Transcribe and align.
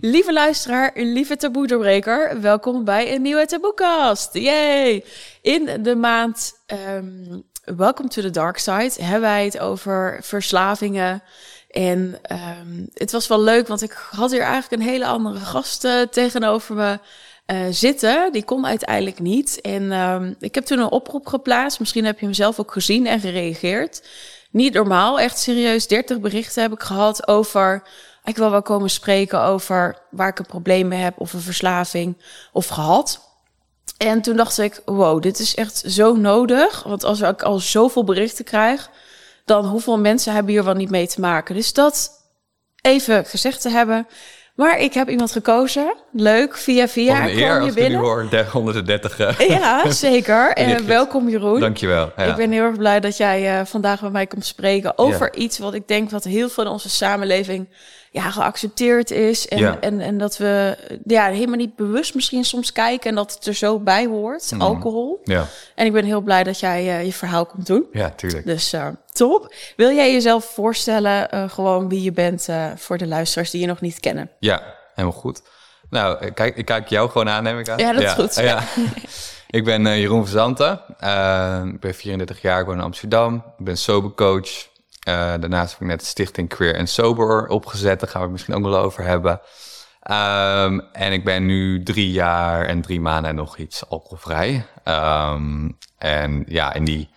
Lieve 0.00 0.32
luisteraar, 0.32 0.90
lieve 0.94 1.36
taboe-doorbreker, 1.36 2.40
welkom 2.40 2.84
bij 2.84 3.14
een 3.14 3.22
nieuwe 3.22 3.46
taboekast. 3.46 4.34
Yay! 4.34 5.04
In 5.42 5.82
de 5.82 5.94
maand 5.94 6.52
um, 6.96 7.42
Welcome 7.64 8.08
to 8.08 8.22
the 8.22 8.30
Dark 8.30 8.58
Side 8.58 8.92
hebben 9.02 9.20
wij 9.20 9.44
het 9.44 9.58
over 9.58 10.18
verslavingen. 10.22 11.22
En 11.70 12.18
um, 12.60 12.88
het 12.94 13.12
was 13.12 13.26
wel 13.26 13.40
leuk, 13.40 13.68
want 13.68 13.82
ik 13.82 13.92
had 14.10 14.30
hier 14.30 14.42
eigenlijk 14.42 14.82
een 14.82 14.88
hele 14.88 15.06
andere 15.06 15.38
gast 15.38 15.84
uh, 15.84 16.00
tegenover 16.02 16.74
me 16.74 16.98
uh, 17.46 17.58
zitten. 17.70 18.32
Die 18.32 18.44
kon 18.44 18.66
uiteindelijk 18.66 19.18
niet. 19.18 19.60
En 19.60 19.92
um, 19.92 20.34
ik 20.38 20.54
heb 20.54 20.64
toen 20.64 20.78
een 20.78 20.90
oproep 20.90 21.26
geplaatst. 21.26 21.80
Misschien 21.80 22.04
heb 22.04 22.18
je 22.18 22.24
hem 22.24 22.34
zelf 22.34 22.60
ook 22.60 22.72
gezien 22.72 23.06
en 23.06 23.20
gereageerd. 23.20 24.02
Niet 24.50 24.74
normaal, 24.74 25.20
echt 25.20 25.38
serieus 25.38 25.86
30 25.86 26.20
berichten 26.20 26.62
heb 26.62 26.72
ik 26.72 26.82
gehad 26.82 27.28
over 27.28 27.82
ik 28.30 28.36
wil 28.36 28.50
wel 28.50 28.62
komen 28.62 28.90
spreken 28.90 29.40
over 29.40 29.98
waar 30.10 30.28
ik 30.28 30.38
een 30.38 30.46
probleem 30.46 30.88
mee 30.88 31.00
heb 31.00 31.14
of 31.18 31.32
een 31.32 31.40
verslaving 31.40 32.16
of 32.52 32.66
gehad. 32.66 33.28
En 33.96 34.22
toen 34.22 34.36
dacht 34.36 34.58
ik, 34.58 34.82
wow, 34.84 35.22
dit 35.22 35.38
is 35.38 35.54
echt 35.54 35.82
zo 35.86 36.14
nodig. 36.16 36.82
Want 36.82 37.04
als 37.04 37.20
ik 37.20 37.42
al 37.42 37.58
zoveel 37.58 38.04
berichten 38.04 38.44
krijg, 38.44 38.90
dan 39.44 39.66
hoeveel 39.66 39.98
mensen 39.98 40.32
hebben 40.32 40.52
hier 40.52 40.64
wel 40.64 40.74
niet 40.74 40.90
mee 40.90 41.06
te 41.06 41.20
maken. 41.20 41.54
Dus 41.54 41.72
dat 41.72 42.10
even 42.80 43.24
gezegd 43.24 43.60
te 43.60 43.68
hebben. 43.68 44.06
Maar 44.54 44.78
ik 44.78 44.94
heb 44.94 45.08
iemand 45.08 45.32
gekozen. 45.32 45.94
Leuk, 46.12 46.56
via 46.56 46.88
via. 46.88 47.22
Een 47.22 47.38
eer 47.38 47.48
kwam 47.48 47.64
je 47.64 47.72
binnen. 47.72 48.00
hoor, 48.00 48.44
130. 48.52 49.18
Eh. 49.18 49.48
Ja, 49.48 49.90
zeker. 49.90 50.52
En 50.60 50.86
welkom 50.86 51.28
Jeroen. 51.28 51.60
Dankjewel. 51.60 52.12
Ja. 52.16 52.24
Ik 52.24 52.36
ben 52.36 52.50
heel 52.50 52.62
erg 52.62 52.76
blij 52.76 53.00
dat 53.00 53.16
jij 53.16 53.60
uh, 53.60 53.66
vandaag 53.66 54.00
met 54.00 54.12
mij 54.12 54.26
komt 54.26 54.46
spreken 54.46 54.98
over 54.98 55.34
iets 55.34 55.58
wat 55.58 55.74
ik 55.74 55.88
denk 55.88 56.10
wat 56.10 56.24
heel 56.24 56.48
veel 56.48 56.64
in 56.64 56.70
onze 56.70 56.90
samenleving 56.90 57.68
ja, 58.12 58.30
geaccepteerd 58.30 59.10
is. 59.10 59.48
En, 59.48 59.58
ja. 59.58 59.80
en, 59.80 60.00
en 60.00 60.18
dat 60.18 60.36
we 60.36 60.76
ja, 61.04 61.26
helemaal 61.26 61.56
niet 61.56 61.76
bewust 61.76 62.14
misschien 62.14 62.44
soms 62.44 62.72
kijken 62.72 63.10
en 63.10 63.14
dat 63.14 63.34
het 63.34 63.46
er 63.46 63.54
zo 63.54 63.78
bij 63.78 64.06
hoort, 64.06 64.50
mm. 64.50 64.60
alcohol. 64.60 65.20
Ja. 65.24 65.46
En 65.74 65.86
ik 65.86 65.92
ben 65.92 66.04
heel 66.04 66.20
blij 66.20 66.44
dat 66.44 66.60
jij 66.60 66.84
uh, 66.84 67.04
je 67.04 67.12
verhaal 67.12 67.46
komt 67.46 67.66
doen. 67.66 67.86
Ja, 67.92 68.10
tuurlijk. 68.10 68.46
Dus 68.46 68.74
uh, 68.74 68.86
top. 69.12 69.54
Wil 69.76 69.90
jij 69.90 70.12
jezelf 70.12 70.44
voorstellen, 70.44 71.28
uh, 71.34 71.48
gewoon 71.48 71.88
wie 71.88 72.02
je 72.02 72.12
bent 72.12 72.48
voor 72.76 72.98
de 72.98 73.06
luisteraars 73.06 73.50
die 73.50 73.60
je 73.60 73.66
nog 73.66 73.80
niet 73.80 74.00
kennen? 74.00 74.30
Ja, 74.38 74.62
helemaal 74.94 75.18
goed. 75.18 75.42
Nou, 75.90 76.30
kijk, 76.30 76.56
ik 76.56 76.64
kijk 76.64 76.88
jou 76.88 77.10
gewoon 77.10 77.28
aan, 77.28 77.42
neem 77.42 77.58
ik 77.58 77.68
aan. 77.68 77.78
Ja, 77.78 77.92
dat 77.92 78.02
is 78.02 78.12
goed. 78.12 78.34
Ja. 78.34 78.62
ik 79.58 79.64
ben 79.64 79.98
Jeroen 79.98 80.22
Verzanten. 80.22 80.72
ik 81.74 81.80
ben 81.80 81.94
34 81.94 82.42
jaar, 82.42 82.60
ik 82.60 82.66
woon 82.66 82.74
in 82.74 82.82
Amsterdam. 82.82 83.34
Ik 83.58 83.64
ben 83.64 83.76
sobercoach. 83.76 84.69
Uh, 85.10 85.16
daarnaast 85.16 85.72
heb 85.72 85.80
ik 85.80 85.86
net 85.86 86.04
stichting 86.04 86.48
Queer 86.48 86.78
and 86.78 86.88
Sober 86.88 87.46
opgezet. 87.46 88.00
Daar 88.00 88.08
gaan 88.08 88.20
we 88.20 88.26
het 88.26 88.32
misschien 88.32 88.54
ook 88.54 88.62
wel 88.62 88.78
over 88.78 89.04
hebben. 89.04 89.40
Um, 90.10 90.80
en 90.92 91.12
ik 91.12 91.24
ben 91.24 91.46
nu 91.46 91.82
drie 91.82 92.10
jaar 92.10 92.66
en 92.66 92.82
drie 92.82 93.00
maanden 93.00 93.34
nog 93.34 93.56
iets 93.56 93.88
alcoholvrij. 93.88 94.66
Um, 94.84 95.78
en 95.98 96.44
ja, 96.46 96.72
in 96.72 96.84
die 96.84 97.10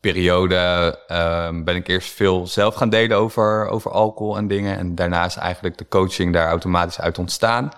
periode 0.00 0.98
um, 1.08 1.64
ben 1.64 1.76
ik 1.76 1.88
eerst 1.88 2.12
veel 2.12 2.46
zelf 2.46 2.74
gaan 2.74 2.88
delen 2.88 3.16
over, 3.16 3.68
over 3.68 3.90
alcohol 3.90 4.36
en 4.36 4.48
dingen. 4.48 4.78
En 4.78 4.94
daarna 4.94 5.24
is 5.24 5.36
eigenlijk 5.36 5.78
de 5.78 5.88
coaching 5.88 6.32
daar 6.32 6.48
automatisch 6.48 7.00
uit 7.00 7.18
ontstaan. 7.18 7.70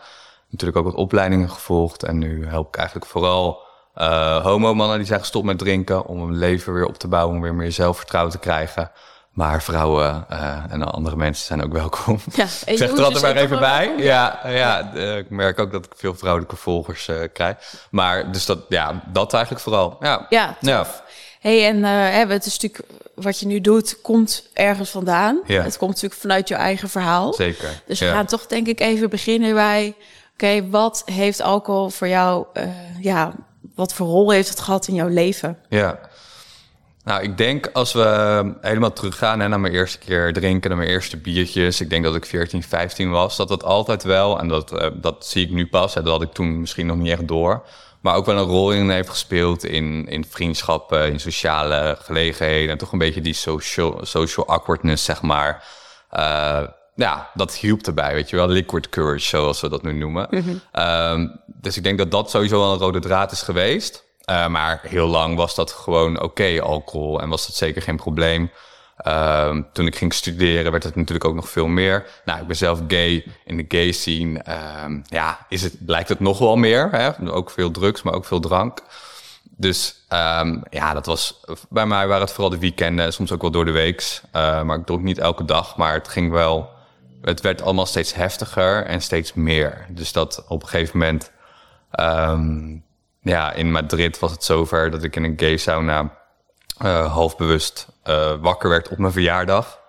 Natuurlijk 0.51 0.79
ook 0.79 0.93
wat 0.93 1.03
opleidingen 1.03 1.51
gevolgd. 1.51 2.03
En 2.03 2.19
nu 2.19 2.47
help 2.47 2.69
ik 2.69 2.77
eigenlijk 2.77 3.07
vooral 3.07 3.63
uh, 3.97 4.45
homo-mannen 4.45 4.97
die 4.97 5.07
zijn 5.07 5.21
gestopt 5.21 5.47
met 5.47 5.59
drinken... 5.59 6.07
om 6.07 6.21
hun 6.21 6.37
leven 6.37 6.73
weer 6.73 6.87
op 6.87 6.99
te 6.99 7.09
bouwen, 7.09 7.37
om 7.37 7.43
weer 7.43 7.55
meer 7.55 7.73
zelfvertrouwen 7.73 8.33
te 8.33 8.39
krijgen... 8.39 8.91
Maar 9.37 9.63
vrouwen 9.63 10.27
uh, 10.31 10.63
en 10.69 10.83
andere 10.93 11.17
mensen 11.17 11.47
zijn 11.47 11.63
ook 11.63 11.73
welkom. 11.73 12.19
Ja, 12.35 12.45
ik 12.73 12.79
zeg 12.79 12.91
er 12.91 13.05
altijd 13.05 13.23
maar 13.23 13.37
even 13.37 13.59
bij. 13.59 13.95
Ja, 13.97 14.41
ja, 14.45 14.51
ja. 14.51 14.91
Uh, 14.95 15.17
ik 15.17 15.31
merk 15.31 15.59
ook 15.59 15.73
dat 15.73 15.85
ik 15.85 15.93
veel 15.97 16.15
vrouwelijke 16.15 16.57
volgers 16.57 17.09
uh, 17.09 17.17
krijg. 17.33 17.57
Maar 17.91 18.33
dus 18.33 18.47
dat, 18.47 18.59
ja, 18.69 19.03
dat 19.13 19.33
eigenlijk 19.33 19.65
vooral. 19.65 19.97
Ja, 20.01 20.27
ja, 20.29 20.57
ja. 20.61 20.87
hey, 21.41 21.67
en 21.67 21.83
het 22.29 22.47
is 22.47 22.59
natuurlijk 22.59 22.93
wat 23.15 23.41
je 23.41 23.47
nu 23.47 23.61
doet, 23.61 24.01
komt 24.03 24.49
ergens 24.53 24.91
vandaan. 24.91 25.41
Ja. 25.47 25.63
Het 25.63 25.77
komt 25.77 25.91
natuurlijk 25.91 26.21
vanuit 26.21 26.49
je 26.49 26.55
eigen 26.55 26.89
verhaal. 26.89 27.33
Zeker. 27.33 27.83
Dus 27.87 28.01
we 28.01 28.07
gaan 28.07 28.27
toch 28.27 28.47
denk 28.47 28.67
ik 28.67 28.81
even 28.81 29.11
beginnen 29.11 29.55
bij... 29.55 29.95
Oké, 30.33 30.69
wat 30.71 31.03
heeft 31.05 31.41
alcohol 31.41 31.89
voor 31.89 32.09
jou... 32.09 32.47
ja, 33.01 33.33
wat 33.75 33.95
voor 33.95 34.07
rol 34.07 34.31
heeft 34.31 34.49
het 34.49 34.61
gehad 34.61 34.89
in 34.89 34.95
jouw 34.95 35.09
leven? 35.09 35.59
Ja, 35.69 35.99
nou, 37.07 37.23
ik 37.23 37.37
denk 37.37 37.71
als 37.73 37.93
we 37.93 38.55
helemaal 38.61 38.93
teruggaan 38.93 39.41
hè, 39.41 39.49
naar 39.49 39.61
mijn 39.61 39.73
eerste 39.73 39.99
keer 39.99 40.33
drinken, 40.33 40.71
naar 40.71 40.79
mijn 40.79 40.91
eerste 40.91 41.17
biertjes. 41.17 41.81
Ik 41.81 41.91
denk 41.91 42.05
dat 42.05 42.15
ik 42.15 42.27
14, 42.27 42.63
15 42.63 43.11
was. 43.11 43.37
Dat 43.37 43.49
dat 43.49 43.65
altijd 43.65 44.03
wel, 44.03 44.39
en 44.39 44.49
dat, 44.49 44.73
uh, 44.73 44.87
dat 44.95 45.27
zie 45.27 45.45
ik 45.45 45.51
nu 45.51 45.67
pas, 45.67 45.95
hè, 45.95 46.03
dat 46.03 46.13
had 46.13 46.23
ik 46.23 46.33
toen 46.33 46.61
misschien 46.61 46.87
nog 46.87 46.97
niet 46.97 47.13
echt 47.13 47.29
door. 47.29 47.67
Maar 48.01 48.15
ook 48.15 48.27
wel 48.27 48.37
een 48.37 48.45
rol 48.45 48.73
in 48.73 48.91
heeft 48.91 49.09
gespeeld 49.09 49.65
in, 49.65 50.07
in 50.09 50.25
vriendschappen, 50.25 51.13
in 51.13 51.21
sociale 51.21 51.97
gelegenheden. 52.01 52.71
En 52.71 52.79
toch 52.79 52.93
een 52.93 52.99
beetje 52.99 53.21
die 53.21 53.35
social, 53.35 53.99
social 54.03 54.47
awkwardness, 54.47 55.05
zeg 55.05 55.23
maar. 55.23 55.65
Uh, 56.17 56.63
ja, 56.95 57.31
dat 57.35 57.55
hielp 57.55 57.87
erbij, 57.87 58.15
weet 58.15 58.31
je 58.31 58.37
wel. 58.37 58.49
Liquid 58.49 58.89
courage, 58.89 59.27
zoals 59.27 59.61
we 59.61 59.69
dat 59.69 59.83
nu 59.83 59.93
noemen. 59.93 60.27
Mm 60.31 60.41
-hmm. 60.41 60.83
um, 60.83 61.41
dus 61.47 61.77
ik 61.77 61.83
denk 61.83 61.99
dat 61.99 62.11
dat 62.11 62.31
sowieso 62.31 62.59
wel 62.59 62.73
een 62.73 62.79
rode 62.79 63.01
draad 63.01 63.33
is 63.33 63.43
geweest. 63.43 64.06
Uh, 64.31 64.49
maar 64.49 64.81
heel 64.83 65.07
lang 65.07 65.37
was 65.37 65.55
dat 65.55 65.73
gewoon 65.73 66.23
oké, 66.23 66.61
alcohol. 66.63 67.21
En 67.21 67.29
was 67.29 67.47
dat 67.47 67.57
zeker 67.57 67.83
geen 67.83 67.97
probleem. 67.97 68.51
Uh, 69.07 69.57
toen 69.73 69.87
ik 69.87 69.97
ging 69.97 70.15
studeren 70.15 70.71
werd 70.71 70.83
het 70.83 70.97
natuurlijk 70.97 71.25
ook 71.25 71.35
nog 71.35 71.49
veel 71.49 71.67
meer. 71.67 72.07
Nou, 72.25 72.41
ik 72.41 72.47
ben 72.47 72.57
zelf 72.57 72.81
gay 72.89 73.25
in 73.45 73.57
de 73.57 73.65
gay 73.69 73.93
scene. 73.93 74.45
Uh, 74.49 74.99
ja, 75.05 75.47
is 75.49 75.63
het, 75.63 75.85
blijkt 75.85 76.09
het 76.09 76.21
nog 76.21 76.39
wel 76.39 76.57
meer. 76.57 76.89
Hè? 76.91 77.31
Ook 77.33 77.51
veel 77.51 77.71
drugs, 77.71 78.03
maar 78.03 78.15
ook 78.15 78.25
veel 78.25 78.41
drank. 78.41 78.83
Dus 79.57 80.05
um, 80.09 80.63
ja, 80.71 80.95
dat 80.95 81.07
was 81.07 81.41
bij 81.69 81.87
mij 81.87 82.07
waren 82.07 82.23
het 82.23 82.33
vooral 82.33 82.51
de 82.51 82.59
weekenden, 82.59 83.13
soms 83.13 83.33
ook 83.33 83.43
wel 83.43 83.51
door 83.51 83.65
de 83.65 83.71
weeks. 83.71 84.21
Uh, 84.33 84.63
maar 84.63 84.79
ik 84.79 84.87
dronk 84.87 85.03
niet 85.03 85.19
elke 85.19 85.45
dag, 85.45 85.77
maar 85.77 85.93
het 85.93 86.09
ging 86.09 86.31
wel. 86.31 86.71
Het 87.21 87.41
werd 87.41 87.63
allemaal 87.63 87.87
steeds 87.87 88.15
heftiger 88.15 88.85
en 88.85 89.03
steeds 89.03 89.35
meer. 89.35 89.87
Dus 89.89 90.13
dat 90.13 90.45
op 90.49 90.63
een 90.63 90.69
gegeven 90.69 90.99
moment 90.99 91.33
ja, 93.31 93.53
in 93.53 93.73
Madrid 93.73 94.19
was 94.19 94.31
het 94.31 94.45
zover 94.45 94.91
dat 94.91 95.03
ik 95.03 95.17
in 95.17 95.25
een 95.25 95.35
gay 95.37 95.57
sauna 95.57 96.13
uh, 96.85 97.13
half 97.13 97.37
bewust 97.37 97.87
uh, 98.05 98.33
wakker 98.41 98.69
werd 98.69 98.89
op 98.89 98.99
mijn 98.99 99.13
verjaardag. 99.13 99.81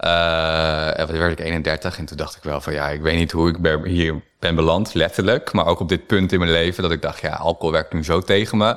Uh, 0.00 0.98
en 0.98 1.18
werd 1.18 1.38
ik 1.38 1.40
31 1.40 1.98
en 1.98 2.04
toen 2.04 2.16
dacht 2.16 2.36
ik 2.36 2.42
wel 2.42 2.60
van 2.60 2.72
ja, 2.72 2.88
ik 2.88 3.00
weet 3.00 3.16
niet 3.16 3.32
hoe 3.32 3.48
ik 3.48 3.84
hier 3.84 4.22
ben 4.38 4.54
beland, 4.54 4.94
letterlijk. 4.94 5.52
Maar 5.52 5.66
ook 5.66 5.80
op 5.80 5.88
dit 5.88 6.06
punt 6.06 6.32
in 6.32 6.38
mijn 6.38 6.50
leven 6.50 6.82
dat 6.82 6.92
ik 6.92 7.02
dacht, 7.02 7.20
ja, 7.20 7.34
alcohol 7.34 7.72
werkt 7.72 7.92
nu 7.92 8.04
zo 8.04 8.20
tegen 8.20 8.58
me. 8.58 8.76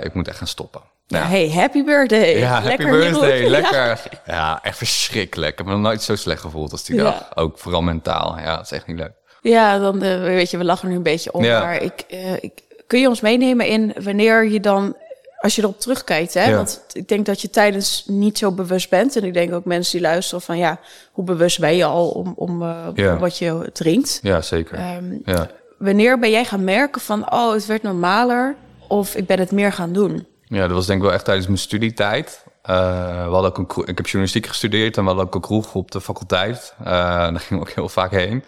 ik 0.00 0.14
moet 0.14 0.28
echt 0.28 0.38
gaan 0.38 0.46
stoppen. 0.46 0.80
Ja. 1.06 1.26
Hey, 1.26 1.50
happy 1.50 1.84
birthday. 1.84 2.38
Ja, 2.38 2.60
lekker 2.60 2.86
happy 2.86 3.00
birthday. 3.00 3.48
Lekker. 3.58 4.00
Ja. 4.26 4.58
echt 4.62 4.76
verschrikkelijk. 4.76 5.52
Ik 5.52 5.58
heb 5.58 5.66
me 5.66 5.72
nog 5.72 5.82
nooit 5.82 6.02
zo 6.02 6.16
slecht 6.16 6.40
gevoeld 6.40 6.72
als 6.72 6.84
die 6.84 6.96
ja. 6.96 7.02
dag. 7.02 7.36
Ook 7.36 7.58
vooral 7.58 7.82
mentaal. 7.82 8.38
Ja, 8.38 8.56
dat 8.56 8.64
is 8.64 8.72
echt 8.72 8.86
niet 8.86 8.98
leuk. 8.98 9.12
Ja, 9.40 9.78
dan 9.78 9.98
weet 10.20 10.50
je, 10.50 10.58
we 10.58 10.64
lachen 10.64 10.88
nu 10.88 10.96
een 10.96 11.02
beetje 11.02 11.32
om. 11.32 11.42
Maar 11.42 11.82
ik, 11.82 12.04
ik, 12.40 12.62
Kun 12.88 13.00
je 13.00 13.08
ons 13.08 13.20
meenemen 13.20 13.66
in 13.66 13.94
wanneer 14.02 14.48
je 14.48 14.60
dan, 14.60 14.96
als 15.40 15.56
je 15.56 15.62
erop 15.62 15.80
terugkijkt, 15.80 16.34
hè? 16.34 16.54
Want 16.54 16.84
ik 16.92 17.08
denk 17.08 17.26
dat 17.26 17.40
je 17.40 17.50
tijdens 17.50 18.04
niet 18.06 18.38
zo 18.38 18.52
bewust 18.52 18.90
bent. 18.90 19.16
En 19.16 19.24
ik 19.24 19.34
denk 19.34 19.52
ook 19.52 19.64
mensen 19.64 19.98
die 19.98 20.08
luisteren 20.08 20.42
van 20.42 20.58
ja, 20.58 20.80
hoe 21.12 21.24
bewust 21.24 21.60
ben 21.60 21.76
je 21.76 21.84
al 21.84 22.08
om, 22.08 22.32
om, 22.36 22.62
uh, 22.62 23.18
wat 23.20 23.38
je 23.38 23.70
drinkt? 23.72 24.18
Ja, 24.22 24.40
zeker. 24.40 24.96
Um, 24.96 25.20
ja. 25.24 25.50
Wanneer 25.78 26.18
ben 26.18 26.30
jij 26.30 26.44
gaan 26.44 26.64
merken 26.64 27.00
van 27.00 27.32
oh, 27.32 27.52
het 27.52 27.66
werd 27.66 27.82
normaler 27.82 28.56
of 28.88 29.14
ik 29.14 29.26
ben 29.26 29.38
het 29.38 29.52
meer 29.52 29.72
gaan 29.72 29.92
doen? 29.92 30.26
Ja, 30.44 30.60
dat 30.60 30.70
was 30.70 30.86
denk 30.86 30.98
ik 30.98 31.04
wel 31.04 31.14
echt 31.14 31.24
tijdens 31.24 31.46
mijn 31.46 31.58
studietijd. 31.58 32.44
Uh, 32.70 32.76
we 33.24 33.32
hadden 33.32 33.56
ook 33.56 33.58
een, 33.58 33.82
ik 33.86 33.96
heb 33.96 34.06
journalistiek 34.06 34.46
gestudeerd 34.46 34.96
en 34.96 35.02
we 35.02 35.08
hadden 35.08 35.26
ook 35.26 35.34
een 35.34 35.40
kroeg 35.40 35.74
op 35.74 35.90
de 35.90 36.00
faculteit. 36.00 36.74
Uh, 36.80 36.86
daar 36.86 37.40
ging 37.40 37.60
ik 37.60 37.68
ook 37.68 37.74
heel 37.74 37.88
vaak 37.88 38.10
heen. 38.10 38.44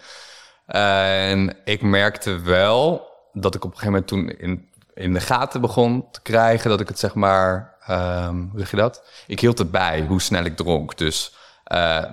en 0.65 1.55
ik 1.65 1.81
merkte 1.81 2.39
wel 2.39 3.09
dat 3.33 3.55
ik 3.55 3.63
op 3.63 3.71
een 3.71 3.77
gegeven 3.77 4.05
moment 4.07 4.07
toen 4.07 4.49
in, 4.49 4.69
in 4.93 5.13
de 5.13 5.19
gaten 5.19 5.61
begon 5.61 6.05
te 6.11 6.21
krijgen 6.21 6.69
dat 6.69 6.79
ik 6.79 6.87
het 6.87 6.99
zeg 6.99 7.13
maar, 7.13 7.75
um, 7.89 8.49
hoe 8.51 8.59
zeg 8.59 8.71
je 8.71 8.77
dat? 8.77 9.03
Ik 9.27 9.39
hield 9.39 9.57
het 9.57 9.71
bij 9.71 10.05
hoe 10.07 10.21
snel 10.21 10.43
ik 10.43 10.55
dronk. 10.55 10.97
Dus 10.97 11.35
uh, 11.73 12.03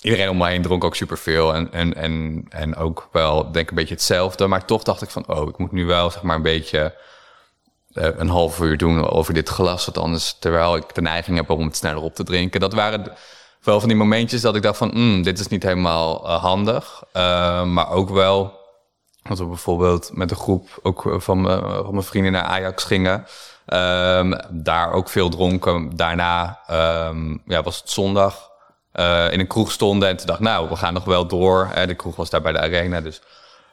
iedereen 0.00 0.28
om 0.28 0.36
mij 0.36 0.52
heen 0.52 0.62
dronk 0.62 0.84
ook 0.84 0.96
superveel 0.96 1.54
en, 1.54 1.72
en, 1.72 1.94
en, 1.94 2.44
en 2.48 2.76
ook 2.76 3.08
wel 3.12 3.52
denk 3.52 3.68
een 3.68 3.76
beetje 3.76 3.94
hetzelfde. 3.94 4.46
Maar 4.46 4.64
toch 4.64 4.82
dacht 4.82 5.02
ik 5.02 5.10
van, 5.10 5.26
oh, 5.26 5.48
ik 5.48 5.58
moet 5.58 5.72
nu 5.72 5.86
wel 5.86 6.10
zeg 6.10 6.22
maar 6.22 6.36
een 6.36 6.42
beetje 6.42 6.94
uh, 7.92 8.08
een 8.16 8.28
half 8.28 8.60
uur 8.60 8.76
doen 8.76 9.10
over 9.10 9.34
dit 9.34 9.48
glas. 9.48 9.84
Want 9.84 9.98
anders, 9.98 10.36
terwijl 10.38 10.76
ik 10.76 10.94
de 10.94 11.02
neiging 11.02 11.36
heb 11.36 11.50
om 11.50 11.66
het 11.66 11.76
sneller 11.76 12.02
op 12.02 12.14
te 12.14 12.24
drinken. 12.24 12.60
Dat 12.60 12.72
waren 12.72 13.12
wel 13.62 13.80
van 13.80 13.88
die 13.88 13.98
momentjes 13.98 14.40
dat 14.40 14.56
ik 14.56 14.62
dacht 14.62 14.78
van, 14.78 14.90
mm, 14.94 15.22
dit 15.22 15.38
is 15.38 15.48
niet 15.48 15.62
helemaal 15.62 16.26
uh, 16.26 16.42
handig. 16.42 17.02
Maar 17.64 17.90
ook 17.90 18.10
wel 18.10 18.59
dat 19.22 19.38
we 19.38 19.44
bijvoorbeeld 19.44 20.10
met 20.12 20.30
een 20.30 20.36
groep 20.36 20.68
ook 20.82 21.14
van, 21.18 21.40
me, 21.40 21.80
van 21.84 21.92
mijn 21.92 22.04
vrienden 22.04 22.32
naar 22.32 22.42
Ajax 22.42 22.84
gingen. 22.84 23.26
Um, 23.66 24.34
daar 24.50 24.92
ook 24.92 25.08
veel 25.08 25.28
dronken. 25.28 25.96
Daarna 25.96 26.58
um, 27.08 27.42
ja, 27.46 27.62
was 27.62 27.78
het 27.80 27.90
zondag. 27.90 28.50
eh, 28.92 29.32
in 29.32 29.40
een 29.40 29.46
kroeg 29.46 29.70
stonden 29.72 30.08
en 30.08 30.16
toen 30.16 30.26
dacht, 30.26 30.40
nou, 30.40 30.68
we 30.68 30.76
gaan 30.76 30.94
nog 30.94 31.04
wel 31.04 31.26
door. 31.26 31.70
De 31.86 31.94
kroeg 31.94 32.16
was 32.16 32.30
daar 32.30 32.40
bij 32.42 32.52
de 32.52 32.60
arena, 32.60 33.00
dus 33.00 33.22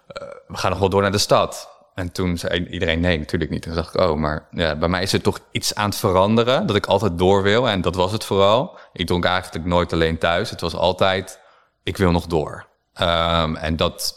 eh, 0.08 0.28
we 0.48 0.58
gaan 0.58 0.70
nog 0.70 0.80
wel 0.80 0.90
door 0.90 1.02
naar 1.02 1.12
de 1.12 1.18
stad. 1.18 1.70
En 1.96 2.12
toen 2.12 2.38
zei 2.38 2.66
iedereen 2.68 3.00
nee, 3.00 3.18
natuurlijk 3.20 3.52
niet. 3.52 3.66
En 3.66 3.72
toen 3.72 3.82
dacht 3.82 3.94
ik, 3.96 4.02
oh, 4.02 4.16
maar 4.18 4.48
ja, 4.52 4.76
bij 4.76 4.90
mij 4.90 5.02
is 5.02 5.14
er 5.14 5.22
toch 5.22 5.40
iets 5.52 5.76
aan 5.76 5.90
het 5.90 5.98
veranderen. 5.98 6.68
Dat 6.68 6.76
ik 6.76 6.86
altijd 6.86 7.18
door 7.18 7.42
wil. 7.44 7.70
En 7.70 7.82
dat 7.82 7.96
was 7.96 8.12
het 8.12 8.24
vooral. 8.24 8.78
Ik 8.94 9.08
dronk 9.08 9.26
eigenlijk 9.26 9.66
nooit 9.66 9.94
alleen 9.94 10.18
thuis. 10.18 10.50
Het 10.50 10.62
was 10.62 10.76
altijd, 10.76 11.40
ik 11.84 11.98
wil 11.98 12.12
nog 12.12 12.26
door. 12.26 12.66
Ehm, 12.94 13.56
en 13.56 13.76
dat, 13.76 14.16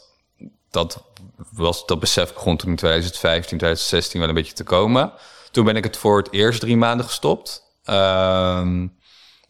dat, 0.70 1.02
was, 1.50 1.86
dat 1.86 2.00
besef 2.00 2.32
begon 2.32 2.56
toen 2.56 2.70
in 2.70 2.76
2015, 2.76 3.58
2016 3.58 4.20
wel 4.20 4.28
een 4.28 4.34
beetje 4.34 4.52
te 4.52 4.64
komen. 4.64 5.12
Toen 5.50 5.64
ben 5.64 5.76
ik 5.76 5.84
het 5.84 5.96
voor 5.96 6.18
het 6.18 6.32
eerst 6.32 6.60
drie 6.60 6.76
maanden 6.76 7.06
gestopt. 7.06 7.62
Ehm, 7.84 8.86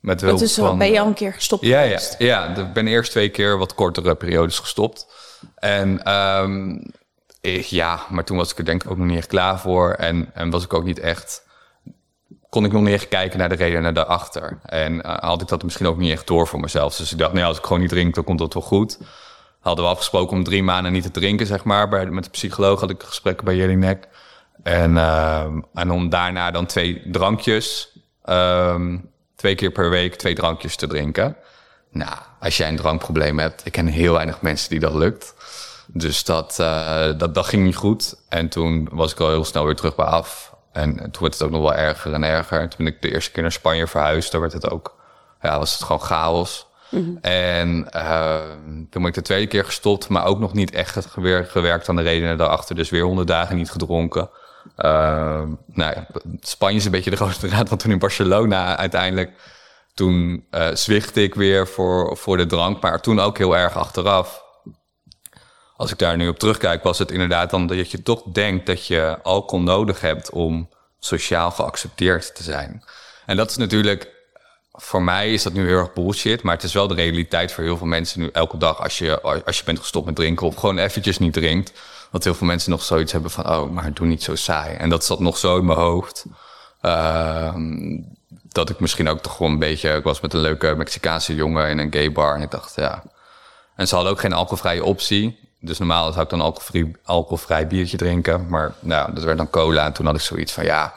met 0.01 0.21
hulp 0.21 0.39
dus 0.39 0.55
van, 0.55 0.79
ben 0.79 0.93
je 0.93 1.01
al 1.01 1.07
een 1.07 1.15
keer 1.15 1.33
gestopt 1.33 1.65
ja, 1.65 1.81
Ja, 1.81 2.01
ja, 2.19 2.57
ik 2.57 2.73
ben 2.73 2.87
eerst 2.87 3.11
twee 3.11 3.29
keer 3.29 3.59
wat 3.59 3.75
kortere 3.75 4.15
periodes 4.15 4.59
gestopt. 4.59 5.07
En 5.55 6.13
um, 6.13 6.83
ja, 7.41 8.01
maar 8.09 8.25
toen 8.25 8.37
was 8.37 8.51
ik 8.51 8.59
er 8.59 8.65
denk 8.65 8.85
ik 8.85 8.91
ook 8.91 8.97
nog 8.97 9.07
niet 9.07 9.17
echt 9.17 9.27
klaar 9.27 9.61
voor. 9.61 9.91
En, 9.91 10.31
en 10.35 10.51
was 10.51 10.65
ik 10.65 10.75
ook 10.75 10.85
niet 10.85 10.99
echt... 10.99 11.49
Kon 12.49 12.65
ik 12.65 12.73
nog 12.73 12.83
niet 12.83 12.95
echt 12.95 13.09
kijken 13.09 13.39
naar 13.39 13.49
de 13.49 13.55
redenen 13.55 13.95
daarachter. 13.95 14.59
En 14.63 14.95
uh, 14.95 15.17
had 15.19 15.43
ik 15.43 15.49
dat 15.49 15.63
misschien 15.63 15.87
ook 15.87 15.97
niet 15.97 16.13
echt 16.13 16.27
door 16.27 16.47
voor 16.47 16.61
mezelf. 16.61 16.97
Dus 16.97 17.13
ik 17.13 17.19
dacht, 17.19 17.33
nou 17.33 17.47
als 17.47 17.59
ik 17.59 17.65
gewoon 17.65 17.81
niet 17.81 17.89
drink, 17.89 18.15
dan 18.15 18.25
komt 18.25 18.39
dat 18.39 18.55
wel 18.55 18.63
goed. 18.63 18.99
Hadden 19.61 19.85
we 19.85 19.91
afgesproken 19.91 20.37
om 20.37 20.45
drie 20.45 20.63
maanden 20.63 20.93
niet 20.93 21.03
te 21.03 21.11
drinken, 21.11 21.47
zeg 21.47 21.65
maar. 21.65 21.89
Bij, 21.89 22.07
met 22.07 22.25
de 22.25 22.31
psycholoog 22.31 22.81
had 22.81 22.91
ik 22.91 23.03
gesprekken 23.03 23.45
bij 23.45 23.57
Jelinek. 23.57 24.09
En, 24.63 24.95
uh, 24.95 25.47
en 25.75 25.91
om 25.91 26.09
daarna 26.09 26.51
dan 26.51 26.67
twee 26.67 27.11
drankjes... 27.11 27.99
Um, 28.25 29.11
twee 29.37 29.55
keer 29.55 29.71
per 29.71 29.91
week 29.91 30.15
twee 30.15 30.35
drankjes 30.35 30.77
te 30.77 30.87
drinken. 30.87 31.37
Nou, 31.91 32.17
als 32.41 32.57
jij 32.57 32.69
een 32.69 32.77
drankprobleem 32.77 33.39
hebt, 33.39 33.67
ik 33.67 33.73
ken 33.73 33.87
heel 33.87 34.13
weinig 34.13 34.41
mensen 34.41 34.71
die 34.71 34.79
dat 34.79 34.95
lukt. 34.95 35.35
Dus 35.87 36.25
dat, 36.25 36.57
uh, 36.61 37.19
dat, 37.19 37.35
dat 37.35 37.47
ging 37.47 37.65
niet 37.65 37.77
goed. 37.77 38.15
En 38.29 38.49
toen 38.49 38.89
was 38.93 39.13
ik 39.13 39.21
al 39.21 39.29
heel 39.29 39.45
snel 39.45 39.65
weer 39.65 39.77
terug 39.77 39.95
bij 39.95 40.07
af. 40.07 40.55
En 40.73 40.97
toen 40.97 41.23
werd 41.23 41.33
het 41.33 41.43
ook 41.43 41.51
nog 41.51 41.61
wel 41.61 41.75
erger 41.75 42.13
en 42.13 42.25
erger. 42.25 42.69
Toen 42.69 42.85
ben 42.85 42.95
ik 42.95 43.03
de 43.03 43.13
eerste 43.13 43.31
keer 43.31 43.43
naar 43.43 43.53
Spanje 43.53 43.87
verhuisd. 43.87 44.33
Daar 44.33 44.41
werd 44.41 44.53
het 44.53 44.71
ook, 44.71 44.97
ja, 45.43 45.59
was 45.59 45.73
het 45.73 45.83
gewoon 45.83 46.03
chaos. 46.03 46.67
-hmm. 46.91 47.19
En 47.21 47.89
uh, 47.97 48.41
toen 48.91 49.03
ben 49.03 49.07
ik 49.07 49.15
de 49.15 49.23
tweede 49.23 49.47
keer 49.47 49.65
gestopt, 49.65 50.09
maar 50.09 50.25
ook 50.25 50.39
nog 50.39 50.53
niet 50.53 50.71
echt 50.71 51.15
weer 51.15 51.45
gewerkt 51.45 51.89
aan 51.89 51.97
de 51.97 52.03
redenen 52.03 52.39
daarachter. 52.39 52.75
Dus 52.75 52.91
weer 52.91 53.05
honderd 53.05 53.29
dagen 53.29 53.57
niet 53.57 53.71
gedronken. 53.71 54.31
Uh, 54.79 55.43
nou 55.67 55.95
Spanje 56.41 56.77
is 56.77 56.85
een 56.85 56.91
beetje 56.91 57.11
de 57.11 57.17
grootste 57.17 57.49
raad, 57.49 57.69
want 57.69 57.81
toen 57.81 57.93
in 57.93 57.99
Barcelona 57.99 58.77
uiteindelijk, 58.77 59.31
toen 59.95 60.47
uh, 60.51 60.69
zwichtte 60.73 61.23
ik 61.23 61.35
weer 61.35 61.69
voor, 61.69 62.17
voor 62.17 62.37
de 62.37 62.47
drank, 62.47 62.83
maar 62.83 63.01
toen 63.01 63.21
ook 63.21 63.39
heel 63.39 63.57
erg 63.57 63.77
achteraf 63.77 64.43
als 65.81 65.91
ik 65.91 65.99
daar 65.99 66.17
nu 66.17 66.29
op 66.29 66.39
terugkijk, 66.39 66.83
was 66.83 66.99
het 66.99 67.11
inderdaad 67.11 67.51
dan 67.51 67.67
dat 67.67 67.91
je 67.91 68.03
toch 68.03 68.23
denkt 68.23 68.67
dat 68.67 68.87
je 68.87 69.19
alcohol 69.23 69.65
nodig 69.65 70.01
hebt 70.01 70.31
om 70.31 70.69
sociaal 70.99 71.51
geaccepteerd 71.51 72.35
te 72.35 72.43
zijn. 72.43 72.85
En 73.27 73.37
dat 73.37 73.51
is 73.51 73.57
natuurlijk, 73.57 74.20
voor 74.81 75.03
mij 75.03 75.33
is 75.33 75.43
dat 75.43 75.53
nu 75.53 75.67
heel 75.67 75.79
erg 75.79 75.93
bullshit, 75.93 76.43
maar 76.43 76.55
het 76.55 76.63
is 76.63 76.73
wel 76.73 76.89
de 76.89 76.95
realiteit 76.95 77.53
voor 77.53 77.65
heel 77.65 77.77
veel 77.77 77.87
mensen 77.87 78.21
nu 78.21 78.29
elke 78.33 78.57
dag 78.57 78.83
als 78.83 78.99
je, 78.99 79.21
als 79.21 79.59
je 79.59 79.65
bent 79.65 79.79
gestopt 79.79 80.07
met 80.07 80.17
drinken 80.17 80.47
of 80.47 80.55
gewoon 80.55 80.79
eventjes 80.79 81.19
niet 81.19 81.33
drinkt. 81.33 81.73
Dat 82.11 82.25
heel 82.25 82.35
veel 82.35 82.47
mensen 82.47 82.71
nog 82.71 82.83
zoiets 82.83 83.13
hebben 83.13 83.31
van, 83.31 83.51
oh, 83.51 83.71
maar 83.71 83.93
doe 83.93 84.07
niet 84.07 84.23
zo 84.23 84.35
saai. 84.35 84.77
En 84.77 84.89
dat 84.89 85.05
zat 85.05 85.21
nog 85.21 85.39
zo 85.39 85.59
in 85.59 85.65
mijn 85.65 85.79
hoofd. 85.79 86.25
Uh, 86.83 87.55
dat 88.49 88.71
ik 88.71 88.81
misschien 88.81 89.09
ook 89.09 89.21
toch 89.21 89.37
gewoon 89.37 89.53
een 89.53 89.59
beetje, 89.59 89.95
ik 89.95 90.05
was 90.05 90.21
met 90.21 90.35
een 90.35 90.41
leuke 90.41 90.75
Mexicaanse 90.77 91.35
jongen 91.35 91.69
in 91.69 91.79
een 91.79 91.93
gay 91.93 92.13
bar 92.13 92.35
en 92.35 92.43
ik 92.43 92.51
dacht, 92.51 92.75
ja. 92.77 93.03
En 93.77 93.89
ze 93.89 93.95
hadden 93.95 94.13
ook 94.13 94.21
geen 94.21 94.33
alcoholvrije 94.33 94.85
optie. 94.85 95.39
Dus 95.61 95.79
normaal 95.79 96.13
zou 96.13 96.25
ik 96.25 96.31
dan 96.31 96.41
alcoholvrij, 96.41 96.93
alcoholvrij 97.05 97.67
biertje 97.67 97.97
drinken. 97.97 98.49
Maar 98.49 98.75
nou, 98.81 99.15
dat 99.15 99.25
werd 99.25 99.37
dan 99.37 99.51
cola. 99.51 99.85
En 99.85 99.93
toen 99.93 100.07
had 100.07 100.15
ik 100.15 100.21
zoiets 100.21 100.53
van 100.53 100.65
ja. 100.65 100.95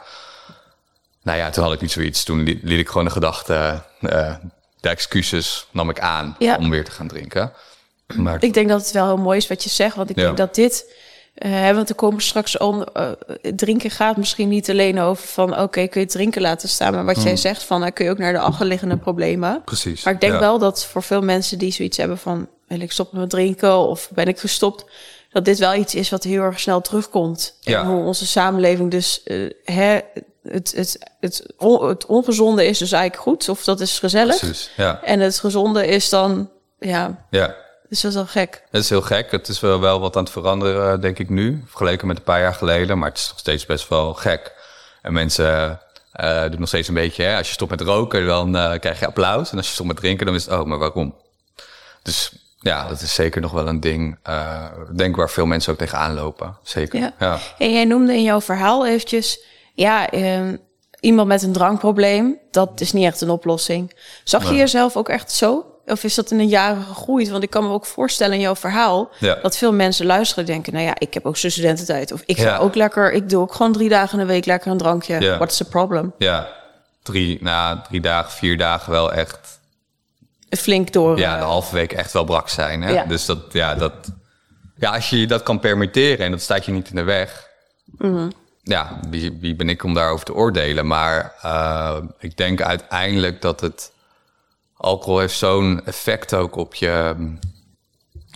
Nou 1.24 1.38
ja, 1.38 1.50
toen 1.50 1.64
had 1.64 1.72
ik 1.72 1.80
niet 1.80 1.92
zoiets. 1.92 2.24
Toen 2.24 2.42
liet, 2.42 2.78
ik 2.78 2.88
gewoon 2.88 3.04
de 3.04 3.10
gedachte. 3.10 3.82
Uh, 4.00 4.34
de 4.80 4.88
excuses 4.88 5.66
nam 5.70 5.90
ik 5.90 6.00
aan 6.00 6.36
om 6.58 6.70
weer 6.70 6.84
te 6.84 6.90
gaan 6.90 7.08
drinken. 7.08 7.52
Maar... 8.16 8.42
Ik 8.42 8.54
denk 8.54 8.68
dat 8.68 8.80
het 8.80 8.90
wel 8.90 9.06
heel 9.06 9.16
mooi 9.16 9.38
is 9.38 9.46
wat 9.46 9.62
je 9.62 9.70
zegt. 9.70 9.96
Want 9.96 10.10
ik 10.10 10.16
denk 10.16 10.36
dat 10.36 10.54
dit. 10.54 10.94
Uh, 11.38 11.70
want 11.70 11.88
er 11.88 11.94
komen 11.94 12.22
straks 12.22 12.58
om. 12.58 12.86
Uh, 12.96 13.10
drinken 13.56 13.90
gaat 13.90 14.16
misschien 14.16 14.48
niet 14.48 14.70
alleen 14.70 15.00
over 15.00 15.26
van. 15.26 15.60
Oké, 15.60 15.86
kun 15.86 16.00
je 16.00 16.06
drinken 16.06 16.42
laten 16.42 16.68
staan. 16.68 16.92
Maar 16.92 17.04
wat 17.04 17.22
jij 17.22 17.24
hmm. 17.24 17.36
zegt 17.36 17.62
van. 17.62 17.80
Dan 17.80 17.92
kun 17.92 18.04
je 18.04 18.10
ook 18.10 18.18
naar 18.18 18.32
de 18.32 18.38
achterliggende 18.38 18.96
problemen. 18.96 19.62
Precies. 19.64 20.04
Maar 20.04 20.14
ik 20.14 20.20
denk 20.20 20.38
wel 20.38 20.58
dat 20.58 20.86
voor 20.86 21.02
veel 21.02 21.22
mensen 21.22 21.58
die 21.58 21.72
zoiets 21.72 21.96
hebben 21.96 22.18
van 22.18 22.48
wil 22.66 22.80
ik 22.80 22.92
stoppen 22.92 23.18
met 23.18 23.30
drinken 23.30 23.76
of 23.76 24.10
ben 24.14 24.26
ik 24.26 24.38
gestopt? 24.38 24.84
Dat 25.30 25.44
dit 25.44 25.58
wel 25.58 25.74
iets 25.74 25.94
is 25.94 26.10
wat 26.10 26.24
heel 26.24 26.42
erg 26.42 26.60
snel 26.60 26.80
terugkomt. 26.80 27.56
Ja. 27.60 27.80
En 27.80 27.86
hoe 27.86 28.04
onze 28.04 28.26
samenleving 28.26 28.90
dus 28.90 29.22
hè, 29.64 30.00
het, 30.48 30.72
het, 30.76 30.98
het, 31.20 31.46
on, 31.56 31.88
het 31.88 32.06
ongezonde 32.06 32.66
is 32.66 32.78
dus 32.78 32.92
eigenlijk 32.92 33.22
goed, 33.22 33.48
of 33.48 33.64
dat 33.64 33.80
is 33.80 33.98
gezellig. 33.98 34.38
Precies, 34.38 34.70
ja. 34.76 35.00
En 35.02 35.20
het 35.20 35.38
gezonde 35.38 35.86
is 35.86 36.08
dan, 36.08 36.50
ja, 36.78 37.26
ja. 37.30 37.54
Dus 37.88 38.00
dat 38.00 38.10
is 38.10 38.16
wel 38.16 38.26
gek. 38.26 38.62
Het 38.70 38.82
is 38.82 38.88
heel 38.88 39.02
gek. 39.02 39.30
Het 39.30 39.48
is 39.48 39.60
wel, 39.60 39.80
wel 39.80 40.00
wat 40.00 40.16
aan 40.16 40.22
het 40.22 40.32
veranderen, 40.32 41.00
denk 41.00 41.18
ik 41.18 41.28
nu. 41.28 41.62
Vergeleken 41.66 42.06
met 42.06 42.16
een 42.16 42.22
paar 42.22 42.40
jaar 42.40 42.54
geleden. 42.54 42.98
Maar 42.98 43.08
het 43.08 43.18
is 43.18 43.28
nog 43.28 43.38
steeds 43.38 43.66
best 43.66 43.88
wel 43.88 44.14
gek. 44.14 44.52
En 45.02 45.12
mensen 45.12 45.80
uh, 46.20 46.42
doen 46.42 46.58
nog 46.58 46.68
steeds 46.68 46.88
een 46.88 46.94
beetje... 46.94 47.22
Hè, 47.22 47.36
als 47.36 47.46
je 47.46 47.52
stopt 47.52 47.70
met 47.70 47.80
roken, 47.80 48.26
dan 48.26 48.56
uh, 48.56 48.72
krijg 48.80 49.00
je 49.00 49.06
applaus. 49.06 49.50
En 49.50 49.56
als 49.56 49.66
je 49.66 49.72
stopt 49.72 49.88
met 49.88 49.96
drinken, 49.96 50.26
dan 50.26 50.34
is 50.34 50.44
het... 50.44 50.54
Oh, 50.54 50.64
maar 50.64 50.78
waarom? 50.78 51.14
Dus 52.02 52.32
ja, 52.60 52.88
dat 52.88 53.00
is 53.00 53.14
zeker 53.14 53.40
nog 53.40 53.52
wel 53.52 53.68
een 53.68 53.80
ding. 53.80 54.18
Uh, 54.28 54.64
denk 54.96 55.16
waar 55.16 55.30
veel 55.30 55.46
mensen 55.46 55.72
ook 55.72 55.78
tegenaan 55.78 56.14
lopen. 56.14 56.56
Zeker. 56.62 57.00
Ja. 57.00 57.12
ja. 57.18 57.38
En 57.58 57.72
jij 57.72 57.84
noemde 57.84 58.12
in 58.12 58.22
jouw 58.22 58.40
verhaal 58.40 58.86
eventjes, 58.86 59.38
ja, 59.74 60.12
uh, 60.14 60.52
iemand 61.00 61.28
met 61.28 61.42
een 61.42 61.52
drankprobleem, 61.52 62.38
dat 62.50 62.80
is 62.80 62.92
niet 62.92 63.04
echt 63.04 63.20
een 63.20 63.30
oplossing. 63.30 63.96
Zag 64.24 64.48
je 64.48 64.56
jezelf 64.56 64.96
ook 64.96 65.08
echt 65.08 65.32
zo? 65.32 65.66
Of 65.86 66.04
is 66.04 66.14
dat 66.14 66.30
in 66.30 66.38
een 66.38 66.48
jaren 66.48 66.82
gegroeid? 66.82 67.28
Want 67.28 67.42
ik 67.42 67.50
kan 67.50 67.64
me 67.64 67.70
ook 67.72 67.86
voorstellen 67.86 68.34
in 68.34 68.40
jouw 68.40 68.56
verhaal 68.56 69.10
ja. 69.18 69.38
dat 69.42 69.56
veel 69.56 69.72
mensen 69.72 70.06
luisteren 70.06 70.44
en 70.44 70.50
denken: 70.52 70.72
Nou 70.72 70.84
ja, 70.84 70.94
ik 70.98 71.14
heb 71.14 71.26
ook 71.26 71.36
zo'n 71.36 71.50
studententijd. 71.50 72.12
Of 72.12 72.22
ik 72.26 72.36
ga 72.36 72.48
ja. 72.48 72.58
ook 72.58 72.74
lekker, 72.74 73.12
ik 73.12 73.28
doe 73.28 73.42
ook 73.42 73.54
gewoon 73.54 73.72
drie 73.72 73.88
dagen 73.88 74.18
in 74.18 74.26
de 74.26 74.32
week 74.32 74.46
lekker 74.46 74.70
een 74.70 74.78
drankje. 74.78 75.20
Ja. 75.20 75.36
What's 75.36 75.56
the 75.56 75.64
problem? 75.64 76.14
Ja, 76.18 76.48
drie, 77.02 77.38
nou, 77.42 77.78
drie 77.88 78.00
dagen, 78.00 78.32
vier 78.32 78.58
dagen 78.58 78.92
wel 78.92 79.12
echt 79.12 79.60
flink 80.50 80.92
door. 80.92 81.18
Ja, 81.18 81.34
de 81.34 81.40
eh, 81.40 81.48
halve 81.48 81.74
week 81.74 81.92
echt 81.92 82.12
wel 82.12 82.24
brak 82.24 82.48
zijn. 82.48 82.82
Hè? 82.82 83.06
Dus 83.06 83.26
dat, 83.26 83.38
ja, 83.52 83.74
dat, 83.74 83.92
ja, 84.76 84.94
als 84.94 85.10
je 85.10 85.26
dat 85.26 85.42
kan 85.42 85.60
permitteren 85.60 86.24
en 86.24 86.30
dat 86.30 86.40
staat 86.40 86.64
je 86.64 86.72
niet 86.72 86.88
in 86.88 86.96
de 86.96 87.02
weg. 87.02 87.48
Mm 87.98 88.30
Ja, 88.64 89.00
wie, 89.08 89.38
wie 89.40 89.54
ben 89.54 89.68
ik 89.68 89.84
om 89.84 89.94
daarover 89.94 90.24
te 90.24 90.34
oordelen? 90.34 90.86
Maar 90.86 91.34
uh, 91.44 91.96
ik 92.18 92.36
denk 92.36 92.62
uiteindelijk 92.62 93.42
dat 93.42 93.60
het 93.60 93.92
alcohol 94.76 95.18
heeft 95.18 95.36
zo'n 95.36 95.84
effect 95.84 96.34
ook 96.34 96.56
op 96.56 96.74
je. 96.74 97.14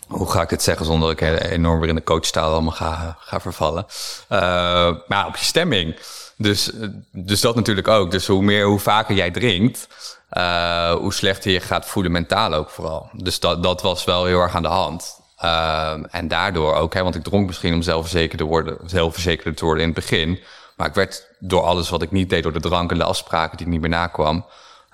Hoe 0.06 0.30
ga 0.30 0.42
ik 0.42 0.50
het 0.50 0.62
zeggen 0.62 0.86
zonder 0.86 1.16
dat 1.16 1.20
ik 1.20 1.50
enorm 1.50 1.80
weer 1.80 1.88
in 1.88 1.94
de 1.94 2.02
coachtaal 2.02 2.52
allemaal 2.52 2.72
ga, 2.72 3.16
ga 3.20 3.40
vervallen? 3.40 3.86
Uh, 4.32 4.94
maar 5.08 5.26
op 5.26 5.36
je 5.36 5.44
stemming. 5.44 5.98
Dus, 6.36 6.70
dus 7.12 7.40
dat 7.40 7.54
natuurlijk 7.54 7.88
ook. 7.88 8.10
Dus 8.10 8.26
hoe 8.26 8.42
meer, 8.42 8.66
hoe 8.66 8.78
vaker 8.78 9.14
jij 9.14 9.30
drinkt, 9.30 9.88
uh, 10.32 10.92
hoe 10.92 11.12
slechter 11.12 11.50
je 11.50 11.60
gaat 11.60 11.86
voelen 11.86 12.12
mentaal 12.12 12.52
ook 12.52 12.70
vooral. 12.70 13.10
Dus 13.12 13.40
dat, 13.40 13.62
dat 13.62 13.82
was 13.82 14.04
wel 14.04 14.24
heel 14.24 14.40
erg 14.40 14.54
aan 14.54 14.62
de 14.62 14.68
hand. 14.68 15.17
Uh, 15.44 15.94
en 16.10 16.28
daardoor 16.28 16.74
ook, 16.74 16.94
hè, 16.94 17.02
want 17.02 17.14
ik 17.14 17.22
dronk 17.22 17.46
misschien 17.46 17.74
om 17.74 17.82
zelfverzekerd 17.82 18.38
te 18.38 18.44
worden, 18.44 18.78
zelfverzekerd 18.86 19.56
te 19.56 19.64
worden 19.64 19.82
in 19.82 19.90
het 19.90 19.98
begin. 19.98 20.40
Maar 20.76 20.86
ik 20.86 20.94
werd 20.94 21.26
door 21.38 21.62
alles 21.62 21.88
wat 21.88 22.02
ik 22.02 22.10
niet 22.10 22.30
deed, 22.30 22.42
door 22.42 22.52
de 22.52 22.60
drank 22.60 22.90
en 22.90 22.98
de 22.98 23.04
afspraken 23.04 23.56
die 23.56 23.66
ik 23.66 23.72
niet 23.72 23.80
meer 23.80 23.90
nakwam, 23.90 24.46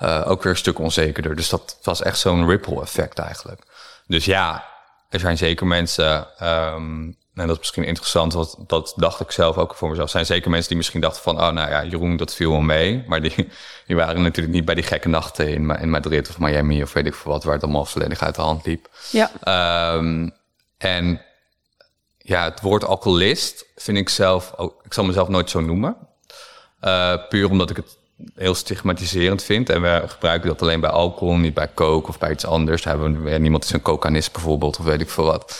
uh, 0.03 0.31
ook 0.31 0.43
weer 0.43 0.53
een 0.53 0.59
stuk 0.59 0.79
onzekerder. 0.79 1.37
Dus 1.37 1.49
dat 1.49 1.79
was 1.83 2.03
echt 2.03 2.19
zo'n 2.19 2.47
ripple 2.47 2.83
effect 2.83 3.19
eigenlijk. 3.19 3.61
Dus 4.07 4.25
ja, 4.25 4.65
er 5.09 5.21
zijn 5.21 5.37
zeker 5.37 5.67
mensen 5.67 6.27
um, 6.43 7.17
en 7.35 7.47
dat 7.47 7.57
is 7.57 7.59
misschien 7.59 7.85
interessant, 7.85 8.33
want 8.33 8.57
dat 8.67 8.93
dacht 8.97 9.21
ik 9.21 9.31
zelf 9.31 9.57
ook 9.57 9.75
voor 9.75 9.89
mezelf. 9.89 10.07
Er 10.07 10.13
zijn 10.13 10.27
zeker 10.27 10.51
mensen 10.51 10.69
die 10.69 10.77
misschien 10.77 11.01
dachten 11.01 11.23
van, 11.23 11.41
oh 11.41 11.51
nou 11.51 11.71
ja, 11.71 11.85
Jeroen, 11.85 12.17
dat 12.17 12.35
viel 12.35 12.51
wel 12.51 12.61
mee. 12.61 13.05
Maar 13.07 13.23
die, 13.23 13.35
die 13.87 13.97
waren 13.97 14.23
natuurlijk 14.23 14.55
niet 14.55 14.65
bij 14.65 14.75
die 14.75 14.85
gekke 14.85 15.09
nachten 15.09 15.49
in, 15.49 15.71
in 15.71 15.91
Madrid 15.91 16.29
of 16.29 16.39
Miami 16.39 16.83
of 16.83 16.93
weet 16.93 17.07
ik 17.07 17.15
veel 17.15 17.33
wat, 17.33 17.45
waar 17.45 17.55
het 17.55 17.63
allemaal 17.63 17.85
volledig 17.85 18.23
uit 18.23 18.35
de 18.35 18.43
hand 18.43 18.67
liep. 18.67 18.89
Ja. 19.11 19.31
Um, 19.97 20.33
en 20.79 21.21
ja, 22.19 22.45
het 22.45 22.61
woord 22.61 22.85
alcoholist 22.85 23.67
vind 23.77 23.99
ik 23.99 24.09
zelf, 24.09 24.53
ook, 24.57 24.81
ik 24.85 24.93
zal 24.93 25.05
mezelf 25.05 25.29
nooit 25.29 25.51
zo 25.51 25.61
noemen. 25.61 25.97
Uh, 26.85 27.15
puur 27.29 27.51
omdat 27.51 27.71
ik 27.71 27.77
het 27.77 27.97
heel 28.35 28.55
stigmatiserend 28.55 29.43
vind. 29.43 29.71
En 29.71 29.83
we 29.83 30.03
gebruiken 30.07 30.49
dat 30.49 30.63
alleen 30.63 30.81
bij 30.81 30.91
alcohol, 30.91 31.37
niet 31.37 31.55
bij 31.55 31.71
coke 31.75 32.09
of 32.09 32.19
bij 32.19 32.31
iets 32.31 32.47
anders. 32.47 32.83
Daar 32.83 32.99
hebben 32.99 33.23
we, 33.23 33.31
niemand 33.31 33.65
is 33.65 33.73
een 33.73 33.83
cocanist 33.83 34.33
bijvoorbeeld, 34.33 34.79
of 34.79 34.85
weet 34.85 35.01
ik 35.01 35.11
veel 35.11 35.25
wat. 35.25 35.53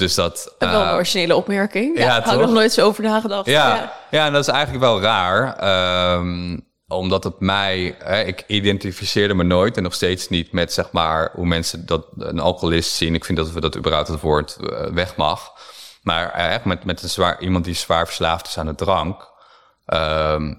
Dus 0.00 0.14
dat... 0.14 0.54
Uh, 0.58 0.70
wel 0.70 0.80
een 0.80 0.88
eh, 0.88 0.94
originele 0.94 1.36
opmerking. 1.36 1.98
Ja, 1.98 2.04
ja 2.04 2.20
had 2.22 2.34
ik 2.34 2.40
nog 2.40 2.50
nooit 2.50 2.72
zo 2.72 2.86
over 2.86 3.02
nagedacht. 3.02 3.46
Ja, 3.46 3.74
ja. 3.74 3.92
ja, 4.10 4.26
en 4.26 4.32
dat 4.32 4.42
is 4.42 4.52
eigenlijk 4.52 4.84
wel 4.84 5.00
raar. 5.00 6.18
Um, 6.18 6.68
omdat 6.88 7.24
het 7.24 7.40
mij, 7.40 7.96
hè, 7.98 8.22
ik 8.22 8.44
identificeerde 8.46 9.34
me 9.34 9.42
nooit 9.42 9.76
en 9.76 9.82
nog 9.82 9.94
steeds 9.94 10.28
niet 10.28 10.52
met 10.52 10.72
zeg 10.72 10.92
maar 10.92 11.30
hoe 11.32 11.46
mensen 11.46 11.86
dat 11.86 12.06
een 12.16 12.40
alcoholist 12.40 12.92
zien. 12.92 13.14
Ik 13.14 13.24
vind 13.24 13.38
dat 13.38 13.52
we 13.52 13.60
dat 13.60 13.76
überhaupt 13.76 14.08
het 14.08 14.20
woord 14.20 14.56
eh, 14.56 14.86
weg 14.86 15.16
mag. 15.16 15.52
Maar 16.02 16.30
eh, 16.32 16.54
echt 16.54 16.64
met, 16.64 16.84
met 16.84 17.02
een 17.02 17.08
zwaar, 17.08 17.40
iemand 17.40 17.64
die 17.64 17.74
zwaar 17.74 18.06
verslaafd 18.06 18.46
is 18.46 18.58
aan 18.58 18.66
de 18.66 18.74
drank. 18.74 19.28
Ehm, 19.86 20.54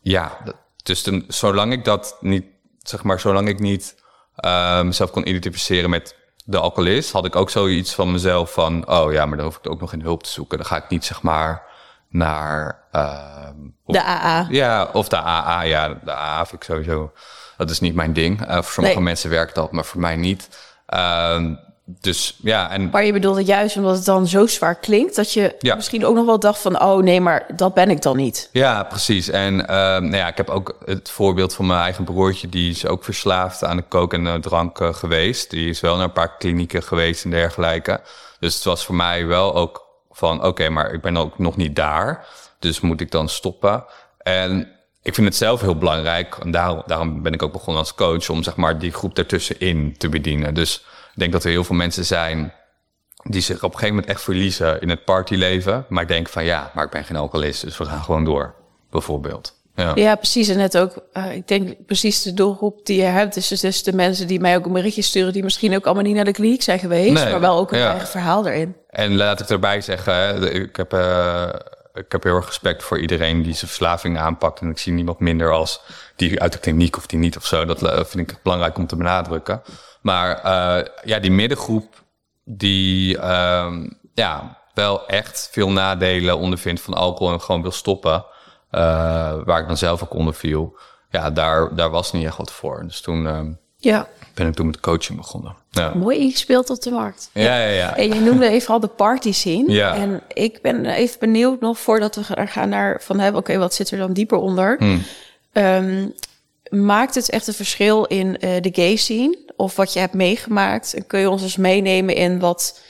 ja, 0.00 0.38
dus 0.82 1.02
toen, 1.02 1.24
zolang 1.28 1.72
ik 1.72 1.84
dat 1.84 2.16
niet, 2.20 2.44
zeg 2.78 3.02
maar, 3.02 3.20
zolang 3.20 3.48
ik 3.48 3.58
niet 3.58 4.02
eh, 4.34 4.82
mezelf 4.82 5.10
kon 5.10 5.28
identificeren 5.28 5.90
met 5.90 6.16
de 6.48 6.58
alcoholist, 6.58 7.12
had 7.12 7.24
ik 7.24 7.36
ook 7.36 7.50
zoiets 7.50 7.94
van 7.94 8.12
mezelf 8.12 8.52
van, 8.52 8.88
oh 8.90 9.12
ja, 9.12 9.26
maar 9.26 9.36
dan 9.36 9.46
hoef 9.46 9.56
ik 9.56 9.70
ook 9.70 9.80
nog 9.80 9.90
geen 9.90 10.02
hulp 10.02 10.22
te 10.22 10.30
zoeken. 10.30 10.58
Dan 10.58 10.66
ga 10.66 10.76
ik 10.76 10.88
niet, 10.88 11.04
zeg 11.04 11.22
maar, 11.22 11.62
naar. 12.08 12.78
ehm, 12.92 13.54
De 13.86 14.02
AA. 14.02 14.46
ja, 14.50 14.88
of 14.92 15.08
de 15.08 15.16
AA. 15.16 15.60
Ja, 15.62 15.88
de 16.04 16.12
AA 16.12 16.46
vind 16.46 16.62
ik 16.62 16.68
sowieso. 16.68 17.12
Dat 17.56 17.70
is 17.70 17.80
niet 17.80 17.94
mijn 17.94 18.12
ding. 18.12 18.46
Eh, 18.46 18.54
voor 18.54 18.72
sommige 18.72 18.94
Nee. 18.94 19.04
mensen 19.04 19.30
werkt 19.30 19.54
dat, 19.54 19.72
maar 19.72 19.84
voor 19.84 20.00
mij 20.00 20.16
niet. 20.16 20.48
Ehm, 20.86 21.54
dus 21.88 22.36
ja, 22.42 22.70
en 22.70 22.90
Maar 22.90 23.04
je 23.04 23.12
bedoelde 23.12 23.44
juist 23.44 23.76
omdat 23.76 23.96
het 23.96 24.04
dan 24.04 24.26
zo 24.26 24.46
zwaar 24.46 24.74
klinkt... 24.74 25.16
dat 25.16 25.32
je 25.32 25.54
Ja. 25.58 25.74
misschien 25.74 26.06
ook 26.06 26.14
nog 26.14 26.26
wel 26.26 26.38
dacht 26.38 26.60
van... 26.60 26.82
oh 26.82 27.02
nee, 27.02 27.20
maar 27.20 27.46
dat 27.56 27.74
ben 27.74 27.90
ik 27.90 28.02
dan 28.02 28.16
niet. 28.16 28.48
Ja, 28.52 28.82
precies. 28.82 29.28
En 29.28 29.68
ehm, 29.68 30.02
nou 30.02 30.16
ja, 30.16 30.28
ik 30.28 30.36
heb 30.36 30.48
ook 30.48 30.76
het 30.84 31.10
voorbeeld 31.10 31.54
van 31.54 31.66
mijn 31.66 31.80
eigen 31.80 32.04
broertje, 32.04 32.48
die 32.48 32.70
is 32.70 32.86
ook 32.86 33.04
verslaafd 33.04 33.64
aan 33.64 33.76
de 33.76 33.82
kook 33.82 34.12
en 34.12 34.24
de 34.24 34.38
drank 34.40 34.80
eh, 34.80 34.94
geweest. 34.94 35.50
Die 35.50 35.68
is 35.68 35.80
wel 35.80 35.96
naar 35.96 36.04
een 36.04 36.12
paar 36.12 36.36
klinieken 36.36 36.82
geweest 36.82 37.24
en 37.24 37.30
dergelijke. 37.30 38.00
Dus 38.38 38.54
het 38.54 38.64
was 38.64 38.84
voor 38.84 38.94
mij 38.94 39.26
wel 39.26 39.54
ook 39.54 39.86
van, 40.10 40.44
oké, 40.44 40.68
maar 40.68 40.92
ik 40.92 41.00
ben 41.00 41.16
ook 41.16 41.38
nog 41.38 41.56
niet 41.56 41.76
daar. 41.76 42.26
Dus 42.58 42.80
moet 42.80 43.00
ik 43.00 43.10
dan 43.10 43.28
stoppen? 43.28 43.84
En 44.18 44.68
ik 45.02 45.14
vind 45.14 45.26
het 45.26 45.36
zelf 45.36 45.60
heel 45.60 45.78
belangrijk. 45.78 46.36
En 46.42 46.50
daarom, 46.50 46.82
daarom 46.86 47.22
ben 47.22 47.32
ik 47.32 47.42
ook 47.42 47.52
begonnen 47.52 47.82
als 47.82 47.94
coach, 47.94 48.28
om 48.30 48.42
zeg 48.42 48.56
maar 48.56 48.78
die 48.78 48.92
groep 48.92 49.14
daartussenin 49.14 49.94
te 49.98 50.08
bedienen. 50.08 50.54
Dus 50.54 50.84
ik 51.16 51.22
denk 51.22 51.32
dat 51.32 51.44
er 51.44 51.50
heel 51.50 51.64
veel 51.64 51.76
mensen 51.76 52.04
zijn 52.04 52.52
die 53.22 53.40
zich 53.40 53.56
op 53.56 53.62
een 53.62 53.78
gegeven 53.78 53.94
moment 53.94 54.12
echt 54.12 54.22
verliezen 54.22 54.80
in 54.80 54.88
het 54.88 55.04
partyleven. 55.04 55.86
Maar 55.88 56.02
ik 56.02 56.08
denk 56.08 56.28
van 56.28 56.44
ja, 56.44 56.70
maar 56.74 56.84
ik 56.84 56.90
ben 56.90 57.04
geen 57.04 57.16
alcoholist, 57.16 57.64
dus 57.64 57.78
we 57.78 57.84
gaan 57.84 58.02
gewoon 58.02 58.24
door, 58.24 58.54
bijvoorbeeld. 58.90 59.54
Ja, 59.74 59.92
Ja, 59.94 60.14
precies. 60.14 60.48
En 60.48 60.56
net 60.56 60.78
ook, 60.78 60.94
eh, 61.12 61.34
ik 61.34 61.48
denk 61.48 61.86
precies 61.86 62.22
de 62.22 62.34
doelgroep 62.34 62.86
die 62.86 62.96
je 62.96 63.06
hebt... 63.06 63.34
dus, 63.34 63.48
dus 63.48 63.82
de 63.82 63.92
mensen 63.92 64.26
die 64.26 64.40
mij 64.40 64.56
ook 64.56 64.66
een 64.66 64.72
berichtje 64.72 65.02
sturen... 65.02 65.32
die 65.32 65.42
misschien 65.42 65.74
ook 65.74 65.84
allemaal 65.84 66.02
niet 66.02 66.14
naar 66.14 66.24
de 66.24 66.32
kliniek 66.32 66.62
zijn 66.62 66.78
geweest... 66.78 67.12
Nee, 67.12 67.30
maar 67.30 67.40
wel 67.40 67.58
ook 67.58 67.72
een 67.72 67.78
ja. 67.78 67.90
eigen 67.90 68.08
verhaal 68.08 68.46
erin. 68.46 68.76
En 68.88 69.16
laat 69.16 69.40
ik 69.40 69.48
erbij 69.48 69.80
zeggen, 69.80 70.54
ik 70.54 70.76
heb, 70.76 70.92
eh, 70.92 71.48
ik 71.94 72.12
heb 72.12 72.22
heel 72.22 72.36
erg 72.36 72.46
respect 72.46 72.82
voor 72.82 73.00
iedereen 73.00 73.42
die 73.42 73.54
zijn 73.54 73.70
verslaving 73.70 74.18
aanpakt. 74.18 74.60
En 74.60 74.70
ik 74.70 74.78
zie 74.78 74.92
niemand 74.92 75.18
minder 75.20 75.52
als 75.52 75.80
die 76.16 76.40
uit 76.40 76.52
de 76.52 76.58
kliniek 76.58 76.96
of 76.96 77.06
die 77.06 77.18
niet 77.18 77.36
of 77.36 77.46
zo. 77.46 77.64
Dat 77.64 77.82
eh, 77.82 78.04
vind 78.04 78.30
ik 78.30 78.38
belangrijk 78.42 78.78
om 78.78 78.86
te 78.86 78.96
benadrukken. 78.96 79.62
Maar 80.06 80.38
eh, 80.42 80.84
ja, 81.04 81.18
die 81.18 81.30
middengroep 81.30 82.02
die 82.44 83.18
ehm, 83.18 83.88
ja, 84.14 84.58
wel 84.74 85.06
echt 85.06 85.48
veel 85.52 85.70
nadelen 85.70 86.38
ondervindt 86.38 86.80
van 86.80 86.94
alcohol 86.94 87.32
en 87.32 87.40
gewoon 87.40 87.62
wil 87.62 87.70
stoppen. 87.70 88.24
eh, 88.70 88.80
waar 89.44 89.60
ik 89.60 89.66
dan 89.66 89.76
zelf 89.76 90.02
ook 90.02 90.14
onder 90.14 90.34
viel. 90.34 90.76
Ja, 91.10 91.30
daar, 91.30 91.74
daar 91.74 91.90
was 91.90 92.12
niet 92.12 92.26
echt 92.26 92.36
wat 92.36 92.52
voor. 92.52 92.82
Dus 92.86 93.00
toen 93.00 93.26
ehm, 93.26 93.52
Ja, 93.76 94.08
ben 94.34 94.46
ik 94.46 94.54
toen 94.54 94.66
met 94.66 94.80
coaching 94.80 95.18
begonnen. 95.18 95.56
Ja, 95.70 95.92
mooi 95.94 96.18
ingespeeld 96.18 96.70
op 96.70 96.80
de 96.82 96.90
markt. 96.90 97.30
ja, 97.32 97.58
ja. 97.58 97.66
ja. 97.68 97.96
En 97.96 98.08
je 98.14 98.20
noemde 98.20 98.48
even 98.48 98.74
al 98.74 98.80
de 98.80 98.86
party 98.86 99.32
scene. 99.32 99.72
Ja. 99.72 99.94
En 99.94 100.22
ik 100.28 100.58
ben 100.62 100.86
even 100.86 101.18
benieuwd 101.20 101.60
nog 101.60 101.78
voordat 101.78 102.14
we 102.16 102.24
gaan- 102.24 102.48
gaan 102.48 102.68
naar 102.68 103.02
van 103.02 103.18
hebben. 103.18 103.40
Oké, 103.40 103.58
wat 103.58 103.74
zit 103.74 103.90
er 103.90 103.98
dan 103.98 104.12
dieper 104.12 104.38
onder? 104.38 104.76
Hmm. 104.78 105.02
Ehm, 105.52 106.06
maakt 106.70 107.14
het 107.14 107.30
echt 107.30 107.46
een 107.46 107.54
verschil 107.54 108.04
in 108.04 108.38
eh, 108.38 108.60
de 108.62 108.70
gay 108.72 108.96
scene 108.96 109.38
of 109.56 109.76
wat 109.76 109.92
je 109.92 109.98
hebt 109.98 110.14
meegemaakt? 110.14 110.94
En 110.94 111.06
kun 111.06 111.20
je 111.20 111.30
ons 111.30 111.42
eens 111.42 111.56
meenemen 111.56 112.14
in 112.14 112.38
wat, 112.40 112.80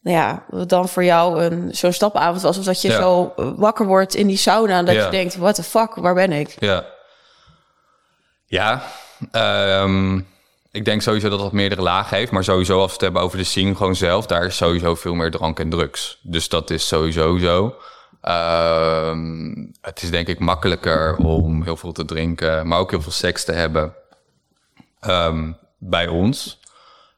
nou 0.00 0.16
ja, 0.16 0.44
wat 0.48 0.68
dan 0.68 0.88
voor 0.88 1.04
jou 1.04 1.42
een 1.42 1.68
zo'n 1.74 1.92
stapavond 1.92 2.42
was, 2.42 2.58
of 2.58 2.64
dat 2.64 2.82
je 2.82 2.88
Ja. 2.88 3.00
zo 3.00 3.32
eh, 3.36 3.50
wakker 3.56 3.86
wordt 3.86 4.14
in 4.14 4.26
die 4.26 4.36
sauna 4.36 4.78
en 4.78 4.84
dat 4.84 4.94
Ja. 4.94 5.04
je 5.04 5.10
denkt, 5.10 5.36
what 5.36 5.54
the 5.54 5.62
fuck, 5.62 5.94
waar 5.94 6.14
ben 6.14 6.32
ik? 6.32 6.56
Ja. 6.58 6.84
Ja, 8.46 8.82
ehm, 9.30 10.20
ik 10.70 10.84
denk 10.84 11.02
sowieso 11.02 11.28
dat 11.28 11.38
dat 11.38 11.52
meerdere 11.52 11.82
lagen 11.82 12.16
heeft. 12.16 12.30
Maar 12.32 12.44
sowieso 12.44 12.76
als 12.78 12.86
we 12.86 12.92
het 12.92 13.00
hebben 13.00 13.22
over 13.22 13.38
de 13.38 13.44
scene 13.44 13.74
gewoon 13.76 13.96
zelf... 13.96 14.26
daar 14.26 14.44
is 14.46 14.56
sowieso 14.56 14.94
veel 14.94 15.14
meer 15.14 15.30
drank 15.30 15.58
en 15.60 15.70
drugs. 15.70 16.18
Dus 16.22 16.48
dat 16.48 16.70
is 16.70 16.86
sowieso 16.88 17.38
zo. 17.38 17.74
Ehm, 18.22 19.54
het 19.80 20.02
is 20.02 20.10
denk 20.10 20.28
ik 20.28 20.38
makkelijker 20.38 21.16
om 21.16 21.62
heel 21.62 21.76
veel 21.76 21.92
te 21.92 22.04
drinken... 22.04 22.66
maar 22.66 22.78
ook 22.78 22.90
heel 22.90 23.02
veel 23.02 23.12
seks 23.12 23.44
te 23.44 23.52
hebben 23.52 23.94
ehm, 25.00 25.52
bij 25.78 26.08
ons. 26.08 26.60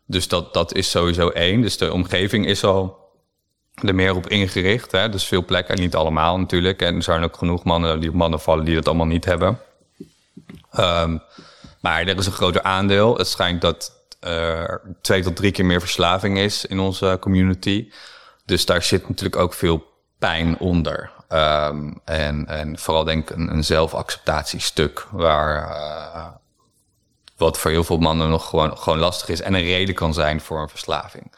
Dus 0.07 0.29
dat, 0.29 0.55
dat 0.55 0.75
is 0.75 0.91
sowieso 0.91 1.29
één. 1.29 1.61
Dus 1.61 1.77
de 1.77 1.93
omgeving 1.93 2.47
is 2.47 2.65
al 2.65 3.03
er 3.75 3.95
meer 3.95 4.15
op 4.15 4.29
ingericht. 4.29 4.93
Hè? 4.93 5.09
Dus 5.09 5.25
veel 5.25 5.45
plekken, 5.45 5.81
niet 5.81 5.95
allemaal 5.95 6.39
natuurlijk. 6.39 6.83
En 6.83 6.95
er 6.97 7.03
zijn 7.03 7.25
ook 7.25 7.37
genoeg 7.37 7.65
mannen 7.65 8.01
die 8.01 8.09
op 8.09 8.15
mannen 8.15 8.41
vallen 8.41 8.65
die 8.65 8.75
dat 8.75 8.87
allemaal 8.87 9.07
niet 9.07 9.25
hebben. 9.25 9.61
Ehm, 10.71 11.19
maar 11.81 12.07
er 12.07 12.19
is 12.19 12.27
een 12.27 12.33
groter 12.33 12.63
aandeel. 12.63 13.17
Het 13.17 13.29
schijnt 13.29 13.61
dat 13.61 13.93
er 14.21 14.81
twee 15.01 15.23
tot 15.23 15.37
drie 15.37 15.53
keer 15.53 15.65
meer 15.65 15.81
verslaving 15.81 16.39
is 16.39 16.67
in 16.67 16.81
onze 16.81 17.17
community. 17.21 17.91
Dus 18.45 18.67
daar 18.67 18.83
zit 18.83 19.09
natuurlijk 19.09 19.37
ook 19.37 19.55
veel 19.55 19.93
pijn 20.25 20.59
onder. 20.59 21.11
Ehm, 21.29 21.93
en, 22.05 22.47
en 22.47 22.79
vooral 22.79 23.05
denk 23.05 23.31
ik 23.31 23.37
een, 23.37 23.53
een 23.53 23.65
zelfacceptatiestuk 23.65 25.07
waar... 25.11 25.69
eh, 25.69 26.27
wat 27.37 27.59
voor 27.59 27.71
heel 27.71 27.85
veel 27.85 27.99
mannen 27.99 28.29
nog 28.29 28.49
gewoon, 28.49 28.79
gewoon 28.79 28.99
lastig 28.99 29.29
is 29.29 29.41
en 29.41 29.55
een 29.55 29.63
reden 29.63 29.95
kan 29.95 30.15
zijn 30.15 30.41
voor 30.41 30.61
een 30.61 30.69
verslaving. 30.69 31.33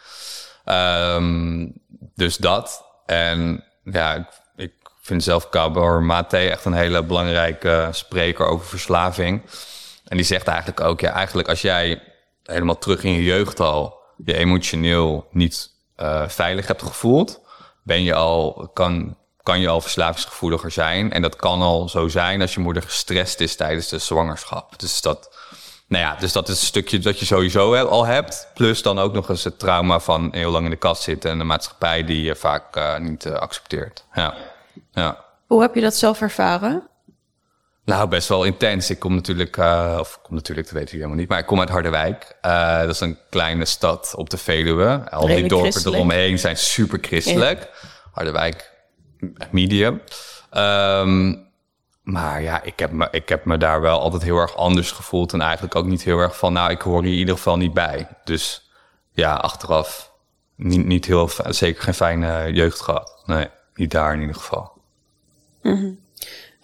Ehm, 0.64 1.66
dus 2.14 2.37
dat. 2.37 2.85
En 3.07 3.64
ja, 3.85 4.28
ik, 4.57 4.73
vind 5.00 5.23
zelf 5.23 5.47
Gabor 5.50 6.02
Mate 6.02 6.37
echt 6.37 6.64
een 6.64 6.73
hele 6.73 7.02
belangrijke 7.02 7.88
spreker 7.90 8.47
over 8.47 8.66
verslaving. 8.66 9.43
En 10.05 10.16
die 10.16 10.26
zegt 10.26 10.47
eigenlijk 10.47 10.81
ook, 10.81 11.00
ja, 11.00 11.12
eigenlijk 11.12 11.49
als 11.49 11.61
jij 11.61 12.02
helemaal 12.43 12.78
terug 12.78 13.05
in 13.05 13.12
je 13.12 13.23
jeugd 13.23 13.61
al 13.61 14.00
je 14.25 14.37
emotioneel 14.37 15.28
niet 15.31 15.71
eh, 15.97 16.28
veilig 16.28 16.66
hebt 16.66 16.83
gevoeld, 16.83 17.40
ben 17.87 18.02
je 18.02 18.14
al, 18.14 18.71
kan, 18.75 19.16
kan 19.43 19.61
je 19.61 19.69
al 19.69 19.81
verslavingsgevoeliger 19.81 20.71
zijn. 20.71 21.12
En 21.12 21.23
dat 21.23 21.37
kan 21.37 21.62
al 21.62 21.88
zo 21.88 22.09
zijn 22.09 22.40
als 22.40 22.55
je 22.55 22.61
moeder 22.61 22.83
gestrest 22.83 23.40
is 23.40 23.57
tijdens 23.57 23.88
de 23.88 23.99
zwangerschap. 23.99 24.78
Dus 24.78 25.00
dat, 25.00 25.37
nou 25.87 26.05
ja, 26.05 26.16
dus 26.19 26.33
dat 26.33 26.49
is 26.49 26.61
een 26.61 26.66
stukje 26.66 26.99
dat 26.99 27.19
je 27.19 27.25
sowieso 27.25 27.75
al 27.85 28.07
hebt. 28.07 28.49
Plus 28.55 28.83
dan 28.83 28.99
ook 28.99 29.12
nog 29.12 29.28
eens 29.28 29.45
het 29.45 29.59
trauma 29.59 30.00
van 30.00 30.28
heel 30.33 30.50
lang 30.50 30.64
in 30.64 30.71
de 30.71 30.76
kast 30.76 31.02
zitten 31.02 31.31
en 31.31 31.38
de 31.38 31.45
maatschappij 31.45 32.05
die 32.05 32.23
je 32.23 32.37
vaak 32.37 32.76
eh, 32.76 32.99
niet 32.99 33.25
eh, 33.25 33.33
accepteert. 33.33 34.05
Ja. 34.12 34.35
ja. 34.93 35.25
Hoe 35.47 35.61
heb 35.61 35.75
je 35.75 35.81
dat 35.81 35.95
zelf 35.95 36.21
ervaren? 36.21 36.88
Nou, 37.87 38.09
best 38.09 38.28
wel 38.28 38.45
intens. 38.45 38.90
Ik 38.90 38.99
kom 38.99 39.14
natuurlijk, 39.14 39.57
eh, 39.57 39.97
of 40.00 40.19
kom 40.23 40.35
natuurlijk, 40.35 40.66
dat 40.66 40.76
weten 40.76 40.90
jullie 40.90 41.05
helemaal 41.05 41.16
niet, 41.16 41.28
maar 41.28 41.38
ik 41.38 41.47
kom 41.47 41.61
uit 41.61 41.69
Harderwijk. 41.69 42.37
Eh, 42.40 42.81
dat 42.81 42.88
is 42.88 43.00
een 43.00 43.19
kleine 43.31 43.64
stad 43.64 44.14
op 44.16 44.31
de 44.31 44.37
Veluwe. 44.37 45.11
Al 45.11 45.26
die 45.26 45.49
dorpen 45.49 45.87
eromheen 45.87 46.38
zijn 46.38 46.57
super 46.57 46.99
christelijk. 47.02 47.71
Harderwijk, 48.12 48.73
medium. 49.50 50.00
Ehm, 50.50 51.35
maar 52.02 52.43
ja, 52.43 52.62
ik 52.62 52.78
heb, 52.78 52.90
me, 52.90 53.09
ik 53.11 53.28
heb 53.28 53.45
me 53.45 53.59
daar 53.59 53.81
wel 53.81 54.00
altijd 54.00 54.23
heel 54.23 54.38
erg 54.38 54.57
anders 54.57 54.90
gevoeld. 54.90 55.33
En 55.33 55.40
eigenlijk 55.40 55.75
ook 55.75 55.87
niet 55.87 56.02
heel 56.02 56.19
erg 56.19 56.38
van, 56.38 56.52
nou, 56.52 56.71
ik 56.71 56.81
hoor 56.81 57.02
hier 57.02 57.12
in 57.12 57.19
ieder 57.19 57.35
geval 57.35 57.57
niet 57.57 57.75
bij. 57.75 58.09
Dus 58.25 58.71
ja, 59.12 59.35
achteraf 59.35 60.12
niet, 60.55 60.87
niet 60.87 61.05
heel, 61.05 61.31
zeker 61.49 61.83
geen 61.83 61.95
fijne 61.95 62.52
jeugd 62.52 62.81
gehad. 62.81 63.23
Nee, 63.26 63.49
niet 63.75 63.90
daar 63.90 64.14
in 64.14 64.21
ieder 64.21 64.37
geval. 64.37 64.73
En 65.62 66.06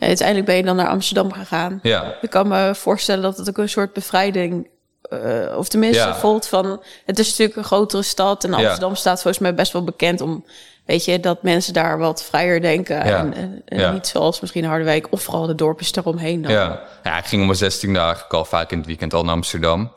uiteindelijk 0.09 0.47
ben 0.47 0.57
je 0.57 0.63
dan 0.63 0.77
naar 0.77 0.89
Amsterdam 0.89 1.33
gegaan. 1.33 1.79
Ja, 1.83 2.15
Ik 2.21 2.31
kan 2.31 2.49
me 2.49 2.75
voorstellen 2.75 3.23
dat 3.23 3.37
het 3.37 3.49
ook 3.49 3.59
een 3.59 3.69
soort 3.69 3.93
bevrijding, 3.93 4.69
eh, 5.03 5.57
of 5.57 5.69
tenminste 5.69 6.03
Ja. 6.07 6.15
voelt 6.15 6.47
van, 6.47 6.83
het 7.07 7.19
is 7.19 7.29
natuurlijk 7.29 7.57
een 7.57 7.65
grotere 7.65 8.03
stad 8.03 8.45
en 8.45 8.51
Ja. 8.51 8.57
Amsterdam 8.57 8.95
staat 8.95 9.23
volgens 9.23 9.43
mij 9.43 9.55
best 9.55 9.73
wel 9.73 9.85
bekend 9.85 10.21
om, 10.21 10.45
weet 10.87 11.05
je, 11.05 11.21
dat 11.21 11.43
mensen 11.43 11.73
daar 11.73 11.99
wat 11.99 12.25
vrijer 12.25 12.61
denken 12.61 12.97
Ja. 12.97 13.19
en, 13.19 13.63
en, 13.65 13.93
niet 13.93 14.07
zoals 14.07 14.41
misschien 14.41 14.65
Harderwijk 14.65 15.07
of 15.11 15.23
vooral 15.23 15.47
de 15.47 15.55
dorpjes 15.55 15.95
eromheen. 15.95 16.43
Dan. 16.43 16.53
Ja. 16.53 16.81
ja, 17.03 17.19
ik 17.19 17.25
ging 17.25 17.41
om 17.41 17.47
mijn 17.47 17.59
16 17.59 17.97
eigenlijk 17.97 18.33
al 18.35 18.45
vaak 18.45 18.71
in 18.71 18.79
het 18.79 18.87
weekend 18.87 19.15
al 19.15 19.25
naar 19.25 19.35
Amsterdam. 19.35 19.93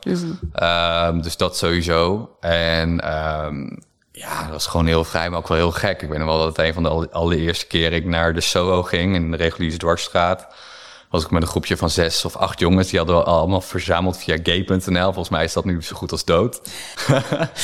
Ehm, 0.52 1.20
dus 1.20 1.36
dat 1.36 1.56
sowieso. 1.56 2.30
En 2.40 3.00
ehm, 3.00 3.66
ja, 4.18 4.42
dat 4.42 4.50
was 4.50 4.66
gewoon 4.66 4.86
heel 4.86 5.04
vrij, 5.04 5.30
maar 5.30 5.38
ook 5.38 5.48
wel 5.48 5.56
heel 5.56 5.70
gek. 5.70 6.02
Ik 6.02 6.08
weet 6.08 6.18
nog 6.18 6.26
wel 6.28 6.38
dat 6.38 6.56
het 6.56 6.66
een 6.66 6.74
van 6.74 6.82
de 6.82 6.88
alle- 6.88 7.08
allereerste 7.10 7.66
keren 7.66 7.92
ik 7.98 8.04
naar 8.04 8.34
de 8.34 8.40
Soho 8.40 8.82
ging 8.82 9.14
in 9.14 9.30
de 9.30 9.36
reguliere 9.36 9.76
dwarsstraat. 9.76 10.46
was 11.10 11.24
ik 11.24 11.30
met 11.30 11.42
een 11.42 11.48
groepje 11.48 11.76
van 11.76 11.90
zes 11.90 12.24
of 12.24 12.36
acht 12.36 12.58
jongens. 12.58 12.88
Die 12.88 12.98
hadden 12.98 13.16
we 13.16 13.22
allemaal 13.22 13.60
verzameld 13.60 14.18
via 14.18 14.36
gay.nl. 14.42 15.02
Volgens 15.04 15.28
mij 15.28 15.44
is 15.44 15.52
dat 15.52 15.64
nu 15.64 15.82
zo 15.82 15.96
goed 15.96 16.12
als 16.12 16.24
dood. 16.24 16.60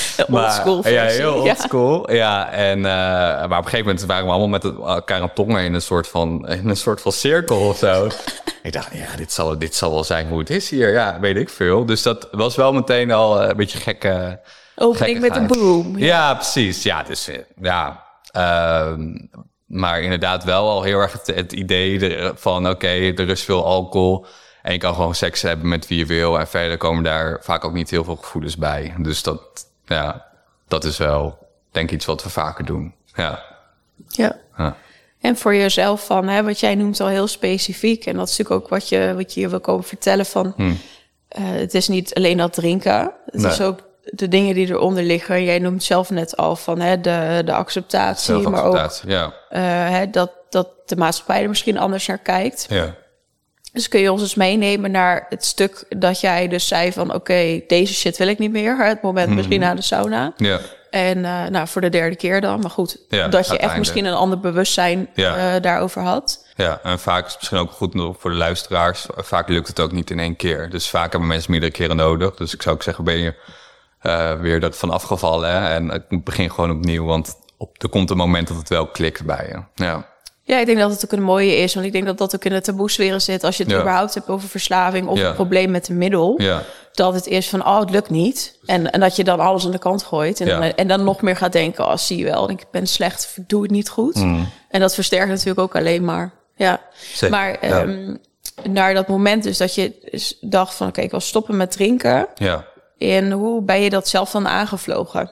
oldschool 0.31 0.89
Ja, 0.89 1.05
heel 1.05 1.35
oldschool. 1.35 2.11
Ja. 2.13 2.17
ja, 2.17 2.51
en, 2.51 2.79
uh, 2.79 2.85
maar 2.85 3.45
op 3.45 3.51
een 3.51 3.65
gegeven 3.65 3.87
moment 3.87 4.05
waren 4.07 4.25
we 4.25 4.31
allemaal 4.31 4.49
met 4.49 4.65
elkaar 4.65 5.21
aan 5.21 5.33
tongen 5.33 5.65
in 5.65 5.75
een 5.75 5.83
soort 5.83 6.09
van, 6.09 6.49
in 6.49 6.69
een 6.69 6.77
soort 6.77 7.01
van 7.01 7.13
cirkel 7.13 7.69
of 7.69 7.77
zo. 7.79 8.09
ik 8.63 8.73
dacht, 8.73 8.89
ja, 8.93 9.17
dit 9.17 9.33
zal, 9.33 9.59
dit 9.59 9.75
zal 9.75 9.93
wel 9.93 10.05
zijn 10.05 10.29
hoe 10.29 10.39
het 10.39 10.51
is 10.51 10.71
hier. 10.71 10.93
Ja, 10.93 11.21
weet 11.21 11.37
ik 11.37 11.49
veel. 11.49 11.87
Dus 11.87 12.03
dat 12.03 12.29
was 12.31 12.57
wel 12.57 12.73
meteen 12.73 13.11
al 13.13 13.43
een 13.43 13.57
beetje 13.57 13.79
gekke... 13.79 14.41
Opening 14.77 15.21
met 15.21 15.37
een 15.37 15.47
boom. 15.47 15.99
Ja. 15.99 16.07
ja, 16.07 16.35
precies. 16.35 16.83
Ja, 16.83 17.03
dus 17.03 17.31
ja... 17.61 18.05
Uh, 18.37 18.93
maar 19.73 20.01
inderdaad 20.01 20.45
wel 20.45 20.69
al 20.69 20.83
heel 20.83 20.99
erg 20.99 21.23
het, 21.25 21.53
idee 21.53 22.19
van 22.35 22.69
oké, 22.69 22.87
er 22.87 23.29
is 23.29 23.43
veel 23.43 23.65
alcohol. 23.65 24.27
En 24.63 24.73
je 24.73 24.79
kan 24.79 24.95
gewoon 24.95 25.15
seks 25.15 25.43
hebben 25.43 25.69
met 25.69 25.89
wie 25.89 25.99
je 25.99 26.07
wil. 26.07 26.39
En 26.39 26.49
verder 26.49 26.77
komen 26.77 27.03
daar 27.03 27.39
vaak 27.43 27.65
ook 27.65 27.73
niet 27.73 27.91
heel 27.91 28.05
veel 28.05 28.17
gevoelens 28.17 28.57
bij. 28.57 28.95
Dus 28.99 29.23
dat, 29.23 29.41
ja, 29.85 30.27
dat 30.69 30.85
is 30.85 30.99
wel 30.99 31.39
denk 31.71 31.89
ik 31.89 31.95
iets 31.95 32.07
wat 32.07 32.23
we 32.23 32.31
vaker 32.31 32.65
doen. 32.65 32.95
Ja. 33.15 33.43
Ja. 34.07 34.37
ja. 34.57 34.77
En 35.21 35.37
voor 35.37 35.55
jezelf 35.55 36.07
van, 36.07 36.29
hè, 36.29 36.43
wat 36.43 36.61
jij 36.61 36.75
noemt 36.75 37.01
al 37.01 37.09
heel 37.09 37.27
specifiek. 37.27 38.07
En 38.07 38.17
dat 38.17 38.29
is 38.29 38.39
natuurlijk 38.39 38.65
ook 38.65 38.71
wat 38.71 38.89
je, 38.89 39.13
wat 39.17 39.35
je 39.35 39.41
hier 39.41 39.51
wil 39.51 39.61
komen 39.61 39.85
vertellen 39.85 40.27
van... 40.27 40.53
Hm. 40.57 40.63
Uh, 40.63 40.75
het 41.39 41.75
is 41.75 41.89
niet 41.89 42.15
alleen 42.15 42.37
dat 42.37 42.53
drinken. 42.53 43.13
Het 43.27 43.43
is 43.43 43.61
ook 43.61 43.81
de 44.05 44.29
dingen 44.29 44.55
die 44.55 44.69
eronder 44.69 45.03
liggen. 45.03 45.45
Jij 45.45 45.59
noemt 45.59 45.83
zelf 45.83 46.11
net 46.11 46.37
al 46.37 46.57
van 46.57 46.81
hè, 46.81 47.01
de, 47.01 47.43
de 47.45 47.53
acceptatie, 47.53 48.49
maar 48.49 48.65
ook 48.65 48.91
ja. 49.07 49.25
uh, 49.25 49.31
hè, 49.91 50.11
dat, 50.11 50.31
dat 50.51 50.69
de 50.87 50.97
maatschappij 50.97 51.43
er 51.43 51.49
misschien 51.49 51.79
anders 51.79 52.07
naar 52.07 52.19
kijkt. 52.19 52.67
Ja. 52.69 52.95
Dus 53.73 53.89
kun 53.89 54.01
je 54.01 54.13
ons 54.13 54.23
eens 54.23 54.35
meenemen 54.35 54.91
naar 54.91 55.27
het 55.29 55.45
stuk 55.45 55.85
dat 55.89 56.21
jij 56.21 56.49
dus 56.49 56.69
zei 56.69 56.93
van... 56.93 57.15
oké, 57.15 57.61
deze 57.67 57.95
shit 57.95 58.17
wil 58.17 58.29
ik 58.29 58.39
niet 58.39 58.53
meer. 58.53 58.87
Het 58.87 59.03
moment 59.03 59.27
mhm. 59.27 59.37
misschien 59.37 59.61
na 59.61 59.75
de 59.75 59.83
sauna. 59.83 60.33
Ja. 60.37 60.59
En 60.91 61.19
uh, 61.19 61.47
nou, 61.47 61.69
voor 61.69 61.81
de 61.81 61.89
derde 61.89 62.17
keer 62.17 62.41
dan. 62.41 62.61
Maar 62.61 62.71
goed, 62.71 62.99
ja, 63.09 63.29
dat 63.29 63.49
je 63.49 63.59
echt 63.59 63.79
misschien 63.79 64.05
een 64.05 64.15
ander 64.15 64.41
bewustzijn 64.41 65.09
ja. 65.15 65.55
uh, 65.55 65.63
daarover 65.63 66.03
had. 66.03 66.47
Ja, 66.57 66.81
en 66.83 66.99
vaak 66.99 67.27
is 67.27 67.33
het 67.33 67.41
misschien 67.41 67.59
ook 67.59 67.71
goed 67.71 68.17
voor 68.19 68.31
de 68.31 68.37
luisteraars. 68.37 69.07
Vaak 69.17 69.49
lukt 69.49 69.69
het 69.69 69.81
ook 69.81 69.93
niet 69.93 70.11
in 70.11 70.19
één 70.19 70.37
keer. 70.37 70.71
Dus 70.71 70.89
vaak 70.89 71.11
hebben 71.11 71.29
mensen 71.29 71.51
meerdere 71.51 71.73
keren 71.73 71.97
nodig. 71.97 72.35
Dus 72.35 72.55
ik 72.55 72.63
zou 72.63 72.75
ook 72.75 72.83
zeggen, 72.83 73.05
ben 73.05 73.19
je 73.19 73.35
uh, 74.03 74.41
weer 74.41 74.61
dat 74.61 74.77
van 74.77 74.91
afgevallen. 74.91 75.51
Hè? 75.51 75.75
En 75.75 75.91
ik 76.09 76.25
begin 76.25 76.51
gewoon 76.51 76.71
opnieuw, 76.71 77.05
want 77.05 77.37
op, 77.57 77.83
er 77.83 77.89
komt 77.89 78.11
een 78.11 78.17
moment 78.17 78.49
dat 78.49 78.57
het 78.57 78.69
wel 78.69 78.87
klikt 78.87 79.25
bij 79.25 79.47
je. 79.49 79.85
Ja. 79.85 80.11
Ja, 80.45 80.59
ik 80.59 80.67
denk 80.67 80.79
dat 80.79 80.91
het 80.91 81.05
ook 81.05 81.13
een 81.13 81.23
mooie 81.23 81.57
is. 81.57 81.75
Want 81.75 81.87
ik 81.87 81.93
denk 81.93 82.07
dat 82.07 82.19
dat 82.19 82.35
ook 82.35 82.45
in 82.45 82.53
de 82.53 82.61
taboesfeer 82.61 83.21
zit. 83.21 83.45
Als 83.45 83.57
je 83.57 83.65
het 83.65 83.73
überhaupt 83.73 84.15
hebt 84.15 84.29
over 84.29 84.49
verslaving 84.49 85.07
of 85.07 85.21
een 85.21 85.35
probleem 85.35 85.71
met 85.71 85.89
een 85.89 85.99
middel. 85.99 86.35
Ja. 86.37 86.63
Dat 86.93 87.15
het 87.15 87.27
is 87.27 87.49
van, 87.49 87.67
oh, 87.67 87.81
het 87.81 87.91
lukt 87.91 88.11
niet. 88.11 88.59
En, 88.67 88.91
en 88.91 89.01
dat 89.01 89.17
je 89.17 89.25
dan 89.25 89.41
alles 89.41 89.65
aan 89.65 89.71
de 89.71 89.79
kant 89.79 90.03
gooit. 90.03 90.41
En, 90.41 90.47
dan, 90.47 90.63
en 90.63 90.89
dan 90.89 91.05
nog 91.05 91.23
meer 91.23 91.37
gaat 91.37 91.53
denken, 91.53 91.87
oh, 91.87 91.97
zie 91.97 92.19
je 92.19 92.25
wel. 92.25 92.51
Ik 92.51 92.65
ben 92.71 92.87
slecht, 92.87 93.35
ik 93.37 93.49
doe 93.49 93.63
het 93.63 93.71
niet 93.71 93.89
goed. 93.89 94.15
Mm. 94.15 94.49
En 94.69 94.81
dat 94.81 94.95
versterkt 94.95 95.29
natuurlijk 95.29 95.61
ook 95.61 95.77
alleen 95.77 96.05
maar. 96.05 96.33
Ja, 96.57 96.81
maar 97.31 97.83
um, 97.83 98.19
naar 98.63 98.95
dat 98.95 99.09
moment 99.09 99.43
dus 99.43 99.57
dat 99.59 99.75
je 99.75 100.37
dacht 100.41 100.75
van, 100.75 100.89
oké, 100.89 101.01
ik 101.01 101.11
wil 101.11 101.21
stoppen 101.21 101.57
met 101.57 101.71
drinken. 101.71 102.27
Ja. 102.35 102.65
En 103.11 103.33
hoe 103.33 103.63
ben 103.63 103.81
je 103.81 103.91
dat 103.91 104.09
zelf 104.09 104.31
dan 104.31 104.49
aangevlogen? 104.49 105.31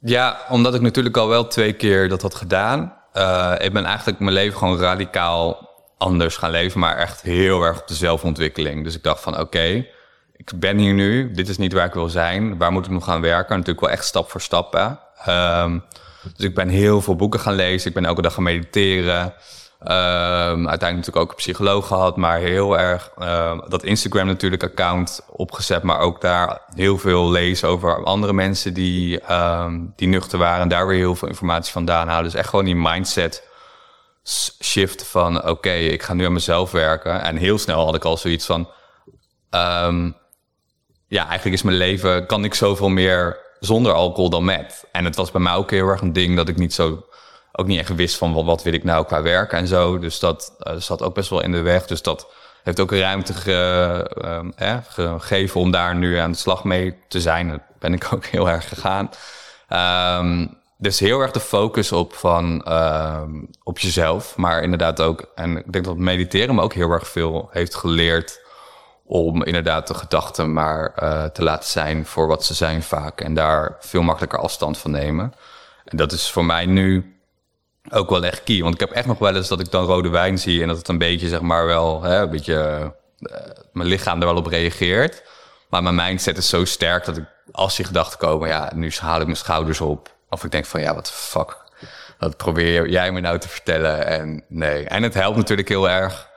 Ja, 0.00 0.38
omdat 0.48 0.74
ik 0.74 0.80
natuurlijk 0.80 1.16
al 1.16 1.28
wel 1.28 1.46
twee 1.46 1.72
keer 1.72 2.08
dat 2.08 2.22
had 2.22 2.34
gedaan. 2.34 2.94
Uh, 3.14 3.52
ik 3.58 3.72
ben 3.72 3.84
eigenlijk 3.84 4.18
mijn 4.18 4.34
leven 4.34 4.58
gewoon 4.58 4.78
radicaal 4.78 5.70
anders 5.98 6.36
gaan 6.36 6.50
leven, 6.50 6.80
maar 6.80 6.96
echt 6.96 7.22
heel 7.22 7.62
erg 7.62 7.80
op 7.80 7.88
de 7.88 7.94
zelfontwikkeling. 7.94 8.84
Dus 8.84 8.94
ik 8.94 9.02
dacht 9.02 9.22
van 9.22 9.40
oké, 9.40 9.86
ik 10.36 10.52
ben 10.56 10.78
hier 10.78 10.94
nu, 10.94 11.30
dit 11.30 11.48
is 11.48 11.58
niet 11.58 11.72
waar 11.72 11.86
ik 11.86 11.94
wil 11.94 12.08
zijn. 12.08 12.58
Waar 12.58 12.72
moet 12.72 12.86
ik 12.86 12.90
nog 12.90 13.04
gaan 13.04 13.20
werken? 13.20 13.56
Natuurlijk 13.56 13.80
wel 13.80 13.90
echt 13.90 14.04
stap 14.04 14.30
voor 14.30 14.40
stap. 14.40 14.74
Um, 15.28 15.84
dus 16.36 16.46
ik 16.46 16.54
ben 16.54 16.68
heel 16.68 17.00
veel 17.00 17.16
boeken 17.16 17.40
gaan 17.40 17.54
lezen. 17.54 17.88
Ik 17.88 17.94
ben 17.94 18.04
elke 18.04 18.22
dag 18.22 18.34
gaan 18.34 18.42
mediteren. 18.42 19.34
Um, 19.80 19.88
uiteindelijk 20.68 20.80
natuurlijk 20.80 21.16
ook 21.16 21.30
een 21.30 21.36
psycholoog 21.36 21.86
gehad, 21.86 22.16
maar 22.16 22.38
heel 22.38 22.78
erg 22.78 23.10
uh, 23.18 23.60
dat 23.68 23.82
Instagram 23.82 24.26
natuurlijk 24.26 24.62
account 24.62 25.20
opgezet, 25.30 25.82
maar 25.82 25.98
ook 25.98 26.20
daar 26.20 26.60
heel 26.74 26.98
veel 26.98 27.30
lezen 27.30 27.68
over 27.68 28.04
andere 28.04 28.32
mensen 28.32 28.74
die, 28.74 29.32
um, 29.32 29.92
die 29.96 30.08
nuchter 30.08 30.38
waren 30.38 30.62
en 30.62 30.68
daar 30.68 30.86
weer 30.86 30.98
heel 30.98 31.14
veel 31.14 31.28
informatie 31.28 31.72
vandaan 31.72 32.08
halen. 32.08 32.24
Dus 32.24 32.34
echt 32.34 32.48
gewoon 32.48 32.64
die 32.64 32.76
mindset 32.76 33.48
shift 34.62 35.06
van 35.06 35.48
oké, 35.48 35.72
ik 35.72 36.02
ga 36.02 36.14
nu 36.14 36.24
aan 36.24 36.32
mezelf 36.32 36.70
werken. 36.70 37.22
En 37.22 37.36
heel 37.36 37.58
snel 37.58 37.84
had 37.84 37.94
ik 37.94 38.04
al 38.04 38.16
zoiets 38.16 38.46
van 38.46 38.68
ja, 41.08 41.26
eigenlijk 41.26 41.56
is 41.56 41.62
mijn 41.62 41.76
leven, 41.76 42.26
kan 42.26 42.44
ik 42.44 42.54
zoveel 42.54 42.88
meer 42.88 43.38
zonder 43.60 43.92
alcohol 43.92 44.30
dan 44.30 44.44
met. 44.44 44.84
En 44.92 45.04
het 45.04 45.16
was 45.16 45.30
bij 45.30 45.40
mij 45.40 45.54
ook 45.54 45.70
heel 45.70 45.88
erg 45.88 46.00
een 46.00 46.12
ding 46.12 46.36
dat 46.36 46.48
ik 46.48 46.56
niet 46.56 46.74
zo 46.74 47.04
ook 47.56 47.66
niet 47.66 47.78
echt 47.78 47.94
wist 47.94 48.16
van 48.16 48.32
wat, 48.32 48.44
wat 48.44 48.62
wil 48.62 48.72
ik 48.72 48.84
nou 48.84 49.06
qua 49.06 49.22
werk 49.22 49.52
en 49.52 49.66
zo. 49.66 49.98
Dus 49.98 50.18
dat 50.18 50.56
uh, 50.60 50.74
zat 50.76 51.02
ook 51.02 51.14
best 51.14 51.30
wel 51.30 51.42
in 51.42 51.52
de 51.52 51.60
weg. 51.60 51.86
Dus 51.86 52.02
dat 52.02 52.26
heeft 52.62 52.80
ook 52.80 52.92
ruimte 52.92 53.32
ge, 53.32 54.10
uh, 54.24 54.72
eh, 54.72 54.78
gegeven 54.88 55.60
om 55.60 55.70
daar 55.70 55.94
nu 55.94 56.16
aan 56.16 56.30
de 56.30 56.36
slag 56.36 56.64
mee 56.64 56.98
te 57.08 57.20
zijn. 57.20 57.48
Dat 57.48 57.60
ben 57.78 57.92
ik 57.92 58.08
ook 58.14 58.24
heel 58.24 58.48
erg 58.48 58.68
gegaan. 58.68 59.10
Um, 60.20 60.58
dus 60.78 60.98
heel 60.98 61.20
erg 61.20 61.30
de 61.30 61.40
focus 61.40 61.92
op 61.92 62.14
van 62.14 62.64
uh, 62.68 63.22
op 63.62 63.78
jezelf, 63.78 64.36
maar 64.36 64.62
inderdaad 64.62 65.00
ook. 65.00 65.30
En 65.34 65.56
ik 65.56 65.72
denk 65.72 65.84
dat 65.84 65.96
mediteren 65.96 66.54
me 66.54 66.62
ook 66.62 66.74
heel 66.74 66.90
erg 66.90 67.08
veel 67.08 67.48
heeft 67.50 67.74
geleerd 67.74 68.40
om 69.04 69.44
inderdaad 69.44 69.86
de 69.86 69.94
gedachten 69.94 70.52
maar 70.52 70.92
uh, 71.02 71.24
te 71.24 71.42
laten 71.42 71.68
zijn 71.68 72.06
voor 72.06 72.26
wat 72.26 72.44
ze 72.44 72.54
zijn 72.54 72.82
vaak 72.82 73.20
en 73.20 73.34
daar 73.34 73.76
veel 73.80 74.02
makkelijker 74.02 74.38
afstand 74.38 74.78
van 74.78 74.90
nemen. 74.90 75.34
En 75.84 75.96
dat 75.96 76.12
is 76.12 76.30
voor 76.30 76.44
mij 76.44 76.66
nu 76.66 77.15
ook 77.90 78.10
wel 78.10 78.24
echt 78.24 78.42
key. 78.42 78.62
Want 78.62 78.74
ik 78.74 78.80
heb 78.80 78.90
echt 78.90 79.06
nog 79.06 79.18
wel 79.18 79.34
eens 79.34 79.48
dat 79.48 79.60
ik 79.60 79.70
dan 79.70 79.84
rode 79.84 80.08
wijn 80.08 80.38
zie 80.38 80.62
en 80.62 80.68
dat 80.68 80.76
het 80.76 80.88
een 80.88 80.98
beetje, 80.98 81.28
zeg 81.28 81.40
maar, 81.40 81.66
wel, 81.66 82.02
hè, 82.02 82.20
een 82.20 82.30
beetje, 82.30 82.92
uh, 83.20 83.36
mijn 83.72 83.88
lichaam 83.88 84.20
er 84.20 84.26
wel 84.26 84.36
op 84.36 84.46
reageert. 84.46 85.22
Maar 85.68 85.82
mijn 85.82 85.94
mindset 85.94 86.36
is 86.36 86.48
zo 86.48 86.64
sterk 86.64 87.04
dat 87.04 87.16
ik, 87.16 87.24
als 87.52 87.76
die 87.76 87.84
gedachten 87.84 88.18
komen, 88.18 88.48
ja, 88.48 88.72
nu 88.74 88.92
haal 89.00 89.20
ik 89.20 89.24
mijn 89.24 89.36
schouders 89.36 89.80
op. 89.80 90.14
Of 90.30 90.44
ik 90.44 90.50
denk 90.50 90.64
van, 90.64 90.80
ja, 90.80 90.94
wat 90.94 91.10
fuck. 91.10 91.64
Dat 92.18 92.36
probeer 92.36 92.88
jij 92.88 93.12
me 93.12 93.20
nou 93.20 93.38
te 93.38 93.48
vertellen. 93.48 94.06
En 94.06 94.44
nee. 94.48 94.84
En 94.84 95.02
het 95.02 95.14
helpt 95.14 95.36
natuurlijk 95.36 95.68
heel 95.68 95.88
erg. 95.88 96.28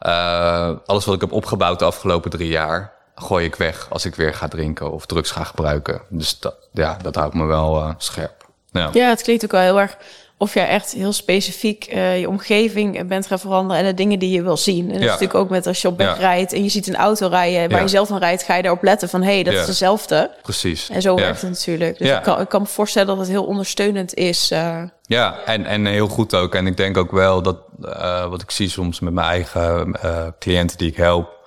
Uh, 0.00 0.70
alles 0.86 1.04
wat 1.04 1.14
ik 1.14 1.20
heb 1.20 1.32
opgebouwd 1.32 1.78
de 1.78 1.84
afgelopen 1.84 2.30
drie 2.30 2.48
jaar, 2.48 2.92
gooi 3.14 3.44
ik 3.44 3.56
weg 3.56 3.86
als 3.90 4.04
ik 4.04 4.14
weer 4.14 4.34
ga 4.34 4.48
drinken 4.48 4.92
of 4.92 5.06
drugs 5.06 5.30
ga 5.30 5.44
gebruiken. 5.44 6.02
Dus 6.08 6.38
dat, 6.38 6.68
ja, 6.72 6.96
dat 7.02 7.14
houdt 7.14 7.34
me 7.34 7.44
wel 7.44 7.76
uh, 7.76 7.90
scherp. 7.96 8.48
Ja. 8.72 8.88
ja, 8.92 9.08
het 9.08 9.22
klinkt 9.22 9.44
ook 9.44 9.50
wel 9.50 9.60
heel 9.60 9.80
erg 9.80 9.96
of 10.40 10.54
jij 10.54 10.68
echt 10.68 10.92
heel 10.92 11.12
specifiek 11.12 11.92
uh, 11.92 12.20
je 12.20 12.28
omgeving 12.28 13.08
bent 13.08 13.26
gaan 13.26 13.38
veranderen 13.38 13.82
en 13.82 13.88
de 13.88 13.94
dingen 13.94 14.18
die 14.18 14.30
je 14.30 14.42
wil 14.42 14.56
zien. 14.56 14.86
En 14.86 14.92
dat 14.92 15.00
is 15.00 15.06
natuurlijk 15.06 15.34
ook 15.34 15.48
met 15.48 15.66
als 15.66 15.82
je 15.82 15.88
op 15.88 15.98
weg 15.98 16.18
rijdt 16.18 16.52
en 16.52 16.62
je 16.62 16.68
ziet 16.68 16.88
een 16.88 16.96
auto 16.96 17.28
rijden 17.28 17.70
waar 17.70 17.82
je 17.82 17.88
zelf 17.88 18.08
van 18.08 18.18
rijdt, 18.18 18.42
ga 18.42 18.54
je 18.54 18.62
daarop 18.62 18.82
letten 18.82 19.08
van 19.08 19.22
hé, 19.22 19.34
hey, 19.34 19.42
dat 19.42 19.54
is 19.54 19.66
dezelfde. 19.66 20.30
Precies. 20.42 20.90
En 20.90 21.02
zo 21.02 21.14
werkt 21.14 21.40
het 21.40 21.50
natuurlijk. 21.50 21.98
Dus 21.98 22.10
ik 22.10 22.22
kan, 22.22 22.40
ik, 22.40 22.48
kan, 22.48 22.60
me 22.60 22.66
voorstellen 22.66 23.08
dat 23.08 23.18
het 23.18 23.28
heel 23.28 23.44
ondersteunend 23.44 24.14
is. 24.14 24.50
Uh... 24.52 24.82
Ja, 25.02 25.38
en, 25.44 25.66
en 25.66 25.86
heel 25.86 26.08
goed 26.08 26.34
ook. 26.34 26.54
En 26.54 26.66
ik 26.66 26.76
denk 26.76 26.96
ook 26.96 27.10
wel 27.10 27.42
dat 27.42 27.56
uh, 27.84 28.26
wat 28.26 28.42
ik 28.42 28.50
zie 28.50 28.68
soms 28.68 29.00
met 29.00 29.12
mijn 29.12 29.26
eigen 29.26 29.98
cliënten 30.38 30.78
die 30.78 30.88
ik 30.88 30.96
help, 30.96 31.38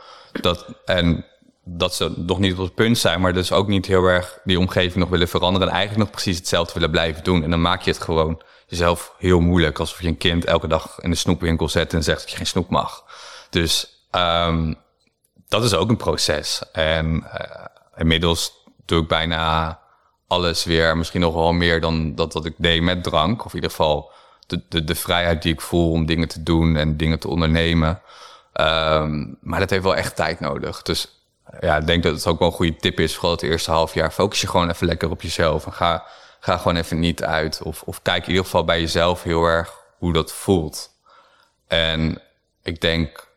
dat 0.41 0.65
en 0.86 1.25
dat 1.65 1.95
ze 1.95 2.13
nog 2.15 2.39
niet 2.39 2.53
op 2.53 2.58
het 2.58 2.75
punt 2.75 2.97
zijn, 2.97 3.21
maar 3.21 3.34
dus 3.34 3.51
ook 3.51 3.67
niet 3.67 3.86
heel 3.86 4.06
erg 4.06 4.39
die 4.43 4.60
omgeving 4.60 4.95
nog 4.95 5.10
willen 5.10 5.27
veranderen 5.27 5.67
en 5.67 5.73
eigenlijk 5.73 6.03
nog 6.03 6.13
precies 6.13 6.38
hetzelfde 6.38 6.73
willen 6.73 6.91
blijven 6.91 7.23
doen. 7.23 7.43
En 7.43 7.49
dan 7.49 7.62
maak 7.62 7.82
je 7.82 7.91
het 7.91 8.01
gewoon 8.01 8.41
jezelf 8.73 9.13
heel 9.17 9.39
moeilijk. 9.39 9.79
Alsof 9.79 10.01
je 10.01 10.07
een 10.07 10.17
kind 10.17 10.45
elke 10.45 10.67
dag 10.67 10.99
in 10.99 11.09
de 11.09 11.15
snoepwinkel 11.15 11.69
zet 11.69 11.93
en 11.93 12.03
zegt 12.03 12.19
dat 12.19 12.29
je 12.29 12.38
geen 12.38 12.45
snoep 12.45 12.69
mag. 12.69 13.03
Dus 13.49 14.05
um, 14.12 14.75
dat 15.47 15.63
is 15.63 15.73
ook 15.73 15.89
een 15.89 15.97
proces. 15.97 16.62
En 16.71 17.15
uh, 17.15 17.65
inmiddels 17.95 18.51
doe 18.86 19.01
ik 19.01 19.07
bijna 19.07 19.79
alles 20.27 20.63
weer. 20.63 20.97
Misschien 20.97 21.21
nog 21.21 21.33
wel 21.33 21.51
meer 21.51 21.81
dan 21.81 22.15
dat 22.15 22.33
wat 22.33 22.45
ik 22.45 22.53
deed 22.57 22.81
met 22.81 23.03
drank. 23.03 23.45
Of 23.45 23.49
in 23.49 23.55
ieder 23.55 23.69
geval 23.69 24.12
de, 24.47 24.62
de, 24.69 24.83
de 24.83 24.95
vrijheid 24.95 25.41
die 25.41 25.53
ik 25.53 25.62
voel 25.62 25.91
om 25.91 26.05
dingen 26.05 26.27
te 26.27 26.43
doen 26.43 26.75
en 26.75 26.97
dingen 26.97 27.19
te 27.19 27.27
ondernemen. 27.27 28.01
Um, 28.53 29.38
maar 29.41 29.59
dat 29.59 29.69
heeft 29.69 29.83
wel 29.83 29.95
echt 29.95 30.15
tijd 30.15 30.39
nodig. 30.39 30.81
Dus 30.81 31.07
ja, 31.62 31.77
ik 31.77 31.88
denk 31.88 32.03
dat 32.03 32.15
het 32.15 32.27
ook 32.27 32.39
wel 32.39 32.47
een 32.47 32.53
goede 32.53 32.75
tip 32.75 32.99
is. 32.99 33.13
Vooral 33.13 33.31
het 33.31 33.41
eerste 33.41 33.71
half 33.71 33.93
jaar. 33.93 34.12
Focus 34.12 34.41
je 34.41 34.47
gewoon 34.47 34.69
even 34.69 34.88
lekker 34.88 35.09
op 35.09 35.21
jezelf. 35.21 35.65
En 35.65 35.73
ga 35.73 36.03
ga 36.43 36.58
gewoon 36.58 36.75
even 36.77 36.99
niet 36.99 37.23
uit. 37.23 37.62
Of, 37.62 37.82
of 37.82 38.01
kijk 38.01 38.23
in 38.23 38.29
ieder 38.29 38.43
geval 38.43 38.63
bij 38.63 38.79
jezelf 38.79 39.23
heel 39.23 39.45
erg 39.45 39.73
hoe 39.97 40.13
dat 40.13 40.34
voelt. 40.34 40.89
En 41.67 42.21
ik 42.63 42.82
denk 42.82 43.27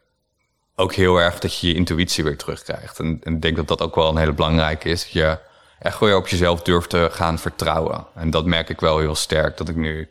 ook 0.74 0.94
heel 0.94 1.16
erg 1.16 1.38
dat 1.38 1.58
je 1.58 1.68
je 1.68 1.74
intuïtie 1.74 2.24
weer 2.24 2.36
terugkrijgt. 2.36 2.98
En, 2.98 3.20
en 3.22 3.34
ik 3.34 3.42
denk 3.42 3.56
dat 3.56 3.68
dat 3.68 3.80
ook 3.80 3.94
wel 3.94 4.08
een 4.08 4.16
hele 4.16 4.32
belangrijke 4.32 4.88
is. 4.88 5.02
Dat 5.02 5.12
je 5.12 5.38
echt 5.78 5.98
weer 5.98 6.16
op 6.16 6.28
jezelf 6.28 6.62
durft 6.62 6.90
te 6.90 7.08
gaan 7.12 7.38
vertrouwen. 7.38 8.06
En 8.14 8.30
dat 8.30 8.44
merk 8.44 8.68
ik 8.68 8.80
wel 8.80 8.98
heel 8.98 9.14
sterk. 9.14 9.56
Dat 9.56 9.68
ik 9.68 9.76
nu 9.76 10.10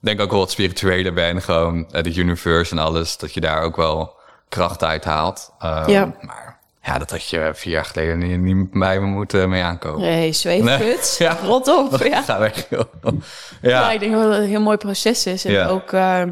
denk 0.00 0.20
ook 0.20 0.30
wel 0.30 0.38
wat 0.38 0.50
spiritueler 0.50 1.12
ben. 1.12 1.42
Gewoon 1.42 1.78
uh, 1.78 2.02
de 2.02 2.14
universe 2.14 2.72
en 2.72 2.78
alles. 2.78 3.16
Dat 3.16 3.34
je 3.34 3.40
daar 3.40 3.62
ook 3.62 3.76
wel 3.76 4.16
kracht 4.48 4.84
uit 4.84 5.04
haalt. 5.04 5.52
Uh, 5.62 5.84
Ja. 5.86 6.16
Maar 6.20 6.57
ja, 6.82 6.98
dat 6.98 7.10
had 7.10 7.28
je 7.28 7.50
vier 7.54 7.72
jaar 7.72 7.84
geleden 7.84 8.18
niet, 8.18 8.38
niet 8.40 8.70
bij 8.70 9.00
me 9.00 9.06
moeten 9.06 9.48
mee 9.48 9.62
aankomen. 9.62 10.00
Nee, 10.00 10.32
zweefput. 10.32 10.78
Nee. 10.78 10.96
Ja. 11.28 11.36
Rot 11.44 11.68
op. 11.68 11.98
Ja. 12.06 12.22
Ga 12.22 12.38
weg. 12.38 12.66
Ja, 12.70 12.84
Ja, 13.62 13.90
ik 13.90 14.00
denk 14.00 14.12
wel 14.12 14.22
dat 14.22 14.32
het 14.32 14.42
een 14.42 14.48
heel 14.48 14.60
mooi 14.60 14.76
proces 14.76 15.26
is. 15.26 15.44
En 15.44 15.52
Ja. 15.52 15.66
ook, 15.66 15.92
ehm, 15.92 16.30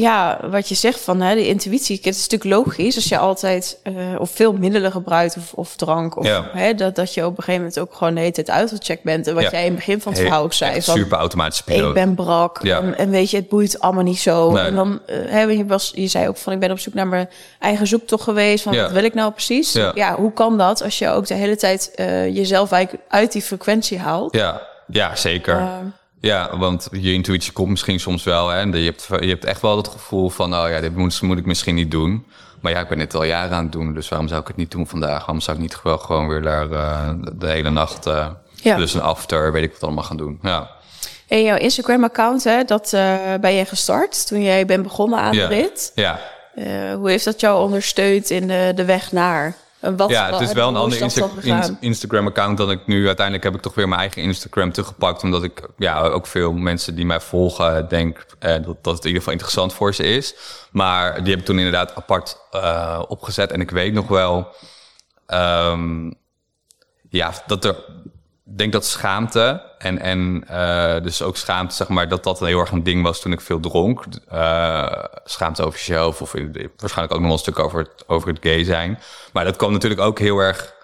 ja, 0.00 0.38
wat 0.50 0.68
je 0.68 0.74
zegt 0.74 1.00
van 1.00 1.20
hè, 1.20 1.34
de 1.34 1.46
intuïtie. 1.48 1.96
Het 1.96 2.06
is 2.06 2.28
natuurlijk 2.28 2.50
logisch 2.66 2.94
als 2.96 3.08
je 3.08 3.18
altijd 3.18 3.78
eh, 3.82 3.92
of 4.18 4.30
veel 4.30 4.52
middelen 4.52 4.92
gebruikt 4.92 5.36
of, 5.36 5.52
of 5.52 5.76
drank. 5.76 6.16
Of, 6.16 6.26
Ja. 6.26 6.48
hè, 6.52 6.74
dat, 6.74 6.96
dat 6.96 7.14
je 7.14 7.20
op 7.26 7.30
een 7.30 7.36
gegeven 7.36 7.60
moment 7.60 7.78
ook 7.78 7.94
gewoon 7.94 8.14
de 8.14 8.20
hele 8.20 8.32
tijd 8.32 8.50
uitgecheckt 8.50 9.02
bent. 9.02 9.26
En 9.26 9.34
wat 9.34 9.42
Ja. 9.42 9.50
jij 9.50 9.60
in 9.60 9.66
het 9.66 9.74
begin 9.76 10.00
van 10.00 10.12
het 10.12 10.20
verhaal 10.20 10.42
ook 10.42 10.52
zei. 10.52 10.82
Van, 10.82 10.96
super 10.96 11.18
automatische 11.18 11.64
piloot. 11.64 11.88
ik 11.88 11.94
ben 11.94 12.14
brak. 12.14 12.58
Ja. 12.62 12.78
En, 12.80 12.98
en 12.98 13.10
weet 13.10 13.30
je, 13.30 13.36
het 13.36 13.48
boeit 13.48 13.80
allemaal 13.80 14.02
niet 14.02 14.18
zo. 14.20 14.50
Nee. 14.50 14.64
En 14.64 14.74
dan, 14.74 15.00
eh, 15.06 15.16
hè, 15.26 15.40
je, 15.42 15.66
was, 15.66 15.92
je 15.94 16.06
zei 16.06 16.28
ook 16.28 16.36
van, 16.36 16.52
ik 16.52 16.60
ben 16.60 16.70
op 16.70 16.78
zoek 16.78 16.94
naar 16.94 17.06
mijn 17.08 17.28
eigen 17.58 17.86
zoektocht 17.86 18.22
geweest. 18.22 18.62
Van, 18.62 18.72
Ja. 18.72 18.82
wat 18.82 18.92
wil 18.92 19.04
ik 19.04 19.14
nou 19.14 19.32
precies? 19.32 19.72
Ja. 19.72 20.14
hoe 20.16 20.32
kan 20.32 20.58
dat 20.58 20.82
als 20.82 20.98
je 20.98 21.08
ook 21.08 21.26
de 21.26 21.34
hele 21.34 21.56
tijd 21.56 21.92
eh, 21.94 22.34
jezelf 22.34 22.72
eigenlijk 22.72 23.04
uit 23.08 23.32
die 23.32 23.42
frequentie 23.42 23.98
haalt? 23.98 24.34
Ja, 24.36 24.62
ja 24.86 25.16
zeker. 25.16 25.68
Ja, 26.24 26.56
want 26.58 26.88
je 26.92 27.12
intuïtie 27.12 27.52
komt 27.52 27.68
misschien 27.70 28.00
soms 28.00 28.24
wel. 28.24 28.48
Hè? 28.48 28.58
En 28.58 28.72
Je, 28.72 28.84
hebt, 28.84 29.06
je 29.20 29.28
hebt 29.28 29.44
echt 29.44 29.60
wel 29.60 29.76
het 29.76 29.88
gevoel 29.88 30.28
van, 30.30 30.54
oh 30.54 30.68
ja, 30.68 30.80
dit 30.80 30.96
moet, 30.96 31.22
moet 31.22 31.38
ik 31.38 31.46
misschien 31.46 31.74
niet 31.74 31.90
doen. 31.90 32.26
Maar 32.60 32.72
ja, 32.72 32.80
ik 32.80 32.88
ben 32.88 32.98
dit 32.98 33.14
al 33.14 33.24
jaren 33.24 33.56
aan 33.56 33.62
het 33.62 33.72
doen, 33.72 33.94
dus 33.94 34.08
waarom 34.08 34.28
zou 34.28 34.40
ik 34.40 34.46
het 34.46 34.56
niet 34.56 34.70
doen 34.70 34.86
vandaag? 34.86 35.18
Waarom 35.18 35.40
zou 35.40 35.56
ik 35.56 35.62
niet 35.62 35.82
wel 35.82 35.98
gewoon 35.98 36.28
weer 36.28 36.42
daar 36.42 36.70
eh, 36.70 37.10
de 37.34 37.46
hele 37.48 37.70
nacht, 37.70 38.04
Ja. 38.54 38.76
dus 38.76 38.94
een 38.94 39.00
after, 39.00 39.52
weet 39.52 39.62
ik 39.64 39.72
wat 39.72 39.82
allemaal 39.82 40.04
gaan 40.04 40.16
doen. 40.16 40.38
Ja, 40.42 40.70
En 41.28 41.42
jouw 41.42 41.56
Instagram-account, 41.56 42.44
hè, 42.44 42.64
dat 42.64 42.92
eh, 42.92 43.16
ben 43.40 43.52
je 43.52 43.64
gestart 43.64 44.26
toen 44.26 44.42
jij 44.42 44.66
bent 44.66 44.82
begonnen 44.82 45.18
aan 45.18 45.32
Ja. 45.34 45.48
de 45.48 45.54
rit. 45.54 45.92
ja. 45.94 46.20
Hoe 46.96 47.10
heeft 47.10 47.24
dat 47.24 47.40
jou 47.40 47.62
ondersteund 47.64 48.30
in 48.30 48.46
de, 48.48 48.72
de 48.74 48.84
weg 48.84 49.12
naar? 49.12 49.54
Wat, 49.96 50.10
ja 50.10 50.30
het 50.32 50.40
is 50.40 50.52
wel 50.52 50.68
een 50.68 50.76
ander 50.76 51.00
Insta- 51.00 51.76
Instagram-account 51.80 52.58
dan 52.58 52.70
ik 52.70 52.86
nu. 52.86 53.06
Uiteindelijk 53.06 53.44
heb 53.44 53.54
ik 53.54 53.60
toch 53.60 53.74
weer 53.74 53.88
mijn 53.88 54.00
eigen 54.00 54.22
Instagram 54.22 54.72
teruggepakt. 54.72 55.22
Omdat 55.22 55.42
ik 55.42 55.68
ja, 55.76 56.00
ook 56.00 56.26
veel 56.26 56.52
mensen 56.52 56.94
die 56.94 57.06
mij 57.06 57.20
volgen, 57.20 57.88
denk 57.88 58.26
eh, 58.38 58.52
dat, 58.52 58.64
dat 58.64 58.94
het 58.94 59.02
in 59.04 59.06
ieder 59.06 59.18
geval 59.18 59.32
interessant 59.32 59.72
voor 59.72 59.94
ze 59.94 60.02
is. 60.02 60.34
Maar 60.70 61.22
die 61.22 61.30
heb 61.30 61.40
ik 61.40 61.46
toen 61.46 61.58
inderdaad 61.58 61.94
apart 61.94 62.36
eh, 62.50 63.02
opgezet. 63.08 63.52
En 63.52 63.60
ik 63.60 63.70
weet 63.70 63.92
nog 63.92 64.08
wel, 64.08 64.48
ehm, 65.26 66.10
ja, 67.08 67.32
dat 67.46 67.64
er, 67.64 67.76
denk 68.44 68.72
dat 68.72 68.84
schaamte 68.84 69.62
en, 69.78 69.98
en 69.98 70.44
eh, 70.48 71.02
dus 71.02 71.22
ook 71.22 71.36
schaamte, 71.36 71.74
zeg 71.74 71.88
maar, 71.88 72.08
dat 72.08 72.24
dat 72.24 72.40
heel 72.40 72.60
erg 72.60 72.70
een 72.70 72.82
ding 72.82 73.02
was 73.02 73.20
toen 73.20 73.32
ik 73.32 73.40
veel 73.40 73.60
dronk. 73.60 74.04
Eh, 74.28 75.04
schaamte 75.24 75.62
over 75.64 75.78
jezelf 75.78 76.22
of 76.22 76.32
waarschijnlijk 76.76 77.14
ook 77.14 77.20
nog 77.20 77.20
wel 77.20 77.32
een 77.32 77.38
stuk 77.38 77.58
over 77.58 77.78
het, 77.78 78.04
over 78.06 78.28
het 78.28 78.38
gay 78.40 78.64
zijn. 78.64 78.98
Maar 79.32 79.44
dat 79.44 79.56
kwam 79.56 79.72
natuurlijk 79.72 80.00
ook 80.00 80.18
heel 80.18 80.38
erg 80.38 80.74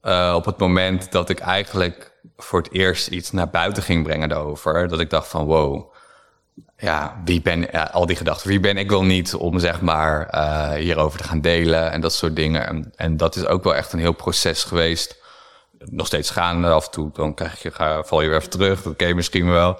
eh, 0.00 0.32
op 0.36 0.44
het 0.44 0.58
moment 0.58 1.12
dat 1.12 1.28
ik 1.28 1.38
eigenlijk 1.38 2.12
voor 2.36 2.58
het 2.58 2.72
eerst 2.72 3.08
iets 3.08 3.30
naar 3.30 3.50
buiten 3.50 3.82
ging 3.82 4.02
brengen 4.02 4.28
daarover. 4.28 4.88
Dat 4.88 5.00
ik 5.00 5.10
dacht 5.10 5.28
van 5.28 5.44
wow, 5.44 5.94
ja, 6.76 7.22
wie 7.24 7.42
ben 7.42 7.92
al 7.92 8.06
die 8.06 8.16
gedachten, 8.16 8.48
wie 8.48 8.60
ben 8.60 8.76
ik 8.76 8.90
wel 8.90 9.04
niet 9.04 9.34
om 9.34 9.58
zeg 9.58 9.80
maar 9.80 10.36
hierover 10.76 11.18
te 11.18 11.24
gaan 11.24 11.40
delen 11.40 11.90
en 11.90 12.00
dat 12.00 12.12
soort 12.12 12.36
dingen. 12.36 12.66
En, 12.66 12.92
en 12.96 13.16
dat 13.16 13.36
is 13.36 13.46
ook 13.46 13.64
wel 13.64 13.74
echt 13.74 13.92
een 13.92 13.98
heel 13.98 14.12
proces 14.12 14.64
geweest. 14.64 15.24
Nog 15.78 16.06
steeds 16.06 16.30
gaande 16.30 16.68
af 16.68 16.84
en 16.84 16.90
toe, 16.90 17.10
dan 17.12 17.34
krijg 17.34 17.62
je, 17.62 17.70
ga, 17.70 18.02
val 18.02 18.22
je 18.22 18.28
weer 18.28 18.36
even 18.36 18.50
terug. 18.50 18.82
Dat 18.82 18.96
ken 18.96 19.08
je 19.08 19.14
misschien 19.14 19.50
wel. 19.50 19.78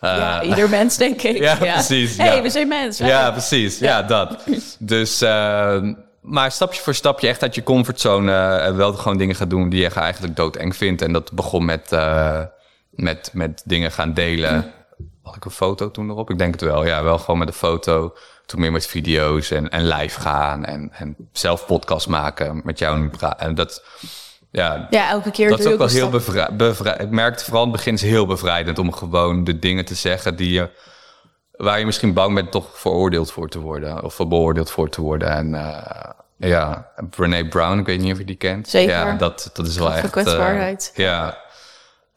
Eh, 0.00 0.16
ja, 0.16 0.42
ieder 0.42 0.68
mens, 0.68 0.96
denk 1.06 1.22
ik. 1.22 1.38
ja, 1.38 1.54
precies, 1.54 2.16
hey, 2.16 2.36
ja. 2.36 2.42
we 2.42 2.50
zijn 2.50 2.68
mensen. 2.68 3.06
ja, 3.06 3.30
precies. 3.30 3.78
Ja, 3.78 4.02
dat. 4.02 4.44
Dus, 4.78 5.20
eh, 5.20 5.80
maar 6.26 6.52
stapje 6.52 6.82
voor 6.82 6.94
stapje 6.94 7.28
echt 7.28 7.42
uit 7.42 7.54
je 7.54 7.62
comfortzone 7.62 8.32
eh, 8.32 8.76
wel 8.76 8.92
gewoon 8.92 9.18
dingen 9.18 9.34
gaan 9.34 9.48
doen 9.48 9.68
die 9.68 9.80
je 9.80 9.90
eigenlijk 9.90 10.36
doodeng 10.36 10.76
vindt. 10.76 11.02
En 11.02 11.12
dat 11.12 11.32
begon 11.32 11.64
met, 11.64 11.92
eh, 11.92 12.42
met, 12.90 13.30
met 13.32 13.62
dingen 13.64 13.92
gaan 13.92 14.14
delen. 14.14 14.72
Had 15.22 15.36
ik 15.36 15.44
een 15.44 15.50
foto 15.50 15.90
toen 15.90 16.10
erop? 16.10 16.30
Ik 16.30 16.38
denk 16.38 16.52
het 16.52 16.62
wel. 16.62 16.86
Ja, 16.86 17.02
wel 17.02 17.18
gewoon 17.18 17.38
met 17.38 17.48
een 17.48 17.54
foto. 17.54 18.16
Toen 18.46 18.60
meer 18.60 18.72
met 18.72 18.86
video's 18.86 19.50
en, 19.50 19.68
en 19.68 19.88
live 19.88 20.20
gaan 20.20 20.64
en, 20.64 20.90
en 20.92 21.16
zelf 21.32 21.66
podcast 21.66 22.08
maken 22.08 22.60
met 22.64 22.78
jou 22.78 23.10
En 23.38 23.54
dat, 23.54 23.84
ja, 24.56 24.86
Ja, 24.90 25.08
elke 25.10 25.30
keer 25.30 25.48
dat 25.48 25.58
is 25.58 25.66
ook 25.66 25.78
wel 25.78 25.88
heel 25.88 26.10
bevrijdend. 26.10 26.56
Bevri 26.56 26.90
ik 26.90 27.10
merkte 27.10 27.44
vooral 27.44 27.62
in 27.62 27.68
het 27.68 27.76
begin 27.76 27.94
is 27.94 28.02
heel 28.02 28.26
bevrijdend 28.26 28.78
om 28.78 28.92
gewoon 28.92 29.44
de 29.44 29.58
dingen 29.58 29.84
te 29.84 29.94
zeggen 29.94 30.36
die 30.36 30.50
je, 30.52 30.70
waar 31.52 31.78
je 31.78 31.84
misschien 31.86 32.12
bang 32.12 32.34
bent 32.34 32.50
toch 32.50 32.78
veroordeeld 32.78 33.32
voor 33.32 33.48
te 33.48 33.58
worden 33.60 34.02
of 34.04 34.16
beoordeeld 34.16 34.70
voor 34.70 34.88
te 34.88 35.00
worden. 35.00 35.28
En 35.30 35.54
eh, 35.54 36.10
ja, 36.36 36.88
Brene 37.10 37.48
Brown, 37.48 37.78
ik 37.78 37.86
weet 37.86 38.00
niet 38.00 38.12
of 38.12 38.18
je 38.18 38.24
die 38.24 38.36
kent. 38.36 38.68
Zeker. 38.68 38.94
Ja, 38.94 39.12
dat, 39.12 39.50
dat 39.52 39.66
is 39.66 39.76
wel 39.78 39.92
echt. 39.92 40.16
eh, 40.26 40.74
ja, 40.94 41.38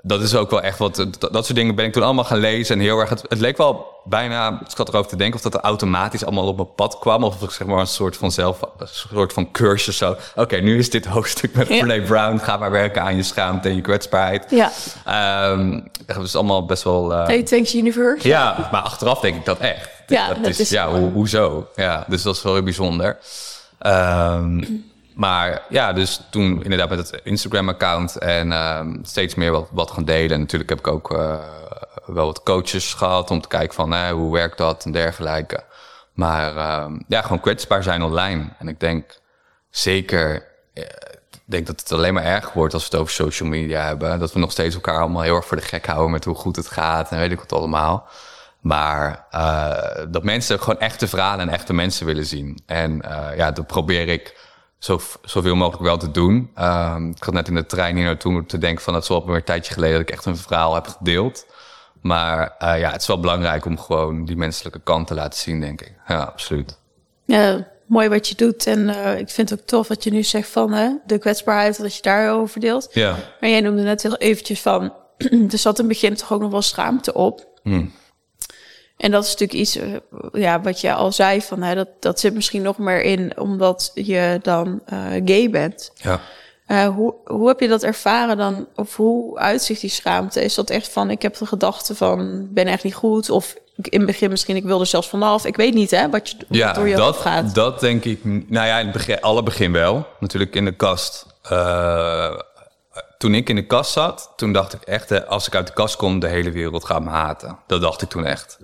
dat 0.02 0.22
is 0.22 0.36
ook 0.36 0.50
wel 0.50 0.62
echt 0.62 0.78
wat. 0.78 0.96
Dat, 0.96 1.20
dat 1.34 1.46
soort 1.46 1.56
dingen 1.58 1.76
ben 1.76 1.86
ik 1.86 1.94
toen 1.94 2.04
allemaal 2.04 2.24
gaan 2.24 2.38
lezen. 2.40 2.76
En 2.76 2.82
heel 2.82 3.00
erg. 3.00 3.10
Het, 3.10 3.22
het 3.28 3.40
leek 3.40 3.58
wel 3.58 3.86
bijna. 4.04 4.50
Ik 4.66 4.76
zat 4.76 4.88
erover 4.90 5.10
te 5.10 5.16
denken 5.16 5.36
of 5.36 5.42
dat 5.42 5.54
er 5.54 5.60
automatisch 5.60 6.26
allemaal 6.26 6.48
op 6.48 6.56
mijn 6.56 6.74
pad 6.76 7.00
kwam. 7.00 7.24
Of 7.24 7.42
ik 7.42 7.50
zeg 7.50 7.68
maar 7.68 7.80
een 7.80 7.88
soort 7.88 8.18
van 8.18 8.32
zelf. 8.32 8.60
Een 8.78 8.88
soort 8.88 9.34
van 9.34 9.52
cursus 9.52 9.98
zo. 9.98 10.16
Oké, 10.36 10.56
nu 10.58 10.78
is 10.78 10.90
dit 10.90 11.06
hoofdstuk 11.16 11.54
met 11.54 11.68
Ja. 11.68 11.84
Brene 11.86 12.06
Brown. 12.06 12.38
Ga 12.38 12.58
maar 12.58 12.72
werken 12.72 13.02
aan 13.02 13.16
je 13.16 13.24
schaamte 13.24 13.70
en 13.70 13.76
je 13.76 13.82
kwetsbaarheid. 13.82 14.46
Ja, 14.50 14.72
Ehm 15.06 15.80
dat 16.06 16.24
is 16.24 16.36
allemaal 16.36 16.66
best 16.66 16.84
wel. 16.84 17.14
eh, 17.14 17.26
hey, 17.26 17.44
thanks 17.44 17.76
universe. 17.76 18.28
ja, 18.28 18.70
maar 18.72 18.82
achteraf 18.82 19.20
denk 19.20 19.36
ik 19.36 19.46
dat 19.46 19.58
echt. 19.60 19.90
Ja, 20.08 20.28
dat 20.28 20.38
dat 20.38 20.46
is, 20.48 20.60
is- 20.60 20.70
ja, 20.70 20.88
ho- 20.88 21.12
hoezo? 21.12 21.68
Ja, 21.76 22.06
dus 22.08 22.22
dat 22.22 22.36
is 22.36 22.42
wel 22.44 22.54
heel 22.54 22.64
bijzonder. 22.64 23.18
Ehm, 23.80 24.64
maar 25.20 25.62
ja, 25.70 25.94
dus 25.94 26.22
toen 26.30 26.64
inderdaad 26.64 26.90
met 26.90 27.12
het 27.12 27.22
Instagram-account 27.24 28.18
en 28.18 28.52
ehm, 28.52 28.96
steeds 29.02 29.36
meer 29.36 29.52
wat, 29.52 29.68
wat 29.72 29.92
gaan 29.92 30.06
delen. 30.06 30.32
En 30.32 30.40
natuurlijk 30.40 30.70
heb 30.70 30.80
ik 30.80 30.88
ook 30.88 31.12
eh, 31.12 31.38
wel 32.06 32.26
wat 32.26 32.44
coaches 32.44 32.94
gehad 32.94 33.32
om 33.32 33.42
te 33.42 33.48
kijken 33.48 33.76
van 33.76 34.10
hoe 34.10 34.34
werkt 34.34 34.58
dat 34.58 34.86
en 34.86 34.92
dergelijke. 34.92 35.64
Maar 36.14 36.58
ehm, 36.58 37.00
ja, 37.08 37.22
gewoon 37.22 37.40
kwetsbaar 37.40 37.84
zijn 37.84 38.02
online. 38.02 38.50
En 38.60 38.68
ik 38.68 38.80
denk 38.80 39.20
zeker, 39.70 40.48
eh, 40.74 40.84
ik 41.32 41.42
denk 41.46 41.68
dat 41.68 41.80
het 41.80 41.92
alleen 41.92 42.14
maar 42.14 42.24
erger 42.24 42.52
wordt 42.54 42.74
als 42.74 42.84
we 42.84 42.90
het 42.92 43.00
over 43.00 43.14
social 43.14 43.50
media 43.50 43.86
hebben. 43.86 44.20
Dat 44.20 44.34
we 44.34 44.40
nog 44.40 44.52
steeds 44.52 44.76
elkaar 44.76 45.00
allemaal 45.00 45.22
heel 45.22 45.36
erg 45.36 45.46
voor 45.46 45.58
de 45.58 45.64
gek 45.64 45.86
houden 45.86 46.12
met 46.12 46.26
hoe 46.26 46.36
goed 46.36 46.56
het 46.56 46.68
gaat 46.68 47.12
en 47.12 47.20
weet 47.20 47.32
ik 47.32 47.40
wat 47.40 47.54
allemaal. 47.54 48.08
Maar 48.60 49.26
eh, 49.30 50.06
dat 50.10 50.24
mensen 50.24 50.60
gewoon 50.60 50.80
echte 50.80 51.08
verhalen 51.08 51.48
en 51.48 51.54
echte 51.54 51.74
mensen 51.74 52.06
willen 52.06 52.26
zien. 52.26 52.60
En 52.66 53.02
ja, 53.36 53.52
dat 53.52 53.68
probeer 53.68 54.08
ik 54.08 54.48
zo, 54.80 55.00
zoveel 55.24 55.56
mogelijk 55.56 55.84
wel 55.84 55.98
te 55.98 56.12
doen. 56.12 56.52
Ehm, 56.56 57.10
ik 57.10 57.24
had 57.24 57.34
net 57.34 57.48
in 57.48 57.56
de 57.56 57.66
trein 57.66 57.96
hier 57.96 58.06
naartoe 58.06 58.46
te 58.46 58.58
denken 58.58 58.84
van... 58.84 58.94
het 58.94 59.04
is 59.04 59.10
wel 59.10 59.26
weer 59.26 59.36
een 59.36 59.44
tijdje 59.44 59.74
geleden 59.74 59.98
dat 59.98 60.10
ik 60.10 60.16
echt 60.16 60.26
een 60.26 60.38
verhaal 60.38 60.74
heb 60.74 60.88
gedeeld. 60.88 61.46
Maar 62.02 62.56
eh, 62.58 62.80
ja, 62.80 62.92
het 62.92 63.02
is 63.02 63.08
wel 63.08 63.20
belangrijk 63.20 63.66
om 63.66 63.80
gewoon 63.80 64.26
die 64.26 64.36
menselijke 64.36 64.80
kant 64.84 65.08
te 65.08 65.14
laten 65.14 65.40
zien, 65.40 65.60
denk 65.60 65.82
ik. 65.82 65.94
Ja, 66.08 66.20
absoluut. 66.20 66.78
Ja, 67.26 67.68
mooi 67.86 68.10
wat 68.10 68.28
je 68.28 68.36
doet. 68.36 68.68
En 68.68 68.90
eh, 68.90 69.20
ik 69.20 69.30
vind 69.30 69.50
het 69.50 69.60
ook 69.60 69.66
tof 69.66 69.88
wat 69.88 70.04
je 70.04 70.12
nu 70.12 70.24
zegt 70.24 70.50
van 70.50 70.74
hè, 70.74 70.90
de 71.06 71.18
kwetsbaarheid, 71.18 71.82
dat 71.82 71.96
je 71.96 72.02
daarover 72.02 72.60
deelt. 72.60 72.90
Ja, 72.92 73.16
Maar 73.40 73.50
jij 73.50 73.62
noemde 73.62 73.82
net 73.82 74.04
heel 74.04 74.18
eventjes 74.18 74.62
van, 74.62 74.94
er 75.52 75.58
zat 75.58 75.80
in 75.80 75.86
het 75.86 75.94
begin 75.94 76.16
toch 76.16 76.34
ook 76.34 76.42
nog 76.42 76.52
wel 76.52 76.62
schaamte 76.62 77.14
op. 77.14 77.48
Hmm. 77.64 77.92
En 79.00 79.12
dat 79.12 79.24
is 79.24 79.30
natuurlijk 79.30 79.60
iets, 79.60 79.76
eh, 79.76 79.88
ja, 80.32 80.62
wat 80.62 80.82
je 80.82 80.94
al 80.94 81.12
zei, 81.12 81.42
van, 81.42 81.62
hè, 81.62 81.76
dat, 81.76 81.88
dat 82.00 82.20
zit 82.20 82.34
misschien 82.34 82.62
nog 82.62 82.78
meer 82.78 83.02
in 83.02 83.40
omdat 83.40 83.92
je 83.94 84.40
dan 84.42 84.82
eh, 84.86 85.00
gay 85.26 85.50
bent. 85.50 85.92
ja. 85.96 86.20
Eh, 86.66 86.88
hoe, 86.88 87.14
hoe 87.26 87.48
heb 87.48 87.60
je 87.60 87.68
dat 87.68 87.84
ervaren 87.84 88.38
dan? 88.38 88.68
Of 88.76 88.96
hoe 88.96 89.38
uitzicht 89.38 89.82
die 89.82 89.90
schaamte? 89.90 90.44
Is 90.44 90.56
dat 90.56 90.70
echt 90.70 90.90
van, 90.90 91.10
ik 91.10 91.22
heb 91.22 91.38
de 91.38 91.46
gedachte 91.46 91.96
van, 91.96 92.48
ben 92.52 92.68
echt 92.68 92.84
niet 92.84 92.94
goed? 92.94 93.30
Of 93.30 93.56
in 93.76 93.98
het 93.98 94.06
begin 94.06 94.30
misschien, 94.30 94.56
ik 94.56 94.64
wil 94.64 94.80
er 94.80 94.86
zelfs 94.86 95.10
vanaf. 95.10 95.46
Ik 95.46 95.56
weet 95.56 95.74
niet, 95.74 95.92
hè, 95.92 96.10
wat, 96.10 96.30
je, 96.30 96.38
Ja, 96.50 96.74
door 96.74 96.88
je 96.88 96.96
dat, 96.96 97.06
hoofd 97.06 97.20
gaat. 97.20 97.56
dat 97.56 97.80
denk 97.80 98.06
ik. 98.06 98.20
Nou 98.24 98.68
ja, 98.68 98.78
in 98.80 98.84
het 98.84 98.94
begin, 98.94 99.22
alle 99.22 99.44
begin 99.44 99.72
wel. 99.72 100.08
Natuurlijk 100.20 100.56
in 100.56 100.66
de 100.66 100.76
kast. 100.76 101.26
Toen 103.18 103.36
ik 103.36 103.50
in 103.50 103.56
de 103.56 103.66
kast 103.66 103.92
zat, 103.92 104.34
toen 104.36 104.54
dacht 104.54 104.74
ik 104.74 104.82
echt... 104.82 105.28
als 105.28 105.48
ik 105.48 105.56
uit 105.56 105.68
de 105.68 105.74
kast 105.74 105.96
kom, 105.96 106.20
de 106.20 106.28
hele 106.28 106.52
wereld 106.52 106.86
gaat 106.86 107.04
me 107.04 107.10
haten. 107.10 107.58
Dat 107.68 107.82
dacht 107.82 108.02
ik 108.02 108.10
toen 108.10 108.26
echt. 108.26 108.60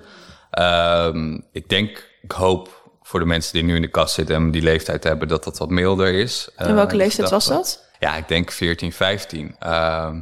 Ehm, 0.55 1.37
ik 1.51 1.69
denk, 1.69 2.09
ik 2.21 2.31
hoop 2.31 2.83
voor 3.03 3.19
de 3.19 3.25
mensen 3.25 3.53
die 3.53 3.63
nu 3.63 3.75
in 3.75 3.81
de 3.81 3.87
kast 3.87 4.13
zitten... 4.13 4.35
en 4.35 4.51
die 4.51 4.61
leeftijd 4.61 5.03
hebben, 5.03 5.27
dat 5.27 5.43
dat 5.43 5.57
wat 5.57 5.69
milder 5.69 6.13
is. 6.13 6.49
En 6.55 6.75
welke 6.75 6.91
Eh, 6.91 6.97
leeftijd 6.97 7.29
was 7.29 7.45
dat? 7.45 7.83
Ja, 7.99 8.15
ik 8.15 8.27
denk 8.27 8.51
14, 8.51 8.91
15. 8.93 9.55
Ehm, 9.59 10.19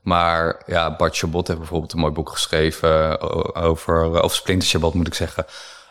maar 0.00 0.62
ja, 0.66 0.96
Bart 0.96 1.16
Chabot 1.16 1.46
heeft 1.46 1.58
bijvoorbeeld 1.58 1.92
een 1.92 1.98
mooi 1.98 2.12
boek 2.12 2.30
geschreven 2.30 3.20
o- 3.20 3.50
over, 3.60 4.22
of 4.22 4.34
Splinter 4.34 4.68
Chabot 4.68 4.94
moet 4.94 5.06
ik 5.06 5.14
zeggen, 5.14 5.44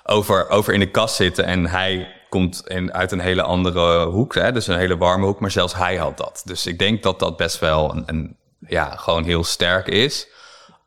over, 0.04 0.50
over 0.50 0.74
in 0.74 0.80
de 0.80 0.92
kast 0.92 1.16
zitten. 1.16 1.46
En 1.46 1.66
hij 1.68 2.08
komt 2.30 2.64
in, 2.68 2.94
uit 2.94 3.12
een 3.12 3.20
hele 3.20 3.42
andere 3.42 4.06
hoek, 4.06 4.36
hè? 4.36 4.52
dus 4.52 4.68
een 4.68 4.78
hele 4.78 4.98
warme 4.98 5.26
hoek, 5.26 5.40
maar 5.40 5.52
zelfs 5.52 5.76
hij 5.76 5.96
had 5.96 6.18
dat. 6.18 6.42
Dus 6.46 6.66
ik 6.66 6.80
denk 6.80 7.04
dat 7.04 7.20
dat 7.20 7.38
best 7.38 7.60
wel 7.60 7.92
een, 7.96 8.04
een, 8.06 8.38
ja, 8.68 8.96
gewoon 8.96 9.24
heel 9.24 9.44
sterk 9.44 9.88
is. 9.88 10.28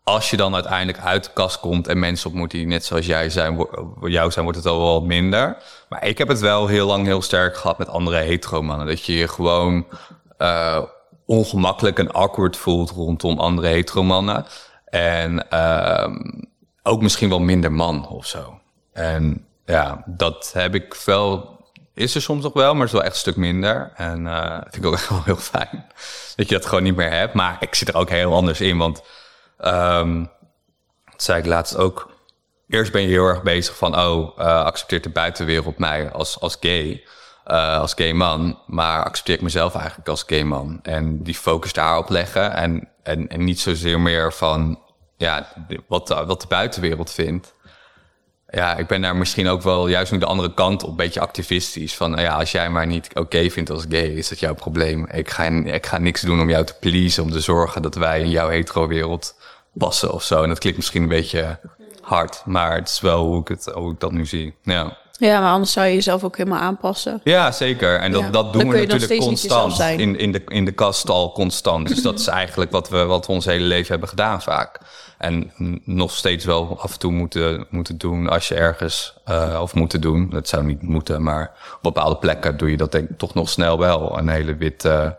Als 0.05 0.31
je 0.31 0.37
dan 0.37 0.55
uiteindelijk 0.55 0.99
uit 0.99 1.25
de 1.25 1.31
kast 1.33 1.61
komt 1.61 1.89
en 1.89 1.99
mensen 1.99 2.31
ontmoet 2.31 2.51
die 2.51 2.67
net 2.67 2.85
zoals 2.85 3.07
jij 3.07 3.31
zijn, 3.31 3.67
jou 4.01 4.31
zijn, 4.31 4.45
wordt 4.45 4.59
het 4.59 4.69
al 4.69 4.79
wel 4.79 5.01
minder. 5.01 5.57
Maar 5.89 6.07
ik 6.07 6.19
heb 6.19 6.29
het 6.29 6.41
wel 6.41 6.67
heel 6.67 6.87
lang 6.87 7.07
heel 7.07 7.23
sterk 7.23 7.57
gehad 7.57 7.79
met 7.79 7.89
andere 7.89 8.17
hetero-mannen. 8.17 8.87
Dat 8.87 9.05
je 9.05 9.17
je 9.17 9.29
gewoon 9.29 9.87
eh, 10.39 10.83
ongemakkelijk 11.27 11.99
en 11.99 12.13
awkward 12.13 12.57
voelt 12.57 12.91
rondom 12.91 13.39
andere 13.39 13.69
hetero-mannen. 13.69 14.47
En 14.85 15.51
ehm, 15.51 16.17
ook 16.83 17.03
misschien 17.03 17.29
wel 17.29 17.41
minder 17.41 17.73
man 17.73 18.09
of 18.09 18.27
zo. 18.27 18.61
En 18.93 19.47
ja, 19.65 20.03
dat 20.07 20.51
heb 20.55 20.75
ik 20.75 20.95
wel. 21.05 21.51
Is 21.95 22.15
er 22.15 22.23
soms 22.23 22.43
nog 22.43 22.53
wel, 22.53 22.75
maar 22.75 22.87
is 22.87 22.93
wel 22.93 23.03
echt 23.03 23.13
een 23.13 23.19
stuk 23.19 23.37
minder. 23.37 23.93
En 23.95 24.27
eh 24.27 24.59
vind 24.61 24.77
ik 24.77 24.87
ook 24.87 24.95
echt 24.95 25.09
wel 25.15 25.23
heel 25.25 25.37
fijn. 25.37 25.87
Dat 26.37 26.49
je 26.49 26.55
dat 26.55 26.67
gewoon 26.67 26.83
niet 26.83 26.97
meer 26.97 27.11
hebt. 27.11 27.35
Maar 27.35 27.57
ik 27.61 27.75
zit 27.75 27.89
er 27.89 27.97
ook 27.97 28.09
heel 28.09 28.35
anders 28.35 28.61
in. 28.61 28.79
Want 28.79 29.03
ehm 29.63 30.25
dat 31.11 31.23
zei 31.23 31.39
ik 31.39 31.47
laatst 31.47 31.77
ook. 31.77 32.11
Eerst 32.69 32.93
ben 32.93 33.03
je 33.03 33.09
heel 33.09 33.27
erg 33.27 33.43
bezig 33.43 33.77
van, 33.77 33.99
oh, 33.99 34.39
eh, 34.39 34.65
accepteert 34.65 35.03
de 35.03 35.11
buitenwereld 35.11 35.79
mij 35.79 36.11
als, 36.13 36.41
als 36.41 36.57
gay, 36.61 37.05
eh, 37.45 37.79
als 37.79 37.95
gay 37.95 38.13
man, 38.13 38.59
maar 38.67 39.05
accepteer 39.05 39.35
ik 39.35 39.41
mezelf 39.43 39.75
eigenlijk 39.75 40.09
als 40.09 40.25
gay 40.27 40.43
man? 40.43 40.79
En 40.83 41.23
die 41.23 41.35
focus 41.35 41.73
daarop 41.73 42.09
leggen 42.09 42.53
en, 42.53 42.89
en, 43.03 43.29
en 43.29 43.45
niet 43.45 43.61
zozeer 43.61 44.01
meer 44.01 44.33
van, 44.33 44.81
ja, 45.17 45.49
wat, 45.89 46.07
de- 46.07 46.25
wat 46.27 46.41
de 46.41 46.47
buitenwereld 46.47 47.11
vindt. 47.11 47.55
Ja, 48.55 48.77
ik 48.77 48.87
ben 48.87 49.01
daar 49.01 49.17
misschien 49.17 49.49
ook 49.49 49.63
wel 49.63 49.89
juist 49.89 50.13
nu 50.13 50.19
de 50.19 50.27
andere 50.27 50.55
kant 50.55 50.83
op, 50.83 50.91
een 50.91 50.97
beetje 50.97 51.21
activistisch. 51.21 51.95
Van 51.95 52.11
nou 52.11 52.23
ja, 52.23 52.35
als 52.35 52.53
jij 52.53 52.71
maar 52.71 52.87
niet 52.87 53.09
oké 53.15 53.51
vindt 53.51 53.71
als 53.71 53.85
gay, 53.89 54.07
is 54.07 54.29
dat 54.29 54.39
jouw 54.39 54.55
probleem. 54.55 55.07
Ik 55.07 55.31
ga, 55.31 55.45
ik 55.65 55.87
ga 55.87 55.99
niks 55.99 56.21
doen 56.21 56.41
om 56.41 56.51
jou 56.51 56.65
te 56.65 56.75
pleasen, 56.81 57.23
om 57.23 57.31
te 57.31 57.41
zorgen 57.41 57.83
dat 57.83 57.95
wij 57.95 58.21
in 58.21 58.31
jouw 58.31 58.49
hetero-wereld 58.49 59.35
passen 59.73 60.13
of 60.13 60.23
zo. 60.23 60.43
En 60.43 60.49
dat 60.49 60.59
klinkt 60.59 60.79
misschien 60.79 61.03
een 61.03 61.09
beetje 61.09 61.59
hard, 62.01 62.43
maar 62.45 62.75
het 62.75 62.89
is 62.89 63.01
wel 63.01 63.25
hoe 63.27 63.41
ik, 63.41 63.49
het, 63.49 63.65
hoe 63.65 63.93
ik 63.93 64.01
dat 64.01 64.13
nu 64.13 64.27
zie. 64.27 64.55
Ja, 64.63 64.97
Ja, 65.19 65.41
maar 65.41 65.53
anders 65.53 65.73
zou 65.73 65.87
je 65.87 65.95
jezelf 65.95 66.25
ook 66.25 66.37
helemaal 66.37 66.61
aanpassen. 66.61 67.21
ja 67.25 67.51
zeker. 67.53 67.99
En 67.99 68.13
dat, 68.13 68.21
Ja. 68.21 68.31
dat 68.31 68.53
doen 68.53 68.69
we 68.69 68.87
natuurlijk 68.87 69.21
constant. 69.21 69.79
In, 69.79 70.19
in, 70.19 70.33
de, 70.33 70.43
in 70.47 70.65
de 70.65 70.73
kast 70.73 71.09
al 71.11 71.33
constant. 71.33 71.89
Dus 71.89 72.03
dat 72.03 72.19
is 72.21 72.27
eigenlijk 72.27 72.71
wat 72.71 72.89
we, 72.89 73.05
wat 73.05 73.27
we 73.27 73.33
ons 73.33 73.45
hele 73.45 73.65
leven 73.65 73.89
hebben 73.91 74.09
gedaan 74.09 74.43
vaak. 74.43 74.81
En 75.19 75.53
nog 75.85 76.13
steeds 76.13 76.45
wel 76.45 76.79
af 76.81 76.93
en 76.93 76.99
toe 76.99 77.13
moeten, 77.13 77.67
moeten 77.71 77.99
doen 77.99 78.29
als 78.29 78.49
je 78.49 78.55
ergens... 78.55 79.15
eh, 79.25 79.59
of 79.63 79.75
moeten 79.75 80.01
doen, 80.01 80.31
dat 80.31 80.49
zou 80.49 80.65
niet 80.65 80.83
moeten... 80.83 81.23
maar 81.23 81.53
op 81.75 81.83
bepaalde 81.83 82.17
plekken 82.17 82.57
doe 82.57 82.71
je 82.71 82.77
dat 82.77 82.93
denk 82.93 83.09
ik 83.11 83.19
toch 83.19 83.35
nog 83.35 83.49
snel 83.49 83.79
wel. 83.79 84.19
Een 84.19 84.29
hele 84.29 84.57
witte 84.57 85.19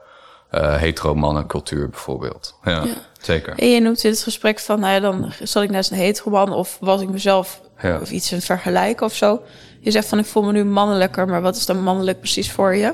eh 0.50 0.76
hetero 0.78 1.16
mannencultuur 1.16 1.90
bijvoorbeeld. 1.90 2.56
Ja, 2.64 2.84
zeker. 3.22 3.54
En 3.58 3.70
je 3.70 3.80
noemt 3.82 4.04
in 4.04 4.10
het 4.12 4.24
gesprek 4.24 4.60
van, 4.60 4.80
nou 4.80 4.94
ja, 4.94 5.00
dan 5.00 5.32
zat 5.44 5.64
ik 5.64 5.70
naast 5.70 5.92
een 5.92 5.98
heteroman 5.98 6.54
of 6.54 6.78
was 6.80 7.02
ik 7.02 7.10
mezelf 7.10 7.62
Ja. 7.84 8.00
of 8.02 8.12
iets 8.12 8.32
in 8.32 8.41
vergelijken 8.41 9.06
of 9.06 9.15
zo. 9.15 9.41
Je 9.80 9.91
zegt 9.91 10.08
van, 10.08 10.19
ik 10.19 10.26
voel 10.26 10.43
me 10.43 10.52
nu 10.52 10.63
mannelijker, 10.63 11.28
maar 11.28 11.41
wat 11.41 11.56
is 11.56 11.65
dan 11.65 11.84
mannelijk 11.84 12.19
precies 12.19 12.52
voor 12.52 12.76
je? 12.76 12.93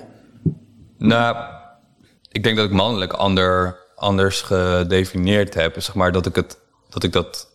Nou, 0.97 1.35
ik 2.31 2.43
denk 2.43 2.57
dat 2.57 2.65
ik 2.65 2.71
mannelijk 2.71 3.13
ander, 3.13 3.77
anders 3.95 4.41
gedefinieerd 4.41 5.53
heb. 5.53 5.81
Zeg 5.81 5.95
maar 5.95 6.11
dat 6.11 6.25
ik, 6.25 6.35
het, 6.35 6.57
dat 6.89 7.03
ik 7.03 7.13
dat 7.13 7.47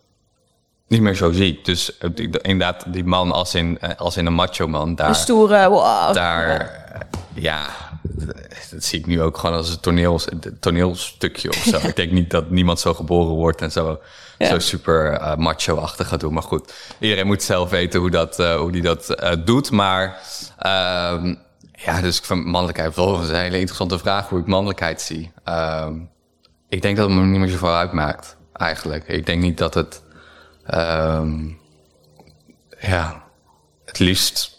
niet 0.88 1.00
meer 1.00 1.14
zo 1.14 1.32
zie. 1.32 1.60
Dus 1.62 1.98
inderdaad, 2.42 2.84
die 2.92 3.04
man 3.04 3.32
als 3.32 3.54
in, 3.54 3.78
eh, 3.80 3.90
als 3.96 4.16
in 4.16 4.26
een 4.26 4.34
macho 4.34 4.68
man, 4.68 4.94
daar, 4.94 5.08
Een 5.08 5.14
stoere, 5.14 5.68
wow. 5.68 6.14
daar 6.14 6.82
ja, 7.34 7.66
dat 8.70 8.84
zie 8.84 8.98
ik 8.98 9.06
nu 9.06 9.22
ook 9.22 9.38
gewoon 9.38 9.56
als 9.56 9.70
een 9.70 9.80
toneel, 9.80 10.20
toneelstukje 10.60 11.48
of 11.48 11.56
zo. 11.56 11.76
Ik 11.88 11.96
denk 11.96 12.10
niet 12.12 12.30
dat 12.30 12.50
niemand 12.50 12.80
zo 12.80 12.94
geboren 12.94 13.34
wordt 13.34 13.60
en 13.62 13.72
zo, 13.72 14.00
Ja. 14.38 14.48
zo 14.48 14.58
super 14.58 15.12
eh, 15.12 15.36
macho-achtig 15.36 16.08
gaat 16.08 16.20
doen. 16.20 16.32
Maar 16.32 16.42
goed, 16.42 16.72
iedereen 16.98 17.26
moet 17.26 17.42
zelf 17.42 17.70
weten 17.70 18.00
hoe, 18.00 18.10
dat, 18.10 18.38
eh, 18.38 18.56
hoe 18.56 18.72
die 18.72 18.82
dat 18.82 19.10
eh, 19.10 19.32
doet. 19.44 19.70
Maar 19.70 20.20
ehm, 20.58 21.34
ja, 21.72 22.00
dus 22.00 22.18
ik 22.18 22.24
vind 22.24 22.44
mannelijkheid 22.44 22.94
wel 22.96 23.18
een 23.18 23.34
hele 23.34 23.58
interessante 23.58 23.98
vraag 23.98 24.28
hoe 24.28 24.38
ik 24.40 24.46
mannelijkheid 24.46 25.00
zie. 25.00 25.32
Ehm, 25.44 25.94
ik 26.68 26.82
denk 26.82 26.96
dat 26.96 27.08
het 27.08 27.18
me 27.18 27.24
niet 27.24 27.40
meer 27.40 27.48
zoveel 27.48 27.74
uitmaakt, 27.76 28.36
eigenlijk. 28.52 29.08
Ik 29.08 29.26
denk 29.26 29.42
niet 29.42 29.58
dat 29.58 29.74
het... 29.74 30.02
ehm, 30.66 31.48
ja, 32.80 33.22
het 33.84 33.98
liefst 33.98 34.53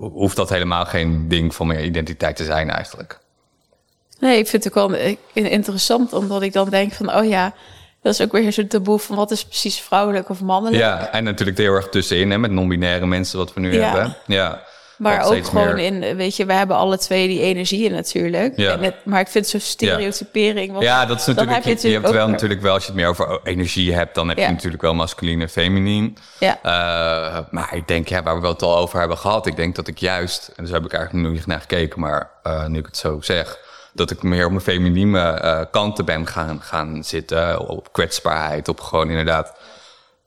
hoeft 0.00 0.36
dat 0.36 0.48
helemaal 0.48 0.84
geen 0.84 1.28
ding 1.28 1.54
van 1.54 1.66
mijn 1.66 1.84
identiteit 1.84 2.36
te 2.36 2.44
zijn 2.44 2.70
eigenlijk. 2.70 3.18
Nee, 4.20 4.38
ik 4.38 4.48
vind 4.48 4.64
het 4.64 4.78
ook 4.78 4.88
wel 4.90 4.98
interessant, 5.32 6.12
omdat 6.12 6.42
ik 6.42 6.52
dan 6.52 6.68
denk 6.70 6.92
van, 6.92 7.14
oh 7.14 7.28
ja, 7.28 7.54
dat 8.02 8.12
is 8.12 8.20
ook 8.20 8.32
weer 8.32 8.52
zo'n 8.52 8.66
taboe 8.66 8.98
van 8.98 9.16
wat 9.16 9.30
is 9.30 9.44
precies 9.44 9.80
vrouwelijk 9.80 10.28
of 10.28 10.40
mannelijk. 10.40 10.82
Ja, 10.82 11.10
en 11.12 11.24
natuurlijk 11.24 11.58
heel 11.58 11.74
erg 11.74 11.88
tussenin, 11.88 12.30
hè, 12.30 12.38
met 12.38 12.50
non-binaire 12.50 13.06
mensen 13.06 13.38
wat 13.38 13.54
we 13.54 13.60
nu 13.60 13.72
Ja. 13.74 13.80
hebben. 13.90 14.16
Ja. 14.26 14.62
Maar 14.98 15.24
ook 15.24 15.44
gewoon 15.44 15.74
meer- 15.74 15.84
in, 15.84 16.16
weet 16.16 16.36
je, 16.36 16.46
we 16.46 16.52
hebben 16.52 16.76
alle 16.76 16.98
twee 16.98 17.28
die 17.28 17.40
energieën 17.40 17.92
natuurlijk. 17.92 18.56
Ja. 18.56 18.72
En 18.72 18.82
het, 18.82 18.94
maar 19.04 19.20
ik 19.20 19.28
vind 19.28 19.46
zo'n 19.46 19.60
stereotypering. 19.60 20.72
Want 20.72 20.84
Ja, 20.84 21.06
dat 21.06 21.20
is 21.20 21.26
natuurlijk. 21.26 21.64
heb 21.64 21.78
je 21.78 21.88
Je, 21.88 21.94
hebt 21.94 22.10
wel 22.10 22.28
natuurlijk 22.28 22.60
wel, 22.60 22.72
als 22.72 22.82
je 22.82 22.88
het 22.88 23.00
meer 23.00 23.08
over 23.08 23.40
energie 23.44 23.94
hebt, 23.94 24.14
dan 24.14 24.28
heb 24.28 24.38
Ja. 24.38 24.46
je 24.46 24.52
natuurlijk 24.52 24.82
wel 24.82 24.94
masculin 24.94 25.40
en 25.40 25.48
feminien. 25.48 26.16
Ja. 26.38 26.58
Eh, 26.62 27.38
maar 27.50 27.68
ik 27.74 27.88
denk, 27.88 28.08
ja, 28.08 28.22
waar 28.22 28.40
we 28.40 28.46
het 28.46 28.62
al 28.62 28.76
over 28.76 28.98
hebben 28.98 29.18
gehad, 29.18 29.46
ik 29.46 29.56
denk 29.56 29.74
dat 29.74 29.88
ik 29.88 29.98
juist, 29.98 30.52
en 30.56 30.64
dus 30.64 30.72
heb 30.72 30.84
ik 30.84 30.92
eigenlijk 30.92 31.24
nog 31.26 31.34
niet 31.36 31.46
naar 31.46 31.60
gekeken, 31.60 32.00
maar 32.00 32.30
eh, 32.42 32.66
nu 32.66 32.78
ik 32.78 32.86
het 32.86 32.96
zo 32.96 33.18
zeg, 33.20 33.58
dat 33.92 34.10
ik 34.10 34.22
meer 34.22 34.44
op 34.44 34.50
mijn 34.50 34.62
feminine 34.62 35.20
eh, 35.30 35.60
kanten 35.70 36.04
ben 36.04 36.26
gaan, 36.26 36.60
gaan 36.62 37.04
zitten, 37.04 37.68
op 37.68 37.92
kwetsbaarheid, 37.92 38.68
op 38.68 38.80
gewoon 38.80 39.08
inderdaad 39.08 39.52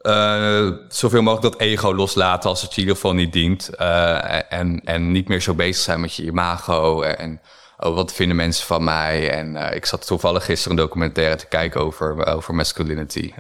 eh, 0.02 0.68
zoveel 0.88 1.22
mogelijk 1.22 1.54
dat 1.54 1.62
ego 1.62 1.96
loslaten 1.96 2.50
als 2.50 2.62
het 2.62 2.70
je 2.70 2.76
in 2.76 2.82
ieder 2.82 2.96
geval 2.96 3.14
niet 3.14 3.34
dient. 3.34 3.70
Eh, 3.76 4.54
en, 4.54 4.82
en 4.86 5.12
niet 5.12 5.28
meer 5.28 5.42
zo 5.42 5.54
bezig 5.54 5.84
zijn 5.84 6.02
met 6.02 6.16
je 6.16 6.24
imago. 6.24 7.02
En 7.02 7.42
oh, 7.78 7.96
wat 7.96 8.14
vinden 8.14 8.36
mensen 8.36 8.66
van 8.66 8.84
mij? 8.84 9.32
En 9.32 9.56
eh, 9.56 9.76
ik 9.76 9.86
zat 9.86 10.06
toevallig 10.06 10.46
gisteren 10.46 10.78
een 10.78 10.84
documentaire 10.84 11.36
te 11.36 11.46
kijken 11.46 11.82
over, 11.82 12.26
over 12.26 12.56
masculinity. 12.56 13.34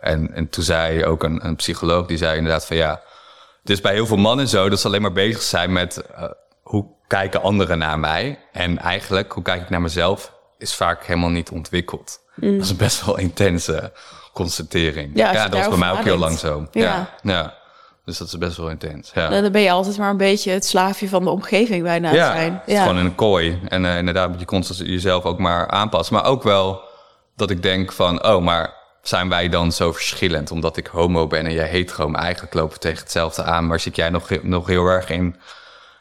En, 0.00 0.34
en 0.34 0.48
toen 0.50 0.64
zei 0.64 1.04
ook 1.04 1.22
een, 1.22 1.46
een 1.46 1.56
psycholoog, 1.56 2.06
die 2.06 2.16
zei 2.16 2.36
inderdaad 2.36 2.66
van 2.66 2.76
ja... 2.76 3.02
Het 3.60 3.72
is 3.72 3.80
bij 3.80 3.92
heel 3.92 4.06
veel 4.06 4.16
mannen 4.16 4.48
zo 4.48 4.68
dat 4.68 4.80
ze 4.80 4.86
alleen 4.86 5.02
maar 5.02 5.12
bezig 5.12 5.42
zijn 5.42 5.72
met... 5.72 6.02
hoe 6.62 6.86
kijken 7.06 7.42
anderen 7.42 7.78
naar 7.78 7.98
mij? 7.98 8.38
En 8.52 8.78
eigenlijk, 8.78 9.32
hoe 9.32 9.42
kijk 9.42 9.62
ik 9.62 9.70
naar 9.70 9.80
mezelf? 9.80 10.32
Is 10.58 10.74
vaak 10.74 11.04
helemaal 11.04 11.30
niet 11.30 11.50
ontwikkeld. 11.50 12.20
Dat 12.36 12.60
is 12.60 12.76
best 12.76 13.04
wel 13.04 13.18
intense 13.18 13.92
constatering. 14.34 15.10
Ja, 15.14 15.32
dat 15.32 15.58
was 15.58 15.68
bij 15.68 15.78
mij 15.78 15.90
ook 15.90 16.04
heel 16.04 16.18
lang 16.18 16.38
zo. 16.38 16.66
Ja. 16.72 16.82
Ja. 16.82 17.08
ja. 17.22 17.54
Dus 18.04 18.18
dat 18.18 18.26
is 18.26 18.38
best 18.38 18.56
wel 18.56 18.70
intens. 18.70 19.10
Ja, 19.14 19.40
Dan 19.40 19.52
ben 19.52 19.60
je 19.60 19.70
altijd 19.70 19.98
maar 19.98 20.10
een 20.10 20.16
beetje 20.16 20.50
het 20.50 20.64
slaafje 20.64 21.08
van 21.08 21.24
de 21.24 21.30
omgeving 21.30 21.82
bijna 21.82 22.12
ja 22.12 22.32
zijn. 22.32 22.52
het 22.52 22.62
is 22.64 22.78
gewoon 22.78 22.98
in 22.98 23.04
een 23.04 23.14
kooi. 23.14 23.60
En 23.68 23.84
eh, 23.84 23.96
inderdaad 23.96 24.28
moet 24.30 24.40
je 24.40 24.46
constant 24.46 24.78
jezelf 24.78 25.24
ook 25.24 25.38
maar 25.38 25.68
aanpassen. 25.68 26.14
Maar 26.14 26.24
ook 26.24 26.42
wel 26.42 26.82
dat 27.36 27.50
ik 27.50 27.62
denk 27.62 27.92
van... 27.92 28.26
oh, 28.26 28.42
maar 28.42 28.74
zijn 29.02 29.28
wij 29.28 29.48
dan 29.48 29.72
zo 29.72 29.92
verschillend? 29.92 30.50
Omdat 30.50 30.76
ik 30.76 30.86
homo 30.86 31.26
ben 31.26 31.46
en 31.46 31.52
jij 31.52 31.68
hetero. 31.68 32.08
Maar 32.08 32.22
eigenlijk 32.22 32.54
lopen 32.54 32.74
we 32.74 32.78
tegen 32.80 32.98
hetzelfde 32.98 33.42
aan. 33.42 33.66
Maar 33.66 33.80
zit 33.80 33.96
jij 33.96 34.10
nog, 34.10 34.28
nog 34.42 34.66
heel 34.66 34.86
erg 34.86 35.10
in, 35.10 35.36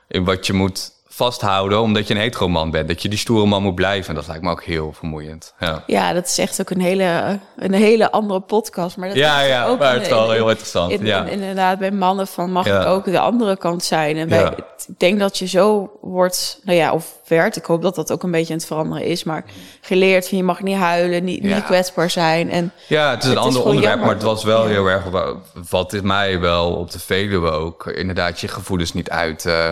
in 0.07 0.23
wat 0.23 0.47
je 0.47 0.53
moet 0.53 0.91
vasthouden... 1.15 1.79
omdat 1.81 2.07
je 2.07 2.13
een 2.13 2.19
hetero 2.19 2.47
man 2.49 2.71
bent. 2.71 2.87
Dat 2.87 3.01
je 3.01 3.09
die 3.09 3.17
stoere 3.19 3.45
man 3.45 3.61
moet 3.63 3.75
blijven. 3.75 4.09
En 4.09 4.15
dat 4.15 4.27
lijkt 4.27 4.43
me 4.43 4.51
ook 4.51 4.63
heel 4.63 4.93
vermoeiend. 4.93 5.53
Ja. 5.59 5.83
Ja, 5.87 6.13
dat 6.13 6.25
is 6.25 6.37
echt 6.37 6.61
ook 6.61 6.69
een 6.69 6.81
hele, 6.81 7.39
een 7.57 7.73
hele 7.73 8.11
andere 8.11 8.39
podcast. 8.39 8.97
Maar 8.97 9.07
dat 9.07 9.17
Ja, 9.17 9.41
is 9.41 9.47
ja, 9.47 9.65
ook 9.67 9.79
maar 9.79 9.87
in- 9.89 9.93
het 9.93 10.03
is 10.03 10.09
wel 10.13 10.25
in- 10.27 10.33
heel 10.33 10.49
interessant, 10.49 10.91
in- 10.91 11.05
ja. 11.05 11.23
in- 11.23 11.27
inderdaad, 11.27 11.79
bij 11.79 11.91
mannen 11.91 12.27
van 12.27 12.51
mag 12.51 12.65
Ja. 12.65 12.81
ik 12.81 12.87
ook 12.87 13.05
de 13.05 13.19
andere 13.19 13.57
kant 13.57 13.83
zijn. 13.83 14.17
En 14.17 14.29
bij, 14.29 14.39
Ja. 14.39 14.51
ik 14.87 14.99
denk 14.99 15.19
dat 15.19 15.37
je 15.37 15.47
zo 15.47 15.91
wordt, 16.01 16.59
nou 16.63 16.77
ja, 16.77 16.91
of 16.93 17.13
werd, 17.27 17.55
ik 17.55 17.65
hoop 17.65 17.81
dat 17.81 17.95
dat 17.95 18.11
ook 18.11 18.23
een 18.23 18.31
beetje 18.31 18.53
aan 18.53 18.59
het 18.59 18.67
veranderen 18.67 19.05
is, 19.05 19.23
maar 19.23 19.43
geleerd 19.81 20.27
van 20.29 20.37
je 20.37 20.43
mag 20.43 20.61
niet 20.61 20.77
huilen, 20.77 21.23
niet, 21.23 21.43
niet 21.43 21.63
kwetsbaar 21.63 22.09
zijn. 22.09 22.51
En 22.51 22.71
Ja, 22.87 23.09
het 23.09 23.23
is 23.23 23.29
een 23.29 23.35
Het 23.35 23.39
is 23.39 23.45
ander 23.45 23.61
onderwerp, 23.63 23.83
jammer. 23.89 24.05
maar 24.05 24.15
het 24.15 24.23
was 24.23 24.43
wel 24.43 24.65
heel 24.65 24.85
erg... 24.87 25.03
wa- 25.03 25.33
wat 25.69 25.91
dit 25.91 26.03
mij 26.03 26.39
wel 26.39 26.73
op 26.73 26.91
de 26.91 26.99
Veluwe 26.99 27.49
ook... 27.51 27.85
inderdaad 27.87 28.39
je 28.39 28.47
gevoelens 28.47 28.93
niet 28.93 29.09
uit... 29.09 29.45
eh, 29.45 29.69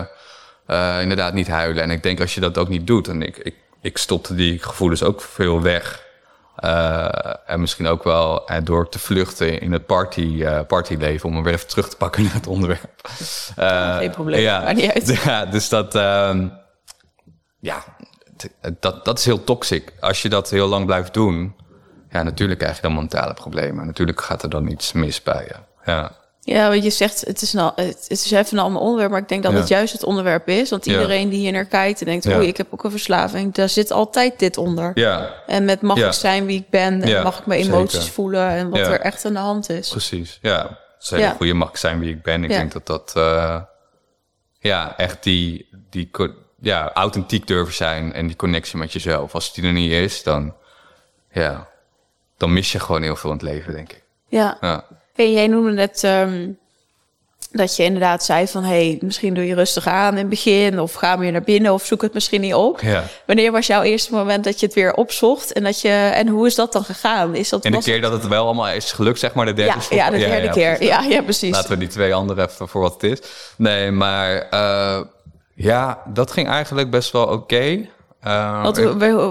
eh, 0.66 0.98
inderdaad 1.00 1.34
niet 1.34 1.48
huilen. 1.48 1.82
En 1.82 1.90
ik 1.90 2.02
denk 2.02 2.20
als 2.20 2.34
je 2.34 2.40
dat 2.40 2.58
ook 2.58 2.68
niet 2.68 2.86
doet... 2.86 3.08
en 3.08 3.22
ik, 3.22 3.36
ik, 3.36 3.54
ik 3.80 3.98
stopte 3.98 4.34
die 4.34 4.58
gevoelens 4.58 5.02
ook 5.02 5.20
veel 5.20 5.62
weg... 5.62 6.02
eh, 6.56 7.34
en 7.46 7.60
misschien 7.60 7.86
ook 7.86 8.04
wel 8.04 8.46
eh, 8.46 8.56
door 8.64 8.88
te 8.88 8.98
vluchten 8.98 9.60
in 9.60 9.72
het 9.72 9.86
party, 9.86 10.44
partyleven... 10.66 11.28
om 11.28 11.34
hem 11.34 11.44
weer 11.44 11.54
even 11.54 11.68
terug 11.68 11.88
te 11.88 11.96
pakken 11.96 12.22
naar 12.22 12.34
het 12.34 12.46
onderwerp. 12.46 13.08
Geen 13.98 14.10
probleem, 14.10 14.40
Ja, 14.40 14.60
maakt 14.60 14.76
niet 14.76 14.92
uit. 14.92 15.20
Ja, 15.24 15.46
dus 15.46 15.68
dat... 15.68 15.94
ehm, 15.94 16.48
ja, 17.60 17.84
dat, 18.80 19.04
dat 19.04 19.18
is 19.18 19.24
heel 19.24 19.44
toxic. 19.44 19.92
Als 20.00 20.22
je 20.22 20.28
dat 20.28 20.50
heel 20.50 20.68
lang 20.68 20.86
blijft 20.86 21.14
doen... 21.14 21.54
Ja, 22.10 22.22
natuurlijk 22.22 22.58
krijg 22.60 22.76
je 22.76 22.82
dan 22.82 22.94
mentale 22.94 23.34
problemen. 23.34 23.86
Natuurlijk 23.86 24.20
gaat 24.20 24.42
er 24.42 24.50
dan 24.50 24.68
iets 24.68 24.92
mis 24.92 25.22
bij 25.22 25.44
je. 25.48 25.54
Ja. 25.90 26.12
Ja, 26.44 26.68
wat 26.68 26.84
je 26.84 26.90
zegt, 26.90 27.20
het 27.20 27.42
is, 27.42 27.52
nou, 27.52 27.72
het 27.76 28.04
is 28.08 28.30
even 28.30 28.58
een 28.58 28.64
ander 28.64 28.82
onderwerp, 28.82 29.10
maar 29.10 29.20
ik 29.20 29.28
denk 29.28 29.42
dat 29.42 29.52
Ja. 29.52 29.58
het 29.58 29.68
juist 29.68 29.92
het 29.92 30.02
onderwerp 30.02 30.48
is. 30.48 30.70
Want 30.70 30.84
Ja. 30.84 30.92
iedereen 30.92 31.28
die 31.28 31.38
hier 31.38 31.52
naar 31.52 31.64
kijkt 31.64 32.00
en 32.00 32.06
denkt, 32.06 32.26
oei, 32.26 32.46
ik 32.46 32.56
heb 32.56 32.66
ook 32.70 32.84
een 32.84 32.90
verslaving, 32.90 33.54
daar 33.54 33.68
zit 33.68 33.90
altijd 33.90 34.38
dit 34.38 34.56
onder. 34.56 34.90
Ja, 34.94 35.34
En 35.46 35.64
met 35.64 35.80
mag 35.80 35.98
ik 35.98 36.12
zijn 36.12 36.46
wie 36.46 36.58
ik 36.58 36.70
ben 36.70 37.02
en 37.02 37.22
mag 37.22 37.38
ik 37.38 37.46
mijn 37.46 37.60
emoties 37.60 37.98
zeker. 37.98 38.12
voelen 38.12 38.48
en 38.48 38.70
wat 38.70 38.78
er 38.80 39.00
echt 39.00 39.24
aan 39.24 39.32
de 39.32 39.38
hand 39.38 39.70
is. 39.70 39.88
precies. 39.90 40.38
Ja, 40.42 40.78
hele 40.98 41.22
Ja. 41.22 41.32
goede 41.32 41.54
mag 41.54 41.68
ik 41.68 41.76
zijn 41.76 41.98
wie 41.98 42.10
ik 42.14 42.22
ben. 42.22 42.42
Ik 42.44 42.50
denk 42.50 42.72
dat 42.72 42.86
dat, 42.86 43.12
eh, 43.16 43.60
ja, 44.58 44.96
echt 44.96 45.22
die, 45.22 45.68
die, 45.90 46.10
ja, 46.60 46.90
authentiek 46.94 47.46
durven 47.46 47.74
zijn 47.74 48.12
en 48.12 48.26
die 48.26 48.36
connectie 48.36 48.78
met 48.78 48.92
jezelf. 48.92 49.34
Als 49.34 49.52
die 49.54 49.64
er 49.64 49.72
niet 49.72 49.92
is, 49.92 50.22
dan, 50.22 50.54
ja, 51.32 51.68
dan 52.36 52.52
mis 52.52 52.72
je 52.72 52.80
gewoon 52.80 53.02
heel 53.02 53.16
veel 53.16 53.30
in 53.30 53.36
het 53.36 53.44
leven, 53.44 53.72
denk 53.72 53.92
ik. 53.92 54.02
Ja. 54.28 54.84
Hey, 55.14 55.32
jij 55.32 55.46
noemde 55.46 55.72
net 55.72 56.04
ehm, 56.04 56.48
dat 57.50 57.76
je 57.76 57.82
inderdaad 57.84 58.24
zei 58.24 58.48
van... 58.48 58.64
hey, 58.64 58.98
misschien 59.00 59.34
doe 59.34 59.46
je 59.46 59.54
rustig 59.54 59.86
aan 59.86 60.12
in 60.12 60.18
het 60.18 60.28
begin... 60.28 60.80
of 60.80 60.92
ga 60.92 61.16
meer 61.16 61.32
naar 61.32 61.42
binnen 61.42 61.72
of 61.72 61.84
zoek 61.84 62.02
het 62.02 62.14
misschien 62.14 62.40
niet 62.40 62.54
op. 62.54 62.80
ja. 62.80 63.04
Wanneer 63.26 63.52
was 63.52 63.66
jouw 63.66 63.82
eerste 63.82 64.12
moment 64.12 64.44
dat 64.44 64.60
je 64.60 64.66
het 64.66 64.74
weer 64.74 64.94
opzocht? 64.94 65.52
En, 65.52 65.62
dat 65.62 65.80
je, 65.80 65.88
en 65.88 66.28
hoe 66.28 66.46
is 66.46 66.54
dat 66.54 66.72
dan 66.72 66.84
gegaan? 66.84 67.34
Is 67.34 67.48
dat, 67.48 67.64
En 67.64 67.72
de 67.72 67.78
keer 67.78 68.00
dat 68.00 68.12
het 68.12 68.28
wel 68.28 68.44
allemaal 68.44 68.68
is 68.70 68.92
gelukt, 68.92 69.18
zeg 69.18 69.34
maar, 69.34 69.46
de 69.46 69.52
derde 69.52 69.72
ja, 69.74 69.80
stop- 69.80 69.98
ja, 69.98 70.10
de 70.10 70.18
derde 70.18 70.50
keer. 70.50 70.76
precies. 70.76 70.88
Ja, 70.94 71.02
ja, 71.02 71.22
precies. 71.22 71.50
Laten 71.54 71.70
we 71.70 71.78
die 71.78 71.88
twee 71.88 72.14
andere 72.14 72.48
even 72.48 72.68
voor 72.68 72.80
wat 72.80 72.92
het 72.92 73.02
is. 73.02 73.18
Nee, 73.56 73.90
maar 73.90 74.48
eh, 74.50 75.00
ja, 75.54 76.02
dat 76.06 76.32
ging 76.32 76.48
eigenlijk 76.48 76.90
best 76.90 77.10
wel 77.12 77.26
oké. 77.26 77.88
Eh, 78.20 78.62
wat, 78.62 78.78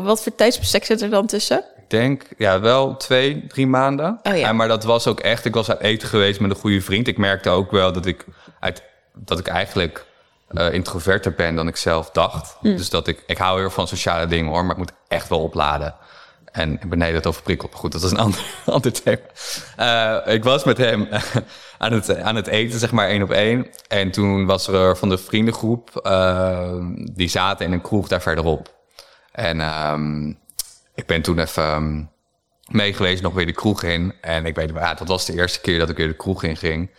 wat 0.03 0.23
voor 0.23 0.35
tijdsbestek 0.35 0.85
zit 0.85 1.01
er 1.01 1.09
dan 1.09 1.25
tussen? 1.25 1.63
Denk, 1.91 2.23
ja, 2.37 2.59
wel 2.59 2.97
twee, 2.97 3.47
drie 3.47 3.67
maanden. 3.67 4.19
Oh 4.23 4.37
ja. 4.37 4.47
En 4.47 4.55
maar 4.55 4.67
dat 4.67 4.83
was 4.83 5.07
ook 5.07 5.19
echt, 5.19 5.45
ik 5.45 5.53
was 5.53 5.69
uit 5.69 5.79
eten 5.79 6.07
geweest 6.07 6.39
met 6.39 6.49
een 6.49 6.55
goede 6.55 6.81
vriend. 6.81 7.07
Ik 7.07 7.17
merkte 7.17 7.49
ook 7.49 7.71
wel 7.71 7.93
dat 7.93 8.05
ik, 8.05 8.25
uit, 8.59 8.83
dat 9.13 9.39
ik 9.39 9.47
eigenlijk 9.47 10.05
eh, 10.47 10.73
introverter 10.73 11.33
ben 11.33 11.55
dan 11.55 11.67
ik 11.67 11.75
zelf 11.75 12.09
dacht. 12.09 12.57
Hm. 12.59 12.75
Dus 12.75 12.89
dat 12.89 13.07
ik, 13.07 13.23
ik 13.27 13.37
hou 13.37 13.59
heel 13.59 13.69
van 13.69 13.87
sociale 13.87 14.27
dingen 14.27 14.51
hoor, 14.51 14.61
maar 14.61 14.71
ik 14.71 14.77
moet 14.77 14.93
echt 15.07 15.29
wel 15.29 15.39
opladen. 15.39 15.95
En 16.51 16.73
ik 16.73 16.89
ben 16.89 16.97
nee, 16.97 17.13
dat 17.13 17.27
overprikkeld. 17.27 17.75
Goed, 17.75 17.91
dat 17.91 18.03
is 18.03 18.11
een 18.11 18.17
ander, 18.25 18.39
ander 18.65 18.91
thema. 18.91 19.19
Eh, 19.75 20.33
ik 20.33 20.43
was 20.43 20.63
met 20.63 20.77
hem 20.77 21.07
aan, 21.77 21.93
het, 21.93 22.17
aan 22.17 22.35
het 22.35 22.47
eten, 22.47 22.79
zeg 22.79 22.91
maar 22.91 23.07
één 23.07 23.23
op 23.23 23.31
één. 23.31 23.67
En 23.87 24.11
toen 24.11 24.45
was 24.45 24.67
er 24.67 24.97
van 24.97 25.09
de 25.09 25.17
vriendengroep, 25.17 25.97
eh, 25.97 26.73
die 27.13 27.29
zaten 27.29 27.65
in 27.65 27.71
een 27.71 27.81
kroeg 27.81 28.07
daar 28.07 28.21
verderop. 28.21 28.73
En 29.31 29.61
ehm, 29.61 30.33
ik 30.95 31.05
ben 31.05 31.21
toen 31.21 31.39
even 31.39 31.63
ehm, 31.63 32.03
mee 32.67 32.93
geweest, 32.93 33.21
nog 33.21 33.33
weer 33.33 33.45
de 33.45 33.51
kroeg 33.51 33.83
in. 33.83 34.13
En 34.21 34.45
ik 34.45 34.55
weet, 34.55 34.71
ja, 34.73 34.93
dat 34.93 35.07
was 35.07 35.25
de 35.25 35.33
eerste 35.33 35.61
keer 35.61 35.79
dat 35.79 35.89
ik 35.89 35.97
weer 35.97 36.07
de 36.07 36.13
kroeg 36.13 36.43
in 36.43 36.57
ging. 36.57 36.91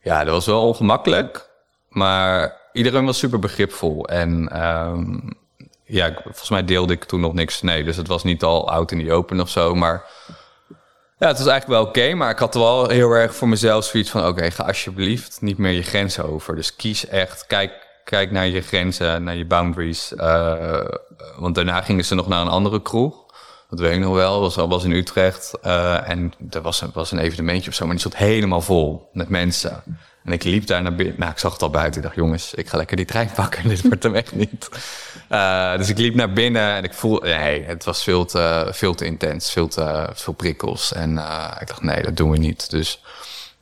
Ja, 0.00 0.24
dat 0.24 0.34
was 0.34 0.46
wel 0.46 0.66
ongemakkelijk. 0.66 1.50
Maar 1.88 2.60
iedereen 2.72 3.04
was 3.04 3.18
super 3.18 3.38
begripvol. 3.38 4.08
En 4.08 4.48
ehm, 4.48 5.18
ja, 5.84 6.12
volgens 6.22 6.50
mij 6.50 6.64
deelde 6.64 6.92
ik 6.92 7.04
toen 7.04 7.20
nog 7.20 7.32
niks. 7.32 7.62
Nee, 7.62 7.84
dus 7.84 7.96
het 7.96 8.08
was 8.08 8.24
niet 8.24 8.42
al 8.42 8.70
oud 8.70 8.90
in 8.90 8.98
die 8.98 9.12
open 9.12 9.40
of 9.40 9.48
zo. 9.48 9.74
Maar 9.74 10.04
ja, 11.18 11.28
het 11.28 11.38
was 11.38 11.46
eigenlijk 11.46 11.66
wel 11.80 11.88
oké. 11.88 12.14
maar 12.14 12.30
ik 12.30 12.38
had 12.38 12.54
wel 12.54 12.88
heel 12.88 13.10
erg 13.10 13.34
voor 13.34 13.48
mezelf 13.48 13.84
zoiets 13.84 14.10
van... 14.10 14.26
oké, 14.26 14.50
ga 14.50 14.64
alsjeblieft 14.64 15.40
niet 15.40 15.58
meer 15.58 15.72
je 15.72 15.82
grenzen 15.82 16.24
over. 16.24 16.56
Dus 16.56 16.76
kies 16.76 17.06
echt, 17.06 17.46
kijk, 17.46 17.81
kijk 18.04 18.30
naar 18.30 18.46
je 18.46 18.60
grenzen, 18.60 19.22
naar 19.22 19.36
je 19.36 19.46
boundaries. 19.46 20.14
Eh, 20.14 20.84
want 21.36 21.54
daarna 21.54 21.80
gingen 21.80 22.04
ze 22.04 22.14
nog 22.14 22.28
naar 22.28 22.40
een 22.40 22.48
andere 22.48 22.82
kroeg. 22.82 23.22
Dat 23.70 23.80
weet 23.80 23.92
ik 23.92 24.00
nog 24.00 24.14
wel. 24.14 24.40
Was, 24.40 24.54
was 24.54 24.84
in 24.84 24.90
Utrecht. 24.90 25.58
Eh, 25.62 26.08
en 26.08 26.32
er 26.50 26.62
was 26.62 26.80
een, 26.80 26.90
was 26.92 27.12
een 27.12 27.18
evenementje 27.18 27.70
of 27.70 27.76
zo, 27.76 27.84
maar 27.84 27.96
die 27.96 28.06
stond 28.06 28.16
helemaal 28.16 28.60
vol 28.60 29.08
met 29.12 29.28
mensen. 29.28 29.82
En 30.24 30.32
ik 30.32 30.44
liep 30.44 30.66
daar 30.66 30.82
naar 30.82 30.94
binnen. 30.94 31.14
Nou, 31.18 31.30
ik 31.30 31.38
zag 31.38 31.52
het 31.52 31.62
al 31.62 31.70
buiten. 31.70 31.96
Ik 31.96 32.02
dacht, 32.02 32.16
jongens, 32.16 32.54
ik 32.54 32.68
ga 32.68 32.76
lekker 32.76 32.96
die 32.96 33.06
trein 33.06 33.30
pakken. 33.36 33.68
Dit 33.68 33.82
wordt 33.82 34.02
hem 34.02 34.14
echt 34.14 34.34
niet. 34.34 34.68
Eh, 35.28 35.76
dus 35.76 35.88
ik 35.88 35.98
liep 35.98 36.14
naar 36.14 36.32
binnen 36.32 36.74
en 36.74 36.84
ik 36.84 36.94
voelde... 36.94 37.28
Nee, 37.28 37.64
het 37.64 37.84
was 37.84 38.02
veel 38.02 38.24
te, 38.24 38.68
veel 38.72 38.94
te 38.94 39.04
intens. 39.04 39.50
Veel 39.50 39.68
te 39.68 40.08
veel 40.14 40.32
prikkels. 40.32 40.92
En 40.92 41.10
ik 41.60 41.66
dacht, 41.66 41.82
nee, 41.82 42.02
dat 42.02 42.16
doen 42.16 42.30
we 42.30 42.38
niet. 42.38 42.70
Dus 42.70 43.00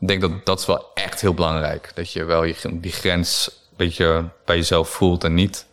ik 0.00 0.08
denk 0.08 0.20
dat 0.20 0.30
dat 0.44 0.58
is 0.60 0.66
wel 0.66 0.86
echt 0.94 1.20
heel 1.20 1.34
belangrijk. 1.34 1.90
Dat 1.94 2.12
je 2.12 2.24
wel 2.24 2.44
je, 2.44 2.54
die 2.72 2.92
grens 2.92 3.59
beetje 3.86 4.28
bij 4.44 4.56
jezelf 4.56 4.88
voelt 4.88 5.24
en 5.24 5.34
niet 5.34 5.66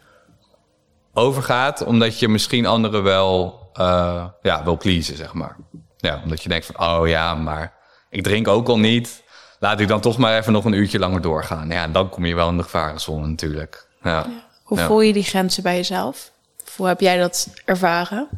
overgaat. 1.14 1.84
Omdat 1.86 2.20
je 2.20 2.28
misschien 2.28 2.66
anderen 2.66 3.04
wel, 3.04 3.60
eh 3.74 4.26
ja, 4.42 4.64
wil 4.64 4.78
pleasen, 4.78 5.16
zeg 5.18 5.34
maar. 5.34 5.56
Ja, 5.98 6.22
omdat 6.24 6.44
je 6.44 6.50
denkt 6.50 6.66
van, 6.66 6.88
oh 6.90 7.08
ja, 7.08 7.36
maar 7.36 7.74
ik 8.10 8.24
drink 8.24 8.48
ook 8.48 8.68
al 8.68 8.80
niet. 8.80 9.24
Laat 9.60 9.80
ik 9.80 9.88
dan 9.88 10.02
toch 10.02 10.18
maar 10.18 10.38
even 10.38 10.54
nog 10.54 10.66
een 10.66 10.74
uurtje 10.74 11.00
langer 11.00 11.22
doorgaan. 11.22 11.70
Ja, 11.70 11.88
dan 11.88 12.10
kom 12.10 12.26
je 12.26 12.36
wel 12.36 12.50
in 12.50 12.58
de 12.58 12.64
gevarenzone 12.64 13.28
natuurlijk. 13.28 13.88
Ja. 14.02 14.26
Hoe 14.64 14.78
Ja. 14.78 14.86
voel 14.86 15.02
je 15.02 15.14
die 15.14 15.24
grenzen 15.24 15.64
bij 15.64 15.76
jezelf? 15.76 16.32
Of 16.66 16.78
hoe 16.78 16.88
heb 16.88 17.00
jij 17.00 17.18
dat 17.18 17.50
ervaren? 17.66 18.30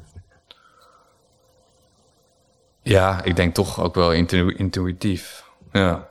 Ja, 2.84 3.24
ik 3.24 3.36
denk 3.36 3.54
toch 3.54 3.80
ook 3.82 3.96
wel 3.96 4.12
intu- 4.14 4.56
intuïtief. 4.58 5.44
Ja, 5.72 6.08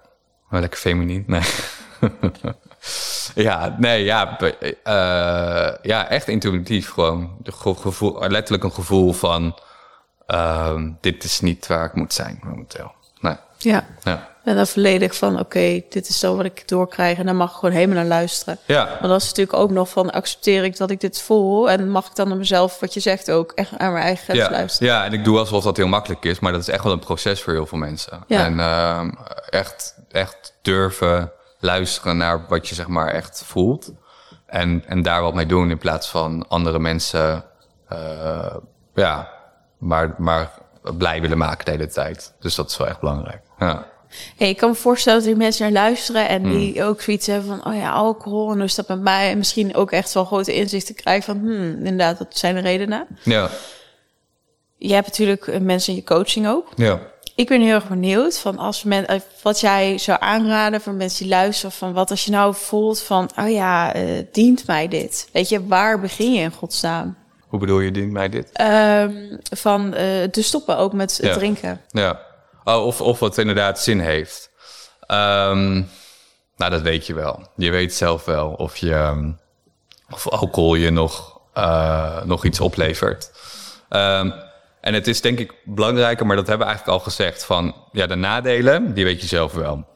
wel 0.48 0.60
lekker 0.60 0.78
feminien. 0.78 1.24
Nee. 1.26 1.42
ja, 3.48 3.76
nee, 3.78 4.04
ja, 4.04 4.38
eh, 4.38 5.74
ja, 5.82 6.08
echt 6.08 6.28
intuïtief 6.28 6.90
gewoon. 6.90 7.36
De 7.42 7.52
gevoel, 7.52 8.28
letterlijk 8.28 8.64
een 8.64 8.72
gevoel 8.72 9.12
van, 9.12 9.58
ehm, 10.26 10.90
dit 11.00 11.24
is 11.24 11.40
niet 11.40 11.66
waar 11.66 11.84
ik 11.84 11.94
moet 11.94 12.12
zijn 12.12 12.40
momenteel. 12.42 12.92
Nee, 13.20 13.36
Ja. 13.58 13.86
ja. 14.02 14.36
En 14.44 14.56
dan 14.56 14.66
volledig 14.66 15.16
van, 15.16 15.38
oké, 15.38 15.82
dit 15.88 16.08
is 16.08 16.18
zo 16.18 16.36
wat 16.36 16.44
ik 16.44 16.68
doorkrijg. 16.68 17.18
En 17.18 17.26
dan 17.26 17.36
mag 17.36 17.50
ik 17.50 17.56
gewoon 17.56 17.74
helemaal 17.74 17.96
naar 17.96 18.06
luisteren. 18.06 18.58
Ja, 18.64 18.84
Maar 18.84 19.08
dat 19.08 19.22
is 19.22 19.28
natuurlijk 19.28 19.56
ook 19.56 19.70
nog 19.70 19.88
van, 19.88 20.10
accepteer 20.10 20.64
ik 20.64 20.76
dat 20.76 20.90
ik 20.90 21.00
dit 21.00 21.22
voel? 21.22 21.70
En 21.70 21.90
mag 21.90 22.06
ik 22.06 22.14
dan 22.14 22.28
naar 22.28 22.36
mezelf, 22.36 22.80
wat 22.80 22.94
je 22.94 23.00
zegt 23.00 23.30
ook, 23.30 23.52
echt 23.54 23.78
aan 23.78 23.92
mijn 23.92 24.04
eigen 24.04 24.24
grens 24.24 24.38
ja, 24.38 24.50
luisteren? 24.50 24.92
ja, 24.92 25.04
en 25.04 25.12
ik 25.12 25.24
doe 25.24 25.38
alsof 25.38 25.64
dat 25.64 25.76
heel 25.76 25.86
makkelijk 25.86 26.24
is, 26.24 26.38
maar 26.38 26.52
dat 26.52 26.60
is 26.60 26.68
echt 26.68 26.84
wel 26.84 26.92
een 26.92 26.98
proces 26.98 27.42
voor 27.42 27.52
heel 27.52 27.66
veel 27.66 27.78
mensen. 27.78 28.24
Ja. 28.26 28.44
En 28.44 28.60
ehm, 28.60 29.10
echt, 29.50 29.94
echt 30.10 30.54
durven 30.62 31.32
luisteren 31.58 32.16
naar 32.16 32.46
wat 32.48 32.68
je 32.68 32.74
zeg 32.74 32.86
maar 32.88 33.08
echt 33.08 33.42
voelt. 33.44 33.92
En, 34.46 34.84
en 34.86 35.02
daar 35.02 35.22
wat 35.22 35.34
mee 35.34 35.46
doen 35.46 35.70
in 35.70 35.78
plaats 35.78 36.08
van 36.08 36.48
andere 36.48 36.78
mensen 36.78 37.44
eh, 37.88 38.54
ja, 38.94 39.28
maar, 39.78 40.14
maar 40.18 40.50
blij 40.96 41.20
willen 41.20 41.38
maken 41.38 41.64
de 41.64 41.70
hele 41.70 41.86
tijd. 41.88 42.34
Dus 42.40 42.54
dat 42.54 42.70
is 42.70 42.76
wel 42.76 42.86
echt 42.86 43.00
belangrijk. 43.00 43.40
Ja. 43.58 43.86
Hey, 44.36 44.48
ik 44.48 44.56
kan 44.56 44.68
me 44.68 44.74
voorstellen 44.74 45.20
dat 45.20 45.28
er 45.30 45.36
mensen 45.36 45.62
naar 45.72 45.82
luisteren 45.84 46.28
en 46.28 46.42
Hmm. 46.42 46.50
die 46.52 46.84
ook 46.84 47.00
zoiets 47.00 47.26
hebben 47.26 47.48
van, 47.48 47.72
oh 47.72 47.78
ja, 47.80 47.90
alcohol. 47.90 48.52
En 48.52 48.60
is 48.60 48.74
dat 48.74 48.88
met 48.88 49.00
mij? 49.00 49.30
En 49.30 49.38
misschien 49.38 49.74
ook 49.74 49.90
echt 49.90 50.12
wel 50.12 50.24
grote 50.24 50.54
inzichten 50.54 50.94
krijgen 50.94 51.24
van, 51.24 51.38
hmm, 51.38 51.74
inderdaad, 51.76 52.18
dat 52.18 52.36
zijn 52.38 52.54
de 52.54 52.60
redenen. 52.60 53.06
Ja, 53.22 53.48
Je 54.76 54.92
hebt 54.94 55.06
natuurlijk 55.06 55.46
eh, 55.46 55.60
mensen 55.60 55.92
in 55.92 55.98
je 55.98 56.04
coaching 56.04 56.48
ook. 56.48 56.68
ja. 56.76 57.00
Ik 57.38 57.48
ben 57.48 57.60
heel 57.60 57.74
erg 57.74 57.88
benieuwd 57.88 58.38
van 58.38 58.58
als 58.58 58.82
men, 58.82 59.06
eh, 59.06 59.20
wat 59.42 59.60
jij 59.60 59.98
zou 59.98 60.18
aanraden 60.20 60.80
voor 60.80 60.92
mensen 60.92 61.22
die 61.22 61.32
luisteren. 61.32 61.72
Van 61.72 61.92
wat 61.92 62.10
als 62.10 62.24
je 62.24 62.30
nou 62.30 62.54
voelt 62.54 63.00
van, 63.02 63.30
oh 63.36 63.50
ja, 63.50 63.94
eh, 63.94 64.24
dient 64.32 64.66
mij 64.66 64.88
dit? 64.88 65.28
Weet 65.32 65.48
je, 65.48 65.66
waar 65.66 66.00
begin 66.00 66.32
je 66.32 66.40
in 66.40 66.52
godsnaam? 66.52 67.16
Hoe 67.48 67.58
bedoel 67.60 67.80
je 67.80 67.90
dient 67.90 68.12
mij 68.12 68.28
dit? 68.28 68.50
Ehm, 68.52 69.36
van 69.56 69.94
eh, 69.94 70.24
te 70.24 70.42
stoppen 70.42 70.76
ook 70.76 70.92
met 70.92 71.18
Ja. 71.22 71.32
drinken. 71.34 71.80
Ja. 71.88 72.20
Oh, 72.64 72.86
of, 72.86 73.00
of 73.00 73.18
wat 73.18 73.38
inderdaad 73.38 73.80
zin 73.80 74.00
heeft. 74.00 74.50
Ehm, 75.06 75.72
nou, 76.56 76.70
dat 76.70 76.82
weet 76.82 77.06
je 77.06 77.14
wel. 77.14 77.46
Je 77.56 77.70
weet 77.70 77.94
zelf 77.94 78.24
wel 78.24 78.48
of, 78.48 78.76
je, 78.76 78.94
ehm, 78.94 79.30
of 80.10 80.28
alcohol 80.28 80.74
je 80.74 80.90
nog, 80.90 81.40
nog 82.24 82.44
iets 82.44 82.60
oplevert. 82.60 83.30
En 84.88 84.94
het 84.94 85.06
is 85.06 85.20
denk 85.20 85.38
ik 85.38 85.54
belangrijker, 85.64 86.26
maar 86.26 86.36
dat 86.36 86.46
hebben 86.46 86.66
we 86.66 86.72
eigenlijk 86.72 86.98
al 86.98 87.04
gezegd... 87.04 87.44
van 87.44 87.74
ja, 87.92 88.06
de 88.06 88.14
nadelen, 88.14 88.94
die 88.94 89.04
weet 89.04 89.20
je 89.20 89.26
zelf 89.26 89.52
wel. 89.52 89.86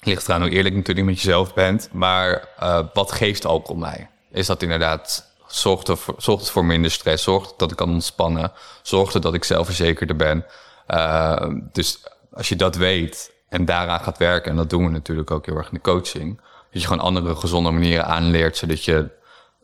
Ligt 0.00 0.28
eraan 0.28 0.40
hoe 0.40 0.50
eerlijk 0.50 0.74
natuurlijk 0.74 1.06
met 1.06 1.20
jezelf 1.20 1.54
bent. 1.54 1.88
Maar 1.92 2.48
eh, 2.58 2.80
wat 2.92 3.12
geeft 3.12 3.44
alcohol 3.44 3.80
mij? 3.80 4.10
Is 4.32 4.46
dat 4.46 4.62
inderdaad... 4.62 5.32
Zorgt, 5.46 5.88
er 5.88 5.96
voor, 5.96 6.14
zorgt 6.18 6.42
het 6.42 6.50
voor 6.50 6.64
minder 6.64 6.90
stress? 6.90 7.24
Zorgt 7.24 7.54
dat 7.56 7.70
ik 7.70 7.76
kan 7.76 7.90
ontspannen? 7.90 8.52
Zorgt 8.82 9.22
dat 9.22 9.34
ik 9.34 9.44
zelfverzekerder 9.44 10.16
ben? 10.16 10.46
Eh, 10.86 11.46
dus 11.72 12.02
als 12.32 12.48
je 12.48 12.56
dat 12.56 12.76
weet 12.76 13.32
en 13.48 13.64
daaraan 13.64 14.00
gaat 14.00 14.18
werken... 14.18 14.50
en 14.50 14.56
dat 14.56 14.70
doen 14.70 14.84
we 14.84 14.90
natuurlijk 14.90 15.30
ook 15.30 15.46
heel 15.46 15.56
erg 15.56 15.68
in 15.68 15.74
de 15.74 15.80
coaching... 15.80 16.40
dat 16.72 16.82
je 16.82 16.88
gewoon 16.88 17.04
andere 17.04 17.36
gezonde 17.36 17.70
manieren 17.70 18.06
aanleert... 18.06 18.56
zodat 18.56 18.84
je 18.84 19.10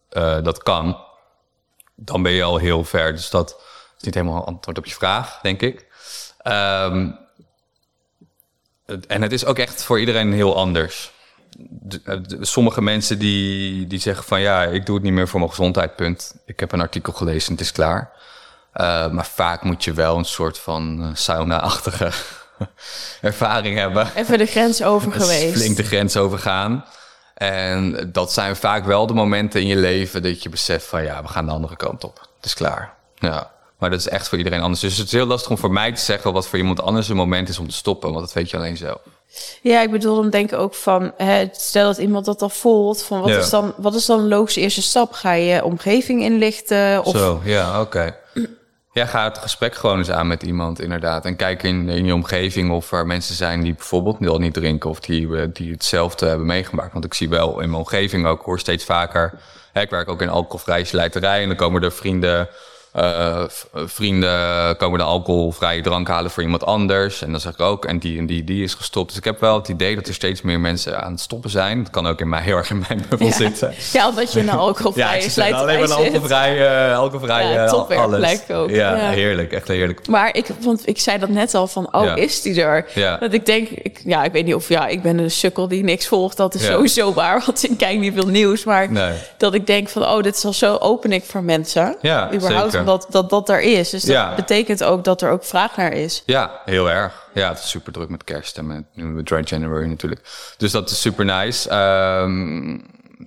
eh, 0.08 0.42
dat 0.42 0.62
kan... 0.62 0.98
dan 1.94 2.22
ben 2.22 2.32
je 2.32 2.42
al 2.42 2.56
heel 2.56 2.84
ver. 2.84 3.12
Dus 3.12 3.30
dat 3.30 3.69
is 4.00 4.06
niet 4.06 4.14
helemaal 4.14 4.44
antwoord 4.46 4.78
op 4.78 4.86
je 4.86 4.94
vraag, 4.94 5.38
denk 5.42 5.60
ik. 5.62 5.86
Ehm, 6.38 7.10
het- 8.86 9.06
en 9.06 9.22
het 9.22 9.32
is 9.32 9.44
ook 9.44 9.58
echt 9.58 9.82
voor 9.84 10.00
iedereen 10.00 10.32
heel 10.32 10.56
anders. 10.56 11.10
De- 11.58 12.00
eh, 12.04 12.16
de- 12.22 12.44
sommige 12.44 12.82
mensen 12.82 13.18
die, 13.18 13.86
die 13.86 13.98
zeggen 14.00 14.24
van 14.24 14.40
ja, 14.40 14.62
ik 14.64 14.86
doe 14.86 14.94
het 14.94 15.04
niet 15.04 15.12
meer 15.12 15.28
voor 15.28 15.38
mijn 15.40 15.50
gezondheid, 15.50 15.96
punt. 15.96 16.34
Ik 16.46 16.60
heb 16.60 16.72
een 16.72 16.80
artikel 16.80 17.12
gelezen, 17.12 17.52
het 17.52 17.60
is 17.60 17.72
klaar. 17.72 18.12
Eh, 18.72 19.10
maar 19.10 19.26
vaak 19.26 19.62
moet 19.62 19.84
je 19.84 19.92
wel 19.92 20.16
een 20.18 20.24
soort 20.24 20.58
van 20.58 21.02
eh, 21.02 21.08
sauna-achtige 21.14 22.10
ervaring 23.20 23.76
hebben. 23.78 24.08
Even 24.16 24.38
de 24.38 24.46
grens 24.46 24.82
over 24.92 25.12
geweest. 25.12 25.54
Flink 25.56 25.76
de 25.76 25.82
grens 25.84 26.16
overgaan. 26.16 26.84
En 27.34 28.10
dat 28.12 28.32
zijn 28.32 28.56
vaak 28.56 28.84
wel 28.84 29.06
de 29.06 29.14
momenten 29.14 29.60
in 29.60 29.66
je 29.66 29.76
leven 29.76 30.22
dat 30.22 30.42
je 30.42 30.48
beseft 30.48 30.86
van 30.86 31.02
ja, 31.02 31.22
we 31.22 31.28
gaan 31.28 31.46
de 31.46 31.52
andere 31.52 31.76
kant 31.76 32.04
op. 32.04 32.18
Het 32.36 32.44
is 32.44 32.54
klaar. 32.54 32.94
Ja. 33.18 33.50
Maar 33.80 33.90
dat 33.90 33.98
is 33.98 34.08
echt 34.08 34.28
voor 34.28 34.38
iedereen 34.38 34.60
anders. 34.60 34.80
Dus 34.80 34.96
het 34.96 35.06
is 35.06 35.12
heel 35.12 35.26
lastig 35.26 35.50
om 35.50 35.58
voor 35.58 35.72
mij 35.72 35.92
te 35.92 36.00
zeggen 36.00 36.32
wat 36.32 36.46
voor 36.46 36.58
iemand 36.58 36.82
anders 36.82 37.08
een 37.08 37.16
moment 37.16 37.48
is 37.48 37.58
om 37.58 37.68
te 37.68 37.74
stoppen. 37.74 38.12
Want 38.12 38.24
dat 38.24 38.32
weet 38.34 38.50
je 38.50 38.56
alleen 38.56 38.76
zelf. 38.76 39.00
Ja, 39.62 39.80
ik 39.82 39.90
bedoel, 39.90 40.14
dan 40.16 40.30
denk 40.30 40.52
ik 40.52 40.58
ook 40.58 40.74
van, 40.74 41.12
hè, 41.16 41.48
stel 41.52 41.86
dat 41.86 41.98
iemand 41.98 42.24
dat 42.24 42.42
al 42.42 42.48
voelt, 42.48 43.02
van 43.02 43.20
wat, 43.20 43.28
Ja. 43.28 43.38
is 43.38 43.50
dan, 43.50 43.72
wat 43.76 43.94
is 43.94 44.06
dan 44.06 44.18
een 44.18 44.28
logische 44.28 44.60
eerste 44.60 44.82
stap? 44.82 45.12
Ga 45.12 45.32
je 45.32 45.64
omgeving 45.64 46.22
inlichten? 46.22 47.04
Of, 47.04 47.16
Zo, 47.16 47.40
ja, 47.44 47.80
oké. 47.80 48.16
Ja, 48.92 49.06
ga 49.06 49.24
het 49.24 49.38
gesprek 49.38 49.74
gewoon 49.74 49.98
eens 49.98 50.10
aan 50.10 50.26
met 50.26 50.42
iemand, 50.42 50.80
inderdaad. 50.80 51.24
En 51.24 51.36
kijk 51.36 51.62
in, 51.62 51.88
in 51.88 52.04
je 52.04 52.14
omgeving 52.14 52.70
of 52.70 52.92
er 52.92 53.06
mensen 53.06 53.34
zijn 53.34 53.60
die 53.62 53.74
bijvoorbeeld 53.74 54.26
al 54.26 54.38
niet 54.38 54.54
drinken... 54.54 54.90
of 54.90 55.00
die, 55.00 55.36
eh, 55.36 55.46
die 55.52 55.72
hetzelfde 55.72 56.26
hebben 56.26 56.46
meegemaakt. 56.46 56.92
Want 56.92 57.04
ik 57.04 57.14
zie 57.14 57.28
wel 57.28 57.60
in 57.60 57.70
mijn 57.70 57.82
omgeving 57.82 58.26
ook, 58.26 58.42
hoor 58.42 58.58
steeds 58.58 58.84
vaker... 58.84 59.38
Hè, 59.72 59.80
ik 59.80 59.90
werk 59.90 60.08
ook 60.08 60.22
in 60.22 60.28
alcoholvrije 60.28 60.84
slijterij 60.84 61.42
en 61.42 61.48
dan 61.48 61.56
komen 61.56 61.82
er 61.82 61.92
vrienden... 61.92 62.48
eh, 62.92 63.42
v- 63.48 63.64
vrienden 63.74 64.76
komen 64.76 64.98
de 64.98 65.04
alcoholvrije 65.04 65.82
drank 65.82 66.08
halen 66.08 66.30
voor 66.30 66.42
iemand 66.42 66.64
anders. 66.64 67.22
En 67.22 67.30
dan 67.30 67.40
zeg 67.40 67.52
ik 67.52 67.60
ook, 67.60 67.84
en 67.84 67.98
die 67.98 68.18
en 68.18 68.26
die, 68.26 68.44
die 68.44 68.62
is 68.62 68.74
gestopt. 68.74 69.08
Dus 69.08 69.16
ik 69.18 69.24
heb 69.24 69.40
wel 69.40 69.54
het 69.54 69.68
idee 69.68 69.94
dat 69.94 70.06
er 70.06 70.14
steeds 70.14 70.42
meer 70.42 70.60
mensen 70.60 71.02
aan 71.02 71.10
het 71.12 71.20
stoppen 71.20 71.50
zijn. 71.50 71.82
Dat 71.82 71.92
kan 71.92 72.06
ook 72.06 72.20
in 72.20 72.28
mij, 72.28 72.42
heel 72.50 72.56
erg 72.56 72.70
in 72.70 72.84
mijn 72.88 73.04
bubbel 73.08 73.26
ja. 73.26 73.32
zitten. 73.32 73.74
ja, 73.92 74.08
omdat 74.08 74.32
je 74.32 74.40
een 74.40 74.50
alcoholvrije 74.50 75.30
slijterij 75.30 75.60
alleen 75.62 75.74
maar 75.74 75.82
een 75.82 75.88
zit. 75.88 75.98
alcoholvrij, 75.98 76.50
eh, 76.50 76.56
Ja, 76.58 77.66
eh, 77.88 78.02
alles. 78.02 78.50
ook. 78.50 78.70
Ja, 78.70 78.96
Ja. 78.96 79.10
heerlijk. 79.10 79.52
Echt 79.52 79.68
heerlijk. 79.68 80.08
Maar 80.08 80.34
ik, 80.36 80.46
want 80.60 80.88
ik 80.88 80.98
zei 81.00 81.18
dat 81.18 81.28
net 81.28 81.54
al 81.54 81.66
van, 81.66 81.94
oh, 81.94 82.04
Ja. 82.04 82.14
is 82.14 82.42
die 82.42 82.62
er? 82.62 82.86
Ja. 82.94 83.16
Dat 83.16 83.32
ik 83.32 83.46
denk, 83.46 83.68
ik, 83.68 84.00
ja, 84.04 84.24
ik 84.24 84.32
weet 84.32 84.44
niet 84.44 84.54
of, 84.54 84.68
ja, 84.68 84.86
ik 84.86 85.02
ben 85.02 85.18
een 85.18 85.30
sukkel 85.30 85.68
die 85.68 85.82
niks 85.84 86.06
volgt. 86.06 86.36
Dat 86.36 86.54
is 86.54 86.62
Ja. 86.66 86.72
sowieso 86.72 87.12
waar, 87.12 87.42
want 87.46 87.64
ik 87.70 87.78
kijk 87.78 87.98
niet 87.98 88.14
veel 88.14 88.26
nieuws. 88.26 88.64
Maar 88.64 88.90
Nee. 88.92 89.12
dat 89.38 89.54
ik 89.54 89.66
denk 89.66 89.88
van, 89.88 90.02
oh, 90.06 90.22
dit 90.22 90.36
is 90.36 90.44
al 90.44 90.52
zo 90.52 90.76
open 90.76 91.12
ik 91.12 91.24
voor 91.24 91.42
mensen. 91.42 91.96
Ja, 92.00 92.32
Überhaupt. 92.34 92.78
Omdat 92.80 93.06
dat, 93.10 93.30
dat 93.30 93.48
er 93.48 93.60
is. 93.60 93.90
Dus 93.90 94.02
dat 94.02 94.12
Ja. 94.14 94.34
betekent 94.34 94.84
ook 94.84 95.04
dat 95.04 95.22
er 95.22 95.30
ook 95.30 95.44
vraag 95.44 95.76
naar 95.76 95.92
is. 95.92 96.22
Ja, 96.26 96.60
heel 96.64 96.90
erg. 96.90 97.28
Ja, 97.34 97.48
het 97.48 97.58
is 97.58 97.68
super 97.70 97.92
druk 97.92 98.08
met 98.08 98.24
kerst 98.24 98.58
en 98.58 98.66
met, 98.66 98.84
nu 98.94 99.04
met 99.04 99.26
Dry 99.26 99.42
January 99.44 99.86
natuurlijk. 99.86 100.20
Dus 100.56 100.70
dat 100.72 100.90
is 100.90 101.00
super 101.00 101.24
nice. 101.24 101.68
Ehm, 101.68 102.78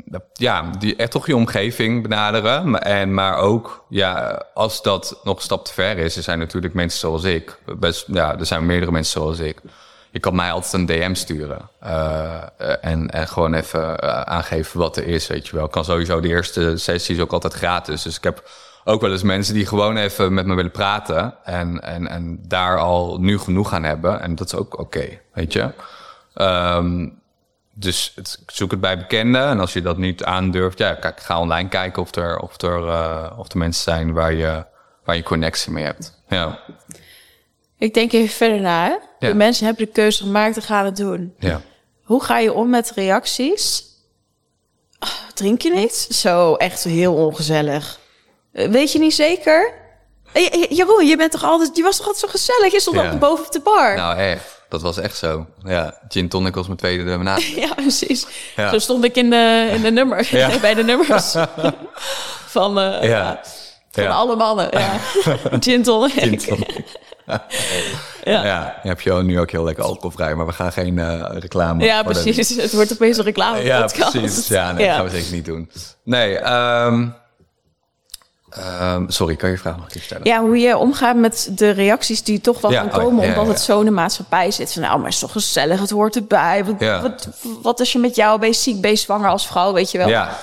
dat- 0.06 0.24
ja, 0.34 0.70
die, 0.80 0.96
echt 0.96 1.12
toch 1.12 1.28
je 1.28 1.36
omgeving 1.36 2.02
benaderen. 2.04 2.70
Maar, 2.70 2.82
en, 2.82 3.14
maar 3.14 3.38
ook, 3.38 3.86
ja, 3.90 4.44
als 4.54 4.82
dat 4.82 5.20
nog 5.24 5.36
een 5.36 5.42
stap 5.42 5.66
te 5.66 5.74
ver 5.74 5.98
is... 5.98 6.16
er 6.18 6.24
zijn 6.24 6.40
natuurlijk 6.40 6.74
mensen 6.74 7.00
zoals 7.00 7.24
ik. 7.24 7.58
Best, 7.80 8.06
ja, 8.08 8.38
er 8.40 8.46
zijn 8.46 8.66
meerdere 8.66 8.92
mensen 8.92 9.22
zoals 9.22 9.40
ik. 9.40 9.58
Je 10.12 10.20
kan 10.20 10.36
mij 10.36 10.52
altijd 10.52 10.74
een 10.74 10.86
DM 10.86 11.14
sturen. 11.14 11.70
eh, 11.80 12.42
en, 12.82 13.10
en 13.10 13.28
gewoon 13.28 13.54
even 13.54 13.98
eh, 14.00 14.22
aangeven 14.22 14.80
wat 14.80 14.98
er 14.98 15.08
is, 15.08 15.28
weet 15.28 15.48
je 15.48 15.56
wel. 15.56 15.66
Ik 15.66 15.72
kan 15.72 15.86
sowieso 15.86 16.20
de 16.20 16.28
eerste 16.28 16.78
sessies 16.78 17.20
ook 17.20 17.32
altijd 17.34 17.54
gratis. 17.54 18.02
Dus 18.02 18.18
ik 18.18 18.24
heb 18.24 18.50
ook 18.84 19.02
wel 19.02 19.12
eens 19.12 19.24
mensen 19.24 19.54
die 19.54 19.66
gewoon 19.66 19.98
even 19.98 20.34
met 20.34 20.46
me 20.46 20.56
willen 20.56 20.72
praten. 20.72 21.36
En, 21.44 21.82
en, 21.84 22.08
en 22.08 22.40
daar 22.48 22.80
al 22.80 23.18
nu 23.20 23.38
genoeg 23.40 23.74
aan 23.74 23.84
hebben. 23.84 24.22
En 24.22 24.36
dat 24.36 24.48
is 24.48 24.56
ook 24.56 24.80
oké, 24.80 25.20
weet 25.34 25.54
je. 25.54 25.70
Ehm, 26.34 27.10
dus 27.74 28.12
het, 28.16 28.40
zoek 28.46 28.72
het 28.72 28.82
bij 28.82 28.98
bekenden. 28.98 29.48
En 29.48 29.60
als 29.60 29.74
je 29.74 29.82
dat 29.82 29.98
niet 29.98 30.24
aandurft, 30.24 30.78
ja, 30.78 30.94
kijk, 30.94 31.20
ga 31.20 31.40
online 31.40 31.70
kijken 31.70 32.02
of 32.02 32.16
er, 32.16 32.40
of 32.40 32.62
er, 32.62 32.88
eh, 32.88 33.32
of 33.38 33.52
er 33.52 33.58
mensen 33.58 33.84
zijn 33.84 34.14
waar 34.14 34.34
je, 34.34 34.66
waar 35.04 35.16
je 35.16 35.24
connectie 35.24 35.72
mee 35.72 35.84
hebt. 35.84 36.22
Ja, 36.28 36.60
Ik 37.78 37.94
denk 37.94 38.12
even 38.12 38.36
verder 38.36 38.62
na. 38.62 38.84
Hè? 38.84 38.90
Ja. 39.20 39.28
De 39.32 39.34
mensen 39.34 39.66
hebben 39.66 39.86
de 39.86 39.92
keuze 39.92 40.24
gemaakt 40.24 40.54
te 40.54 40.62
gaan 40.62 40.86
het 40.86 40.96
doen. 40.96 41.34
ja. 41.40 41.62
Hoe 42.04 42.24
ga 42.24 42.40
je 42.40 42.54
om 42.54 42.70
met 42.70 42.92
reacties? 42.96 43.86
Drink 45.34 45.62
je 45.62 45.72
niet? 45.72 45.94
Zo, 45.94 46.54
echt 46.56 46.84
heel 46.84 47.14
ongezellig. 47.14 48.00
Eh, 48.54 48.68
Weet 48.70 48.92
je 48.92 49.00
niet 49.00 49.14
zeker? 49.14 49.74
Eh, 50.32 50.64
Jeroen, 50.70 51.06
je 51.08 51.18
bent 51.18 51.32
toch 51.32 51.44
altijd, 51.44 51.78
je 51.78 51.84
was 51.84 51.98
toch 51.98 52.08
altijd 52.08 52.24
zo 52.32 52.38
gezellig? 52.38 52.72
Je 52.72 52.80
stond 52.80 52.96
Ja. 52.96 53.02
altijd 53.02 53.20
boven 53.20 53.46
op 53.46 53.52
de 53.52 53.60
bar. 53.60 53.96
Nou, 53.96 54.18
echt. 54.18 54.62
Dat 54.70 54.82
was 54.82 54.98
echt 54.98 55.18
zo. 55.18 55.46
Ja, 55.64 55.98
gin 56.08 56.30
tonic 56.30 56.56
was 56.56 56.66
mijn 56.66 56.78
tweede 56.80 57.04
benadering. 57.04 57.56
Ja, 57.68 57.74
precies. 57.74 58.26
Ja. 58.56 58.70
Zo 58.70 58.80
stond 58.80 59.04
ik 59.04 59.16
in 59.16 59.30
de, 59.30 59.70
in 59.74 59.82
de 59.82 59.92
nummer, 59.92 60.28
Ja. 60.38 60.50
bij 60.62 60.74
de 60.74 60.84
nummers 60.84 61.36
van, 62.46 62.80
eh, 62.80 63.04
Ja. 63.10 63.40
van 63.92 64.04
Ja. 64.04 64.10
alle 64.10 64.36
mannen. 64.36 64.68
Ja. 64.72 64.98
Gin 65.60 65.84
tonic. 65.84 66.12
Gin 66.12 66.38
tonic. 66.38 66.84
Ja. 67.26 68.46
Ja, 68.46 68.80
je 68.84 68.88
hebt 68.88 69.04
je 69.04 69.14
nu 69.14 69.40
ook 69.40 69.52
heel 69.52 69.64
lekker 69.64 69.84
alcoholvrij, 69.84 70.36
maar 70.36 70.46
we 70.46 70.52
gaan 70.52 70.72
geen 70.72 71.00
eh, 71.00 71.26
reclame. 71.40 71.84
Ja, 71.84 72.04
de- 72.04 72.10
precies. 72.10 72.56
Het 72.56 72.74
wordt 72.74 72.94
opeens 72.94 73.18
een 73.18 73.24
reclame 73.24 73.64
Ja, 73.64 73.82
podcast. 73.82 74.12
precies. 74.20 74.48
Ja, 74.48 74.72
nee, 74.72 74.88
dat 74.88 74.96
gaan 74.96 75.06
we 75.06 75.12
zeker 75.12 75.34
niet 75.34 75.46
doen. 75.46 75.72
Nee, 76.04 76.38
ehm, 76.40 77.08
ehm, 78.56 79.10
sorry, 79.10 79.36
kan 79.36 79.50
je 79.50 79.58
vraag 79.58 79.76
nog 79.76 79.86
een 79.86 79.92
keer 79.92 80.02
stellen? 80.02 80.26
Ja, 80.26 80.42
hoe 80.42 80.58
je 80.58 80.78
omgaat 80.78 81.16
met 81.16 81.50
de 81.52 81.70
reacties 81.70 82.24
die 82.24 82.42
toch 82.42 82.62
wel 82.62 82.72
Ja, 82.72 82.80
gaan 82.80 82.88
oh 82.88 82.96
ja, 82.96 83.02
komen, 83.02 83.24
ja, 83.24 83.30
omdat 83.30 83.46
ja. 83.46 83.52
het 83.52 83.62
zo 83.62 83.80
in 83.80 83.86
de 83.86 83.92
maatschappij 83.92 84.52
zit. 84.52 84.74
Van, 84.74 84.82
nou, 84.82 84.96
maar 84.96 85.06
het 85.06 85.14
is 85.14 85.20
toch 85.20 85.32
gezellig, 85.32 85.80
het 85.80 85.90
hoort 85.90 86.16
erbij. 86.16 86.66
Wat, 86.66 87.02
wat, 87.02 87.28
wat 87.62 87.80
is 87.80 87.92
je 87.92 88.00
met 88.00 88.16
jou? 88.16 88.40
Ben 88.40 88.48
je 88.48 88.56
ziek, 88.56 88.82
ben 88.82 88.92
je 88.92 88.98
zwanger 88.98 89.30
als 89.30 89.48
vrouw, 89.48 89.74
weet 89.74 89.92
je 89.92 89.98
wel? 89.98 90.08
Ja. 90.08 90.38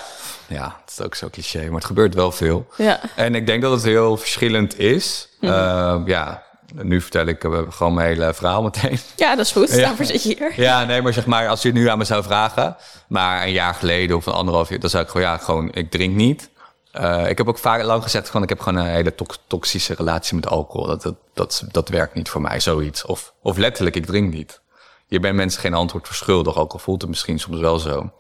ja, 0.47 0.77
het 0.85 0.91
is 0.99 1.05
ook 1.05 1.15
zo 1.15 1.29
cliché, 1.31 1.65
maar 1.65 1.75
het 1.75 1.85
gebeurt 1.85 2.15
wel 2.15 2.33
veel. 2.33 2.67
Ja. 2.77 3.01
En 3.17 3.35
ik 3.35 3.47
denk 3.47 3.63
dat 3.63 3.73
het 3.73 3.83
heel 3.83 4.17
verschillend 4.17 4.79
is. 4.79 5.29
Mhm. 5.41 5.53
Ehm, 5.53 6.07
ja, 6.07 6.43
nu 6.75 7.01
vertel 7.01 7.27
ik 7.27 7.45
eh, 7.45 7.59
gewoon 7.71 7.95
mijn 7.95 8.07
hele 8.07 8.35
verhaal 8.35 8.63
meteen. 8.63 8.99
Ja, 9.17 9.37
dat 9.37 9.47
is 9.47 9.53
goed. 9.53 9.71
Ja. 9.71 9.77
Daarvoor 9.77 10.05
zit 10.05 10.23
je 10.23 10.37
hier. 10.39 10.53
Ja, 10.57 10.85
nee, 10.85 11.03
maar 11.03 11.13
zeg 11.13 11.27
maar, 11.27 11.49
als 11.49 11.63
je 11.63 11.69
het 11.69 11.77
nu 11.77 11.89
aan 11.89 11.99
me 11.99 12.05
zou 12.05 12.23
vragen, 12.23 12.77
maar 13.09 13.43
een 13.43 13.53
jaar 13.53 13.75
geleden 13.75 14.17
of 14.17 14.27
een 14.27 14.33
anderhalf 14.33 14.69
jaar, 14.69 14.79
dan 14.79 14.91
zou 14.91 15.05
ik 15.05 15.11
gewoon, 15.11 15.27
ja, 15.27 15.37
gewoon, 15.37 15.73
ik 15.73 15.91
drink 15.91 16.15
niet. 16.15 16.51
Eh, 16.93 17.29
ik 17.29 17.39
heb 17.39 17.49
ook 17.49 17.59
vaak 17.59 17.83
lang 17.83 18.03
gezegd, 18.03 18.27
gewoon, 18.27 18.43
ik 18.43 18.49
heb 18.49 18.61
gewoon 18.61 18.79
een 18.79 18.91
hele 18.91 19.15
tox- 19.15 19.39
toxische 19.47 19.95
relatie 19.95 20.35
met 20.35 20.47
alcohol. 20.47 20.87
Dat, 20.87 21.15
dat, 21.35 21.65
dat, 21.71 21.89
werkt 21.89 22.15
niet 22.15 22.29
voor 22.29 22.41
mij, 22.41 22.61
zoiets. 22.61 23.05
Of, 23.05 23.35
of 23.43 23.57
letterlijk, 23.57 23.97
ik 23.97 24.07
drink 24.07 24.33
niet. 24.33 24.61
Je 25.07 25.21
bent 25.21 25.37
mensen 25.37 25.61
geen 25.61 25.75
antwoord 25.75 26.07
verschuldigd, 26.07 26.57
ook 26.57 26.73
al 26.73 26.79
voelt 26.79 27.01
het 27.01 27.11
misschien 27.11 27.39
soms 27.39 27.59
wel 27.59 27.79
zo. 27.79 28.13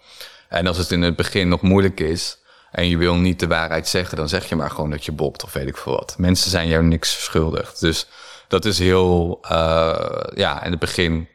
En 0.49 0.67
als 0.67 0.77
het 0.77 0.91
in 0.91 1.03
het 1.03 1.17
begin 1.17 1.49
nog 1.49 1.61
moeilijk 1.61 2.01
is 2.01 2.39
en 2.71 2.89
je 2.89 2.97
wil 2.97 3.15
niet 3.15 3.41
de 3.41 3.47
waarheid 3.47 3.89
zeggen, 3.89 4.17
dan 4.17 4.29
zeg 4.29 4.49
je 4.49 4.57
maar 4.57 4.71
gewoon 4.71 4.91
dat 4.91 5.05
je 5.05 5.13
bopt 5.13 5.45
of 5.45 5.53
weet 5.53 5.69
ik 5.69 5.77
veel 5.77 5.93
wat. 5.93 6.15
Mensen 6.19 6.51
zijn 6.51 6.69
jou 6.69 6.85
niks 6.85 7.15
verschuldigd. 7.15 7.81
Dus 7.81 8.07
dat 8.49 8.65
is 8.65 8.79
heel, 8.79 9.39
eh, 9.43 10.23
ja, 10.35 10.65
in 10.65 10.71
het 10.71 10.81
begin 10.81 11.29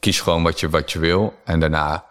kies 0.00 0.20
gewoon 0.20 0.42
wat 0.42 0.60
je, 0.60 0.68
wat 0.68 0.92
je 0.92 0.98
wil. 0.98 1.34
En 1.44 1.60
daarna 1.60 2.04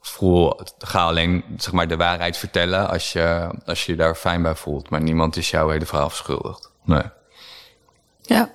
voel, 0.00 0.60
ga 0.78 1.04
alleen 1.04 1.44
zeg 1.56 1.72
maar, 1.72 1.88
de 1.88 1.96
waarheid 1.96 2.36
vertellen 2.36 2.88
als 2.88 3.12
je, 3.12 3.48
als 3.66 3.86
je 3.86 3.92
je 3.92 3.98
daar 3.98 4.14
fijn 4.14 4.42
bij 4.42 4.54
voelt. 4.54 4.90
Maar 4.90 5.00
niemand 5.02 5.36
is 5.36 5.50
jouw 5.50 5.68
hele 5.68 5.86
verhaal 5.86 6.08
verschuldigd. 6.08 6.70
Nee. 6.84 7.02
Ja. 8.20 8.50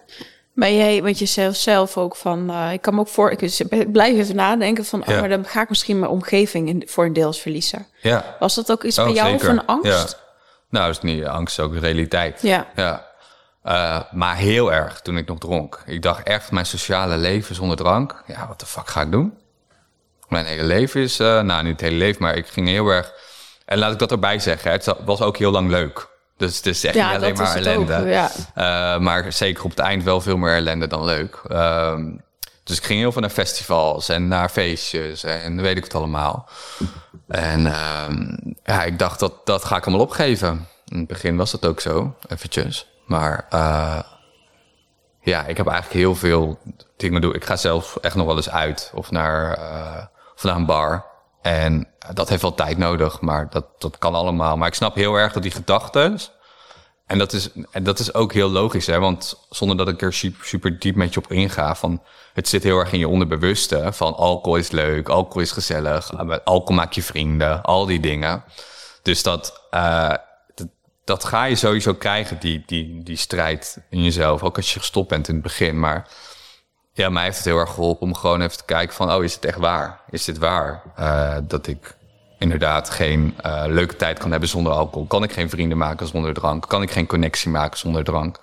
Ben 0.53 0.77
jij 0.77 1.01
met 1.01 1.19
jezelf 1.19 1.55
zelf 1.55 1.97
ook 1.97 2.15
van... 2.15 2.49
eh, 2.49 2.73
ik 2.73 2.81
kan 2.81 2.93
me 2.93 2.99
ook 2.99 3.07
voor... 3.07 3.31
Ik 3.31 3.41
ik 3.41 3.91
blijf 3.91 4.17
even 4.17 4.35
nadenken 4.35 4.85
van... 4.85 5.03
Ja. 5.05 5.13
Oh, 5.13 5.19
maar 5.19 5.29
dan 5.29 5.45
ga 5.45 5.61
ik 5.61 5.69
misschien 5.69 5.99
mijn 5.99 6.11
omgeving 6.11 6.67
in, 6.67 6.83
voor 6.85 7.05
een 7.05 7.13
deels 7.13 7.39
verliezen. 7.41 7.87
Ja. 8.01 8.35
Was 8.39 8.55
dat 8.55 8.71
ook 8.71 8.83
iets 8.83 8.99
Oh, 8.99 9.05
bij 9.05 9.13
jou 9.13 9.29
zeker. 9.29 9.45
van 9.45 9.65
angst? 9.65 10.11
Ja. 10.11 10.23
Nou, 10.69 10.89
is 10.89 11.01
niet 11.01 11.25
angst, 11.25 11.59
is 11.59 11.65
ook 11.65 11.75
realiteit. 11.75 12.41
Ja. 12.41 12.67
ja. 12.75 13.05
Eh, 13.63 14.01
maar 14.11 14.35
heel 14.35 14.73
erg 14.73 15.01
toen 15.01 15.17
ik 15.17 15.27
nog 15.27 15.37
dronk. 15.39 15.83
Ik 15.85 16.01
dacht 16.01 16.23
echt, 16.23 16.51
mijn 16.51 16.65
sociale 16.65 17.17
leven 17.17 17.55
zonder 17.55 17.77
drank. 17.77 18.23
Ja, 18.27 18.47
wat 18.47 18.59
de 18.59 18.65
fuck 18.65 18.87
ga 18.87 19.01
ik 19.01 19.11
doen? 19.11 19.37
Mijn 20.29 20.45
hele 20.45 20.63
leven 20.63 21.01
is, 21.01 21.19
eh, 21.19 21.41
nou 21.41 21.63
niet 21.63 21.71
het 21.71 21.81
hele 21.81 21.95
leven, 21.97 22.21
maar 22.21 22.35
ik 22.35 22.47
ging 22.47 22.67
heel 22.67 22.87
erg. 22.87 23.11
En 23.65 23.77
laat 23.77 23.91
ik 23.91 23.99
dat 23.99 24.11
erbij 24.11 24.39
zeggen, 24.39 24.71
het 24.71 24.93
was 25.05 25.21
ook 25.21 25.37
heel 25.37 25.51
lang 25.51 25.69
leuk. 25.69 26.07
Dus 26.37 26.57
het 26.57 26.65
is 26.65 26.83
echt 26.83 26.95
Ja, 26.95 27.07
niet 27.07 27.15
alleen 27.15 27.33
maar 27.35 27.49
ook, 27.49 27.55
ellende. 27.55 28.09
ja. 28.09 28.31
Eh, 28.53 28.99
maar 28.99 29.33
zeker 29.33 29.63
op 29.63 29.69
het 29.69 29.79
eind 29.79 30.03
wel 30.03 30.21
veel 30.21 30.37
meer 30.37 30.53
ellende 30.53 30.87
dan 30.87 31.05
leuk. 31.05 31.39
Ehm, 31.47 32.03
dus 32.63 32.77
ik 32.77 32.83
ging 32.83 32.99
heel 32.99 33.11
veel 33.11 33.21
naar 33.21 33.29
festivals 33.29 34.09
en 34.09 34.27
naar 34.27 34.49
feestjes 34.49 35.23
en 35.23 35.61
weet 35.61 35.77
ik 35.77 35.83
het 35.83 35.95
allemaal. 35.95 36.49
En 37.27 37.65
ehm, 37.67 38.35
ja, 38.63 38.83
ik 38.83 38.99
dacht 38.99 39.19
dat 39.19 39.45
dat 39.45 39.65
ga 39.65 39.77
ik 39.77 39.85
allemaal 39.85 40.05
opgeven. 40.05 40.67
In 40.87 40.97
het 40.97 41.07
begin 41.07 41.37
was 41.37 41.51
dat 41.51 41.65
ook 41.65 41.79
zo, 41.81 42.15
eventjes. 42.29 42.87
Maar 43.05 43.45
eh, 43.49 43.99
ja, 45.21 45.45
ik 45.45 45.57
heb 45.57 45.67
eigenlijk 45.67 45.99
heel 45.99 46.15
veel 46.15 46.59
dingen 46.97 47.21
doen. 47.21 47.33
Ik 47.35 47.45
ga 47.45 47.55
zelf 47.55 47.97
echt 48.01 48.15
nog 48.15 48.25
wel 48.25 48.35
eens 48.35 48.49
uit 48.49 48.91
of 48.93 49.11
naar, 49.11 49.57
naar 50.43 50.55
een 50.55 50.65
bar. 50.65 51.05
En 51.41 51.87
dat 52.13 52.29
heeft 52.29 52.41
wel 52.41 52.53
tijd 52.53 52.77
nodig, 52.77 53.21
maar 53.21 53.49
dat, 53.49 53.65
dat 53.77 53.97
kan 53.97 54.15
allemaal. 54.15 54.57
Maar 54.57 54.67
ik 54.67 54.73
snap 54.73 54.95
heel 54.95 55.15
erg 55.15 55.33
dat 55.33 55.43
die 55.43 55.51
gedachten. 55.51 56.19
En 57.05 57.17
dat, 57.17 57.33
is, 57.33 57.49
en 57.71 57.83
dat 57.83 57.99
is 57.99 58.13
ook 58.13 58.33
heel 58.33 58.49
logisch, 58.49 58.87
hè? 58.87 58.99
want 58.99 59.45
zonder 59.49 59.77
dat 59.77 59.87
ik 59.87 60.01
er 60.01 60.13
super, 60.13 60.45
super 60.45 60.79
diep 60.79 60.95
met 60.95 61.13
je 61.13 61.19
op 61.19 61.31
inga, 61.31 61.75
van 61.75 62.01
het 62.33 62.47
zit 62.47 62.63
heel 62.63 62.79
erg 62.79 62.91
in 62.91 62.99
je 62.99 63.07
onderbewuste. 63.07 63.89
Van 63.93 64.15
alcohol 64.15 64.57
is 64.57 64.71
leuk, 64.71 65.09
alcohol 65.09 65.41
is 65.41 65.51
gezellig, 65.51 66.11
eh, 66.11 66.37
alcohol 66.43 66.75
maak 66.75 66.93
je 66.93 67.03
vrienden, 67.03 67.63
al 67.63 67.85
die 67.85 67.99
dingen. 67.99 68.43
Dus 69.01 69.23
dat, 69.23 69.61
eh, 69.69 70.13
dat, 70.55 70.67
dat 71.03 71.23
ga 71.23 71.43
je 71.43 71.55
sowieso 71.55 71.93
krijgen, 71.93 72.39
die, 72.39 72.63
die, 72.65 73.03
die 73.03 73.17
strijd 73.17 73.77
in 73.89 74.03
jezelf. 74.03 74.43
Ook 74.43 74.57
als 74.57 74.73
je 74.73 74.79
gestopt 74.79 75.07
bent 75.07 75.27
in 75.27 75.33
het 75.33 75.43
begin. 75.43 75.79
Maar 75.79 76.07
ja, 76.95 77.09
mij 77.09 77.23
heeft 77.23 77.37
het 77.37 77.45
heel 77.45 77.57
erg 77.57 77.73
geholpen 77.73 78.07
om 78.07 78.15
gewoon 78.15 78.41
even 78.41 78.57
te 78.57 78.65
kijken 78.65 78.95
van... 78.95 79.13
oh, 79.13 79.23
is 79.23 79.33
het 79.33 79.45
echt 79.45 79.57
waar? 79.57 79.99
Is 80.09 80.25
dit 80.25 80.37
waar? 80.37 80.81
Uh, 80.99 81.35
dat 81.43 81.67
ik 81.67 81.95
inderdaad 82.39 82.89
geen 82.89 83.37
uh, 83.45 83.63
leuke 83.67 83.95
tijd 83.95 84.19
kan 84.19 84.31
hebben 84.31 84.49
zonder 84.49 84.73
alcohol. 84.73 85.07
Kan 85.07 85.23
ik 85.23 85.33
geen 85.33 85.49
vrienden 85.49 85.77
maken 85.77 86.07
zonder 86.07 86.33
drank? 86.33 86.67
Kan 86.67 86.81
ik 86.81 86.91
geen 86.91 87.05
connectie 87.05 87.49
maken 87.51 87.77
zonder 87.77 88.03
drank? 88.03 88.39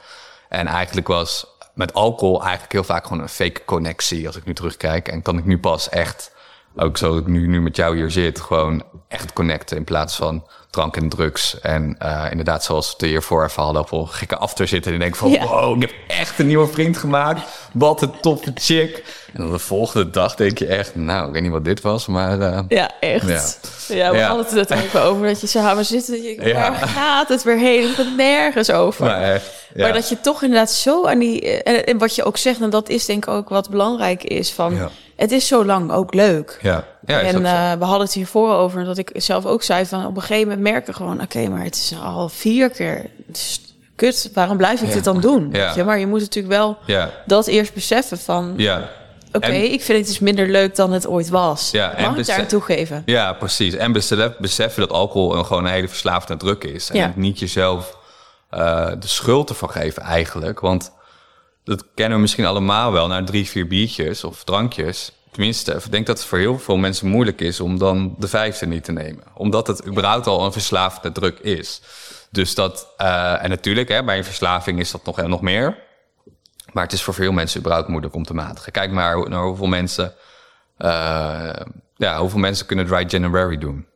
En 0.49 0.67
eigenlijk 0.67 1.07
was 1.07 1.47
met 1.75 1.95
alcohol 1.95 2.43
eigenlijk 2.43 2.73
heel 2.73 2.85
vaak 2.85 3.07
gewoon 3.07 3.23
een 3.23 3.29
fake 3.29 3.65
connectie 3.65 4.27
als 4.27 4.37
ik 4.37 4.45
nu 4.45 4.55
terugkijk. 4.55 5.09
En 5.09 5.23
kan 5.23 5.39
ik 5.39 5.45
nu 5.45 5.59
pas 5.59 5.89
echt, 5.89 6.33
ook 6.77 6.99
zo 6.99 7.17
ik 7.17 7.27
nu, 7.27 7.47
nu 7.47 7.61
met 7.61 7.77
jou 7.77 7.97
hier 7.97 8.11
zit, 8.11 8.41
gewoon 8.41 8.83
echt 9.09 9.33
connecten 9.33 9.77
in 9.77 9.85
plaats 9.85 10.17
van 10.17 10.45
drank 10.73 10.97
en 10.97 11.09
drugs. 11.09 11.61
En 11.61 11.97
uh, 12.03 12.27
inderdaad, 12.31 12.65
zoals 12.65 12.95
we 12.99 13.07
hiervoor 13.07 13.45
even 13.45 13.63
hadden, 13.63 13.83
op 13.83 13.93
een 13.93 14.09
gekke 14.09 14.37
after 14.37 14.69
zitten. 14.69 14.93
En 14.93 14.99
denk 14.99 15.17
van, 15.17 15.31
ja. 15.31 15.47
wow, 15.47 15.77
ik 15.77 15.81
heb 15.81 16.19
echt 16.19 16.39
een 16.39 16.47
nieuwe 16.47 16.67
vriend 16.67 16.97
gemaakt. 16.97 17.41
Wat 17.73 18.03
een 18.03 18.13
toffe 18.21 18.53
chick. 18.55 19.05
En 19.33 19.43
dan 19.43 19.51
de 19.51 19.59
volgende 19.59 20.11
dag 20.11 20.35
denk 20.35 20.59
je 20.59 20.67
echt, 20.67 20.95
nou, 20.95 21.27
ik 21.27 21.33
weet 21.33 21.43
niet 21.43 21.51
wat 21.51 21.65
dit 21.65 21.81
was, 21.81 22.07
maar... 22.07 22.39
Uh, 22.39 22.61
ja, 22.69 22.91
echt. 23.01 23.59
Ja, 23.89 23.97
ja 23.97 24.11
we 24.11 24.17
ja. 24.17 24.27
hadden 24.29 24.59
het 24.59 24.71
er 24.71 24.83
ook 24.85 25.03
over 25.05 25.27
dat 25.27 25.41
je 25.41 25.47
samen 25.47 25.85
zit. 25.85 26.07
Dat 26.07 26.23
je, 26.25 26.41
ja. 26.41 26.53
Waar 26.53 26.89
gaat 26.89 27.29
het 27.29 27.43
weer 27.43 27.59
heen? 27.59 27.83
Het 27.83 27.95
gaat 27.95 28.17
nergens 28.17 28.71
over. 28.71 29.05
Maar, 29.05 29.23
echt, 29.23 29.51
maar 29.75 29.93
dat 29.93 30.09
je 30.09 30.21
toch 30.21 30.43
inderdaad 30.43 30.71
zo 30.71 31.07
aan 31.07 31.19
die... 31.19 31.63
En, 31.63 31.87
en, 31.87 31.99
wat 31.99 32.15
je 32.15 32.25
ook 32.25 32.37
zegt, 32.37 32.61
en 32.61 32.71
dat 32.71 32.89
is 32.89 33.05
denk 33.05 33.27
ik 33.27 33.33
ook 33.33 33.49
wat 33.49 33.71
belangrijk 33.71 34.25
is 34.25 34.53
van... 34.53 34.91
Het 35.23 35.33
is 35.33 35.47
zo 35.47 35.65
lang 35.65 35.93
ook 35.93 36.15
leuk. 36.15 36.59
Ja. 36.63 36.85
Ja, 37.07 37.21
en 37.21 37.41
uh, 37.41 37.73
we 37.73 37.85
hadden 37.85 38.07
het 38.07 38.13
hiervoor 38.13 38.55
over 38.55 38.85
dat 38.85 38.99
ik 38.99 39.11
zelf 39.15 39.47
ook 39.47 39.63
zei 39.63 39.87
van 39.87 40.07
op 40.07 40.17
een 40.17 40.23
gegeven 40.23 40.49
moment 40.49 40.61
merken 40.61 40.95
gewoon, 40.95 41.23
oké, 41.23 41.49
maar 41.49 41.65
het 41.65 41.75
is 41.75 41.95
al 42.03 42.29
vier 42.29 42.71
keer. 42.71 43.11
kut, 43.97 44.31
waarom 44.35 44.57
blijf 44.57 44.81
ik 44.81 44.89
ja. 44.89 44.95
dit 44.95 45.05
dan 45.05 45.21
doen? 45.21 45.49
Ja. 45.53 45.75
Je? 45.75 45.85
Maar 45.85 45.99
je 45.99 46.07
moet 46.07 46.21
natuurlijk 46.21 46.55
wel 46.55 46.79
ja. 46.87 47.11
dat 47.27 47.47
eerst 47.47 47.75
beseffen 47.75 48.19
van, 48.19 48.55
ja. 48.57 48.89
oké, 49.27 49.37
okay, 49.37 49.63
ik 49.63 49.83
vind 49.83 49.99
het 49.99 50.07
dus 50.07 50.19
minder 50.19 50.49
leuk 50.49 50.77
dan 50.77 50.93
het 50.93 51.07
ooit 51.07 51.29
was. 51.29 51.71
Ja, 51.71 51.95
Mag 52.01 52.17
ik 52.17 52.27
daar 52.27 52.39
aan 52.39 52.47
toegeven? 52.47 53.03
Ja, 53.07 53.33
precies. 53.33 53.75
En 53.75 53.93
besef, 53.93 54.37
beseffen 54.39 54.81
dat 54.81 54.91
alcohol 54.91 55.37
een, 55.37 55.45
gewoon 55.45 55.65
een 55.65 55.73
hele 55.73 55.89
verslaafde 55.89 56.37
druk 56.37 56.65
is. 56.65 56.91
En 56.91 56.97
ja. 56.97 57.13
niet 57.17 57.39
jezelf 57.39 57.97
uh, 58.55 58.87
de 58.99 59.09
schuld 59.09 59.49
ervan 59.49 59.71
geven 59.71 60.03
eigenlijk. 60.03 60.61
Want 60.61 60.93
dat 61.65 61.85
kennen 61.95 62.17
we 62.17 62.23
misschien 62.23 62.47
allemaal 62.47 62.93
wel 62.93 63.07
na 63.07 63.25
drie, 63.25 63.49
vier 63.49 63.67
biertjes 63.67 64.25
of 64.25 64.45
drankjes 64.45 65.13
Tenminste, 65.33 65.73
ik 65.73 65.91
denk 65.91 66.07
dat 66.07 66.19
het 66.19 66.27
voor 66.27 66.39
heel 66.39 66.59
veel 66.59 66.77
mensen 66.77 67.09
moeilijk 67.09 67.41
is 67.41 67.61
om 67.61 67.79
dan 67.79 68.15
de 68.19 68.29
vijfde 68.29 68.67
niet 68.67 68.85
te 68.85 68.93
nemen. 68.93 69.25
Omdat 69.35 69.67
het 69.67 69.87
überhaupt 69.87 70.27
al 70.27 70.45
een 70.45 70.53
verslaafde 70.53 71.13
druk 71.13 71.39
is. 71.39 71.83
Dus 72.31 72.55
dat, 72.55 72.95
uh, 72.99 73.43
en 73.43 73.49
natuurlijk, 73.49 73.89
hè, 73.89 74.05
bij 74.05 74.19
een 74.19 74.25
verslaving 74.25 74.79
is 74.79 74.91
dat 74.91 75.05
nog, 75.05 75.27
nog 75.27 75.41
meer. 75.41 75.79
Maar 76.73 76.83
het 76.83 76.93
is 76.93 77.03
voor 77.03 77.15
veel 77.15 77.33
mensen 77.33 77.61
überhaupt 77.61 77.89
moeilijk 77.89 78.15
om 78.15 78.25
te 78.25 78.35
matigen. 78.35 78.73
Kijk 78.73 78.91
maar 78.91 79.29
naar 79.29 79.43
hoeveel 79.43 79.67
mensen, 79.67 80.15
uh, 80.79 81.53
ja, 81.97 82.19
hoeveel 82.19 82.39
mensen 82.39 82.67
kunnen 82.67 82.87
dry 82.87 83.05
January 83.09 83.59
doen. 83.59 83.87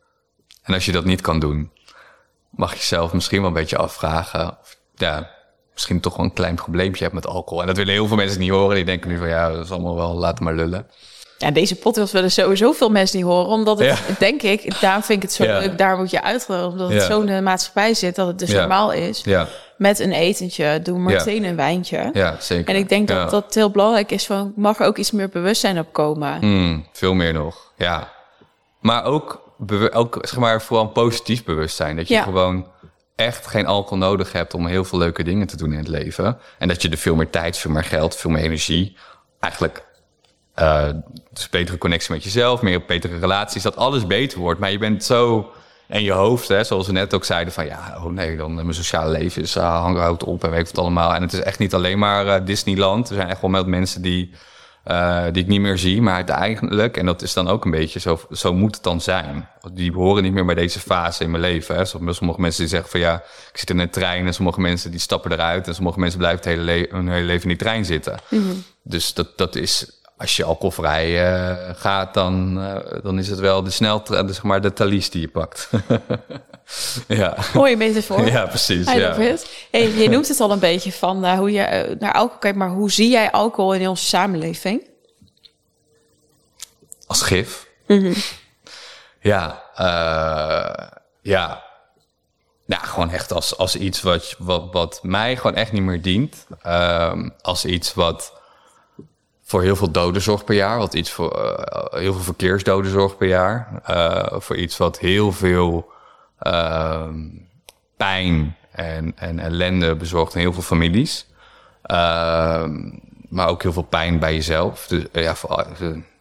En 0.63 0.75
als 0.75 0.85
je 0.85 0.93
dat 0.93 1.05
niet 1.05 1.21
kan 1.21 1.41
doen, 1.41 1.73
mag 2.51 2.71
je 2.71 2.79
jezelf 2.79 3.13
misschien 3.13 3.39
wel 3.39 3.49
een 3.49 3.55
beetje 3.55 3.77
afvragen. 3.77 4.59
Of, 4.61 4.77
ja, 4.95 5.31
misschien 5.77 6.01
toch 6.01 6.17
wel 6.17 6.25
een 6.25 6.33
klein 6.33 6.55
probleempje 6.55 7.03
hebt 7.03 7.15
met 7.15 7.27
alcohol. 7.27 7.61
En 7.61 7.67
dat 7.67 7.77
willen 7.77 7.93
heel 7.93 8.07
veel 8.07 8.17
mensen 8.17 8.41
niet 8.41 8.51
horen. 8.51 8.75
Die 8.77 8.85
denken 8.85 9.11
nu 9.11 9.19
van 9.19 9.29
ja, 9.29 9.51
dat 9.53 9.65
is 9.65 9.71
allemaal 9.71 9.97
wel, 9.97 10.15
laat 10.15 10.41
maar 10.41 10.55
lullen. 10.55 10.87
Ja, 11.39 11.51
deze 11.51 11.77
podcast 11.77 12.13
willen 12.13 12.31
sowieso 12.31 12.73
veel 12.73 12.91
mensen 12.91 13.17
niet 13.17 13.27
horen. 13.27 13.47
Omdat 13.47 13.79
het, 13.79 13.87
Ja. 13.89 13.97
denk 14.19 14.43
ik, 14.43 14.81
daarom 14.81 15.03
vind 15.03 15.23
ik 15.23 15.29
het 15.29 15.33
zo 15.37 15.45
Ja. 15.45 15.59
leuk. 15.59 15.79
Daar 15.79 15.97
moet 15.97 16.11
je 16.11 16.23
uitleggen. 16.23 16.69
Omdat 16.69 16.93
het 16.93 17.03
zo 17.03 17.21
in 17.21 17.27
de 17.27 17.41
maatschappij 17.41 17.95
zit 17.95 18.15
dat 18.15 18.27
het 18.27 18.39
dus 18.39 18.53
normaal 18.53 18.93
is. 18.93 19.21
Ja, 19.25 19.49
Met 19.77 19.99
een 19.99 20.13
etentje, 20.13 20.81
doe 20.83 20.99
meteen 20.99 21.45
een 21.45 21.57
wijntje. 21.57 22.11
ja 22.13 22.37
zeker. 22.41 22.75
En 22.75 22.81
ik 22.81 22.89
denk 22.89 23.09
dat 23.09 23.31
dat 23.31 23.55
heel 23.55 23.71
belangrijk 23.71 24.11
is. 24.11 24.27
Van, 24.27 24.53
mag 24.57 24.81
er 24.81 24.87
ook 24.87 24.97
iets 24.97 25.11
meer 25.11 25.29
bewustzijn 25.29 25.79
op 25.79 25.93
komen? 25.93 26.39
Mm, 26.41 26.87
veel 26.93 27.15
meer 27.15 27.33
nog, 27.33 27.73
ja. 27.77 28.09
Maar 28.81 29.05
ook, 29.05 29.43
ook 29.93 30.19
zeg 30.21 30.39
maar, 30.39 30.63
vooral 30.63 30.85
een 30.87 30.93
positief 30.93 31.45
bewustzijn. 31.45 31.97
Dat 31.97 32.09
je 32.09 32.23
gewoon 32.23 32.67
echt 33.17 33.47
geen 33.47 33.67
alcohol 33.67 33.99
nodig 33.99 34.33
hebt 34.33 34.55
om 34.55 34.67
heel 34.67 34.85
veel 34.85 34.99
leuke 34.99 35.23
dingen 35.23 35.47
te 35.47 35.57
doen 35.57 35.73
in 35.73 35.79
het 35.79 35.89
leven. 35.89 36.39
En 36.59 36.69
dat 36.69 36.83
je 36.83 36.89
er 36.89 36.97
veel 36.97 37.15
meer 37.15 37.31
tijd, 37.31 37.59
veel 37.59 37.71
meer 37.71 37.85
geld, 37.85 38.17
veel 38.17 38.31
meer 38.31 38.43
energie... 38.43 38.97
eigenlijk 39.41 39.85
eh 40.55 40.89
dus 41.33 41.49
betere 41.49 41.79
connectie 41.79 42.13
met 42.13 42.25
jezelf, 42.25 42.63
meer 42.63 42.85
betere 42.87 43.19
relaties... 43.19 43.63
dat 43.63 43.77
alles 43.77 44.07
beter 44.07 44.39
wordt. 44.39 44.61
Maar 44.61 44.71
je 44.71 44.79
bent 44.79 45.05
zo... 45.05 45.53
En 45.89 46.03
je 46.03 46.13
hoofd, 46.13 46.49
hè, 46.49 46.65
zoals 46.65 46.87
we 46.87 46.93
net 46.93 47.15
ook 47.15 47.25
zeiden, 47.25 47.53
van 47.53 47.67
ja, 47.67 48.01
oh 48.05 48.13
nee, 48.13 48.37
dan 48.37 48.55
mijn 48.55 48.75
sociale 48.75 49.11
leven 49.11 49.43
is 49.43 49.57
uh, 49.57 49.81
hangout 49.81 50.25
op 50.25 50.45
en 50.45 50.51
weet 50.51 50.71
wat 50.71 50.79
allemaal. 50.79 51.15
En 51.15 51.23
het 51.23 51.33
is 51.33 51.41
echt 51.41 51.59
niet 51.59 51.75
alleen 51.75 51.99
maar 51.99 52.27
eh, 52.27 52.47
Disneyland. 52.47 53.09
Er 53.09 53.15
zijn 53.15 53.29
echt 53.29 53.41
wel 53.41 53.51
met 53.51 53.67
mensen 53.67 54.03
die, 54.03 54.31
eh, 54.87 55.25
die 55.33 55.43
ik 55.43 55.49
niet 55.49 55.61
meer 55.61 55.79
zie, 55.79 56.03
maar 56.03 56.15
uiteindelijk, 56.15 56.97
en 56.97 57.07
dat 57.07 57.23
is 57.23 57.33
dan 57.33 57.49
ook 57.49 57.65
een 57.65 57.71
beetje 57.71 58.01
zo, 58.01 58.21
zo 58.33 58.55
moet 58.55 58.75
het 58.75 58.85
dan 58.85 59.01
zijn. 59.01 59.49
Die 59.73 59.93
behoren 59.93 60.23
niet 60.23 60.33
meer 60.33 60.45
bij 60.45 60.55
deze 60.55 60.81
fase 60.81 61.25
in 61.25 61.31
mijn 61.31 61.43
leven. 61.43 61.77
Hè. 61.77 61.85
Sommige 61.85 62.17
sommige 62.17 62.41
mensen 62.41 62.61
die 62.61 62.71
zeggen 62.71 62.91
van 62.91 63.01
ja, 63.01 63.15
ik 63.53 63.59
zit 63.59 63.71
in 63.71 63.79
een 63.79 63.91
trein 63.91 64.27
en 64.27 64.35
sommige 64.35 64.61
mensen 64.61 64.91
die 64.91 65.01
stappen 65.01 65.33
eruit 65.33 65.67
en 65.69 65.75
sommige 65.75 65.99
mensen 66.01 66.19
blijven 66.19 66.39
het 66.39 66.49
hele 66.49 66.63
le- 66.63 66.87
hun 66.91 67.09
hele 67.09 67.27
leven 67.27 67.43
in 67.43 67.49
die 67.49 67.57
trein 67.57 67.85
zitten. 67.85 68.19
Dus 68.83 69.15
dat, 69.15 69.39
dat 69.39 69.57
is, 69.57 69.96
als 70.17 70.37
je 70.37 70.45
alcoholvrij 70.45 71.25
eh, 71.25 71.75
gaat, 71.75 72.15
dan, 72.15 72.61
eh, 72.61 73.03
dan 73.03 73.19
is 73.19 73.29
het 73.29 73.39
wel 73.39 73.63
de 73.63 73.71
sneltrein, 73.71 74.29
zeg 74.29 74.43
maar 74.43 74.61
de 74.61 74.73
talies 74.73 75.11
die 75.11 75.21
je 75.21 75.29
pakt. 75.29 75.71
ja. 77.09 77.37
Mooie 77.55 77.77
metafoor. 77.77 78.27
ja, 78.27 78.47
precies. 78.47 78.87
I 78.89 78.99
Ja. 78.99 79.15
Hey, 79.71 79.93
je 79.97 80.09
noemt 80.15 80.29
het 80.29 80.41
al 80.41 80.51
een 80.51 80.59
beetje 80.59 80.93
van 80.93 81.25
eh, 81.25 81.39
hoe 81.39 81.53
je 81.53 81.97
naar 81.99 82.13
alcohol 82.13 82.39
kijkt, 82.39 82.59
maar 82.59 82.71
hoe 82.71 82.91
zie 82.91 83.11
jij 83.11 83.31
alcohol 83.31 83.75
in 83.75 83.89
onze 83.89 84.05
samenleving? 84.05 84.89
Als 87.07 87.23
gif? 87.23 87.67
Ja, 89.21 89.63
eh, 89.75 90.89
ja. 91.23 91.65
Ja, 92.67 92.79
gewoon 92.79 93.11
echt 93.11 93.33
als, 93.33 93.57
als 93.57 93.77
iets 93.77 94.03
wat, 94.03 94.35
wat, 94.39 94.73
wat 94.73 94.99
mij 95.03 95.37
gewoon 95.37 95.55
echt 95.55 95.73
niet 95.73 95.83
meer 95.83 96.03
dient. 96.03 96.47
Ehm, 96.63 97.29
als 97.41 97.65
iets 97.65 97.95
wat 97.95 98.33
voor 99.47 99.63
heel 99.63 99.77
veel 99.77 99.91
doden 99.91 100.23
zorgt 100.23 100.45
per 100.45 100.55
jaar. 100.55 100.79
Wat 100.79 100.95
iets 100.95 101.11
voor 101.11 101.31
eh, 101.31 102.01
heel 102.01 102.13
veel 102.13 102.23
verkeersdoden 102.23 102.91
zorgt 102.91 103.17
per 103.17 103.29
jaar. 103.29 103.81
Eh, 103.85 104.41
voor 104.41 104.57
iets 104.57 104.77
wat 104.77 104.99
heel 104.99 105.33
veel 105.33 105.91
ehm, 106.39 107.19
pijn 107.97 108.57
en, 108.71 109.13
en 109.17 109.39
ellende 109.39 109.95
bezorgt 109.95 110.35
in 110.35 110.41
heel 110.41 110.53
veel 110.53 110.63
families. 110.63 111.27
Ehm, 111.83 112.91
maar 113.29 113.49
ook 113.49 113.63
heel 113.63 113.73
veel 113.73 113.83
pijn 113.83 114.19
bij 114.19 114.35
jezelf. 114.35 114.87
Dus, 114.87 115.11
eh, 115.13 115.23
ja, 115.23 115.35
voor, 115.35 115.67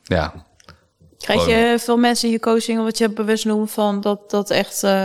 ja, 0.03 0.33
Krijg 1.25 1.45
je 1.47 1.75
veel 1.79 1.97
mensen 1.97 2.27
in 2.27 2.33
je 2.33 2.39
coaching 2.39 2.83
wat 2.83 2.97
je 2.97 3.09
bewust 3.09 3.45
noemt 3.45 3.71
van 3.71 4.01
dat 4.01 4.29
dat 4.31 4.49
echt, 4.49 4.83
eh, 4.83 5.03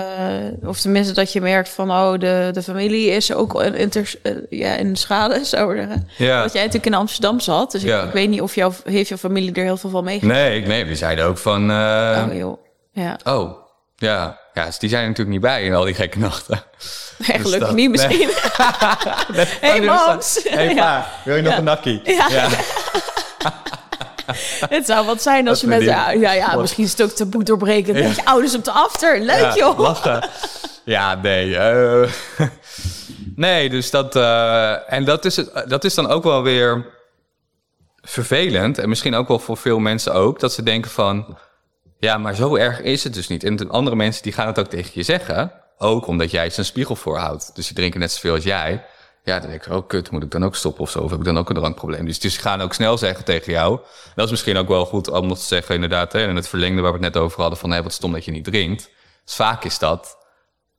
of 0.65 0.81
tenminste 0.81 1.13
dat 1.15 1.33
je 1.33 1.41
merkt 1.41 1.69
van 1.69 1.91
oh 1.91 2.13
de, 2.19 2.49
de 2.53 2.63
familie 2.63 3.11
is 3.11 3.33
ook 3.33 3.63
in, 3.63 3.75
inter, 3.75 4.15
eh, 4.23 4.33
ja, 4.51 4.75
in 4.77 4.93
de 4.93 4.99
schade, 4.99 5.45
zou 5.45 5.73
ik 5.75 5.79
zeggen. 5.81 6.09
Ja. 6.17 6.43
Dat 6.43 6.53
jij 6.53 6.61
natuurlijk 6.65 6.93
in 6.93 6.99
Amsterdam 6.99 7.41
zat, 7.41 7.71
dus 7.73 7.83
Ja. 7.83 8.01
ik, 8.01 8.07
ik 8.07 8.13
weet 8.13 8.29
niet 8.29 8.41
of 8.41 8.55
jouw 8.55 8.73
heeft 8.85 9.09
jouw 9.09 9.19
familie 9.19 9.53
er 9.55 9.63
heel 9.63 9.77
veel 9.77 9.91
van 9.91 10.05
meegekregen. 10.05 10.37
Nee, 10.45 10.59
ik- 10.61 10.67
nee, 10.67 10.85
die 10.85 10.97
zeiden 10.97 11.25
ook 11.25 11.39
van... 11.39 11.71
eh, 11.71 12.25
Oh 12.29 12.37
joh, 12.37 12.57
ja. 12.93 13.19
oh, 13.25 13.53
ja. 13.97 14.39
Ja, 14.55 14.65
dus 14.67 14.79
die 14.79 14.89
zijn 14.89 15.03
er 15.03 15.09
natuurlijk 15.09 15.37
niet 15.37 15.45
bij 15.47 15.63
in 15.65 15.75
al 15.75 15.85
die 15.85 15.95
gekke 15.95 16.19
nachten. 16.19 16.63
Nee, 17.27 17.39
gelukkig 17.39 17.69
dat- 17.69 17.77
niet 17.77 17.91
nee. 17.97 18.09
misschien. 18.09 18.29
hey, 19.61 19.81
mams. 19.81 20.41
Hey 20.49 20.69
Ja. 20.75 20.75
pa, 20.75 21.07
wil 21.25 21.37
je 21.37 21.43
nog 21.43 21.57
een 21.57 21.65
nakkie? 21.65 22.01
Ja. 22.05 22.49
Het 24.77 24.87
zou 24.87 25.07
wat 25.07 25.23
zijn 25.23 25.49
als 25.49 25.61
je 25.61 25.67
met... 25.67 25.83
Ja, 25.83 26.11
ja, 26.11 26.33
ja 26.33 26.57
misschien 26.57 26.85
is 26.85 26.91
het 26.91 27.03
ook 27.03 27.11
taboe 27.11 27.45
doorbreken. 27.45 28.03
Dat 28.03 28.17
je 28.17 28.25
ouders 28.25 28.55
op 28.55 28.65
de 28.65 28.71
after. 28.71 29.21
Leuk 29.21 29.55
joh. 29.55 29.79
lachen. 29.79 30.29
Ja, 30.85 31.15
nee. 31.15 31.57
eh, 31.57 32.11
nee, 33.37 33.71
dus 33.71 33.91
dat... 33.91 34.17
eh, 34.17 34.93
en 34.93 35.05
dat 35.05 35.25
is, 35.25 35.37
het, 35.37 35.65
dat 35.67 35.85
is 35.85 35.95
dan 35.95 36.09
ook 36.09 36.23
wel 36.23 36.43
weer 36.43 36.87
vervelend. 38.03 38.79
En 38.79 38.89
misschien 38.89 39.15
ook 39.15 39.29
wel 39.29 39.39
voor 39.39 39.57
veel 39.57 39.79
mensen 39.79 40.13
ook. 40.13 40.41
Dat 40.41 40.53
ze 40.53 40.63
denken 40.63 40.91
van... 40.91 41.39
Ja, 41.99 42.19
maar 42.19 42.35
zo 42.35 42.57
erg 42.57 42.81
is 42.81 43.05
het 43.05 43.15
dus 43.15 43.29
niet. 43.29 43.45
En 43.45 43.57
de 43.57 43.69
andere 43.69 43.97
mensen 43.97 44.23
die 44.23 44.33
gaan 44.33 44.47
het 44.47 44.59
ook 44.59 44.69
tegen 44.69 44.91
je 44.95 45.03
zeggen. 45.03 45.53
Ook 45.79 46.07
omdat 46.07 46.31
jij 46.31 46.51
ze 46.51 46.59
een 46.59 46.65
spiegel 46.65 46.97
voorhoudt. 46.97 47.51
Dus 47.55 47.67
die 47.67 47.77
drinken 47.77 48.01
net 48.01 48.13
zoveel 48.13 48.35
als 48.35 48.45
jij. 48.45 48.85
Ja, 49.25 49.39
dan 49.41 49.51
denk 49.51 49.67
ik, 49.67 49.73
oh 49.73 49.87
kut, 49.87 50.11
moet 50.11 50.23
ik 50.23 50.31
dan 50.31 50.45
ook 50.45 50.57
stoppen 50.57 50.83
of 50.83 50.91
zo? 50.91 50.99
Of 50.99 51.11
heb 51.11 51.19
ik 51.19 51.25
dan 51.25 51.39
ook 51.39 51.49
een 51.49 51.55
drankprobleem? 51.55 52.05
Dus, 52.05 52.21
dus 52.21 52.37
gaan 52.37 52.61
ook 52.61 52.75
snel 52.75 52.99
zeggen 52.99 53.25
tegen 53.25 53.53
jou. 53.53 53.81
Dat 54.15 54.25
is 54.25 54.31
misschien 54.31 54.57
ook 54.57 54.69
wel 54.69 54.87
goed 54.87 55.11
om 55.11 55.27
nog 55.27 55.39
te 55.39 55.45
zeggen, 55.45 55.75
inderdaad. 55.75 56.13
Hè, 56.13 56.29
in 56.29 56.37
het 56.37 56.49
verlengde 56.49 56.81
waar 56.83 56.93
we 56.93 57.05
het 57.05 57.15
net 57.15 57.23
over 57.23 57.41
hadden 57.41 57.59
van... 57.59 57.71
Hé, 57.71 57.83
wat 57.83 57.93
stom 57.93 58.13
dat 58.13 58.25
je 58.25 58.31
niet 58.31 58.45
drinkt. 58.45 58.91
Dus 59.25 59.35
vaak 59.35 59.65
is 59.65 59.79
dat... 59.79 60.19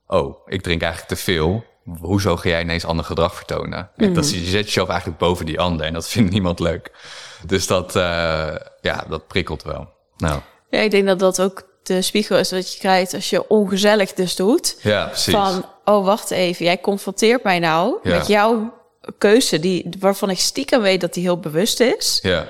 Oh, 0.08 0.48
ik 0.48 0.62
drink 0.62 0.82
eigenlijk 0.82 1.14
te 1.14 1.24
veel. 1.24 1.64
Hoezo 2.00 2.38
ga 2.38 2.50
jij 2.50 2.62
ineens 2.62 2.86
ander 2.86 3.06
gedrag 3.06 3.36
vertonen? 3.36 3.90
En 3.96 4.14
dat, 4.14 4.32
je 4.32 4.46
zet 4.46 4.66
jezelf 4.66 4.90
eigenlijk 4.90 5.20
boven 5.20 5.46
die 5.46 5.60
ander. 5.60 5.86
En 5.86 5.94
dat 5.94 6.10
vindt 6.10 6.32
niemand 6.32 6.60
leuk. 6.60 6.92
Dus 7.46 7.68
dat, 7.68 7.96
eh, 7.96 8.56
ja, 8.82 9.06
dat 9.10 9.28
prikkelt 9.28 9.64
wel. 9.64 9.90
Nou, 10.18 10.40
Ja, 10.70 10.80
ik 10.80 10.92
denk 10.92 11.08
dat 11.08 11.20
dat 11.20 11.42
ook 11.42 11.70
de 11.84 12.02
spiegel 12.02 12.38
is 12.38 12.50
dat 12.50 12.74
je 12.74 12.80
krijgt 12.80 13.14
als 13.14 13.30
je 13.30 13.48
ongezellig 13.50 14.14
dus 14.14 14.36
doet. 14.36 14.76
ja, 14.82 15.06
precies. 15.06 15.34
Van, 15.34 15.66
oh 15.86 16.06
wacht 16.06 16.32
even, 16.32 16.66
jij 16.66 16.80
confronteert 16.82 17.44
mij 17.44 17.60
nou 17.60 17.98
Ja. 18.04 18.18
met 18.18 18.28
jouw 18.28 18.74
keuze 19.18 19.60
die, 19.60 19.90
waarvan 20.00 20.30
ik 20.30 20.40
stiekem 20.40 20.82
weet 20.82 21.02
dat 21.02 21.14
die 21.14 21.24
heel 21.24 21.40
bewust 21.40 21.80
is. 21.80 22.20
Ja, 22.22 22.46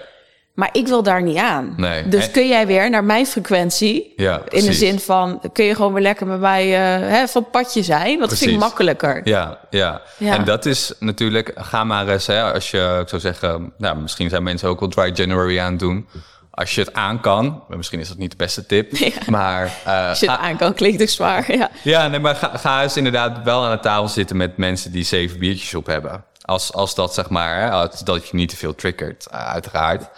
Maar 0.53 0.69
ik 0.71 0.87
wil 0.87 1.03
daar 1.03 1.21
niet 1.23 1.37
aan. 1.37 1.73
Nee. 1.77 2.07
Dus 2.07 2.25
En- 2.25 2.31
kun 2.31 2.47
jij 2.47 2.67
weer 2.67 2.89
naar 2.89 3.03
mijn 3.03 3.25
frequentie? 3.27 4.13
ja 4.15 4.41
in 4.49 4.65
de 4.65 4.73
zin 4.73 4.99
van, 4.99 5.41
kun 5.53 5.65
je 5.65 5.75
gewoon 5.75 5.93
weer 5.93 6.01
lekker 6.01 6.27
met 6.27 6.39
mij 6.39 6.63
eh, 6.73 7.09
hè, 7.09 7.27
van 7.27 7.49
padje 7.51 7.83
zijn? 7.83 8.17
Want 8.17 8.29
dat 8.29 8.39
vind 8.39 8.51
ik 8.51 8.57
makkelijker. 8.59 9.21
Ja, 9.23 9.59
ja, 9.69 10.01
Ja. 10.17 10.33
En 10.37 10.45
dat 10.45 10.65
is 10.65 10.93
natuurlijk, 10.99 11.51
ga 11.55 11.83
maar 11.83 12.07
eens, 12.07 12.27
hè, 12.27 12.53
als 12.53 12.71
je, 12.71 12.97
ik 13.01 13.09
zou 13.09 13.21
zeggen, 13.21 13.73
nou, 13.77 13.97
misschien 13.97 14.29
zijn 14.29 14.43
mensen 14.43 14.69
ook 14.69 14.79
wel 14.79 14.89
dry 14.89 15.11
January 15.13 15.59
aan 15.59 15.71
het 15.71 15.79
doen. 15.79 16.07
Als 16.51 16.75
je 16.75 16.81
het 16.81 16.93
aan 16.93 17.19
kan, 17.19 17.63
misschien 17.67 17.99
is 17.99 18.07
dat 18.07 18.17
niet 18.17 18.31
de 18.31 18.37
beste 18.37 18.65
tip, 18.65 18.95
Ja. 18.97 19.11
maar 19.27 19.65
uh, 19.87 20.07
Als 20.09 20.19
je 20.19 20.29
het 20.29 20.35
ga, 20.35 20.41
aan 20.41 20.57
kan, 20.57 20.73
klinkt 20.73 20.99
het 20.99 21.11
zwaar. 21.11 21.51
Ja. 21.51 21.69
ja, 21.83 22.07
nee, 22.07 22.19
maar 22.19 22.35
ga, 22.35 22.57
ga 22.57 22.81
eens 22.83 22.97
inderdaad 22.97 23.43
wel 23.43 23.65
aan 23.65 23.71
de 23.71 23.79
tafel 23.79 24.07
zitten 24.07 24.37
met 24.37 24.57
mensen 24.57 24.91
die 24.91 25.03
zeven 25.03 25.39
biertjes 25.39 25.73
op 25.73 25.85
hebben. 25.85 26.23
Als, 26.41 26.73
als 26.73 26.95
dat 26.95 27.13
zeg 27.13 27.29
maar, 27.29 27.59
hè, 27.59 27.69
als, 27.69 27.99
dat 27.99 28.27
je 28.27 28.35
niet 28.35 28.49
te 28.49 28.55
veel 28.55 28.75
triggert, 28.75 29.27
uh, 29.33 29.47
uiteraard. 29.47 30.09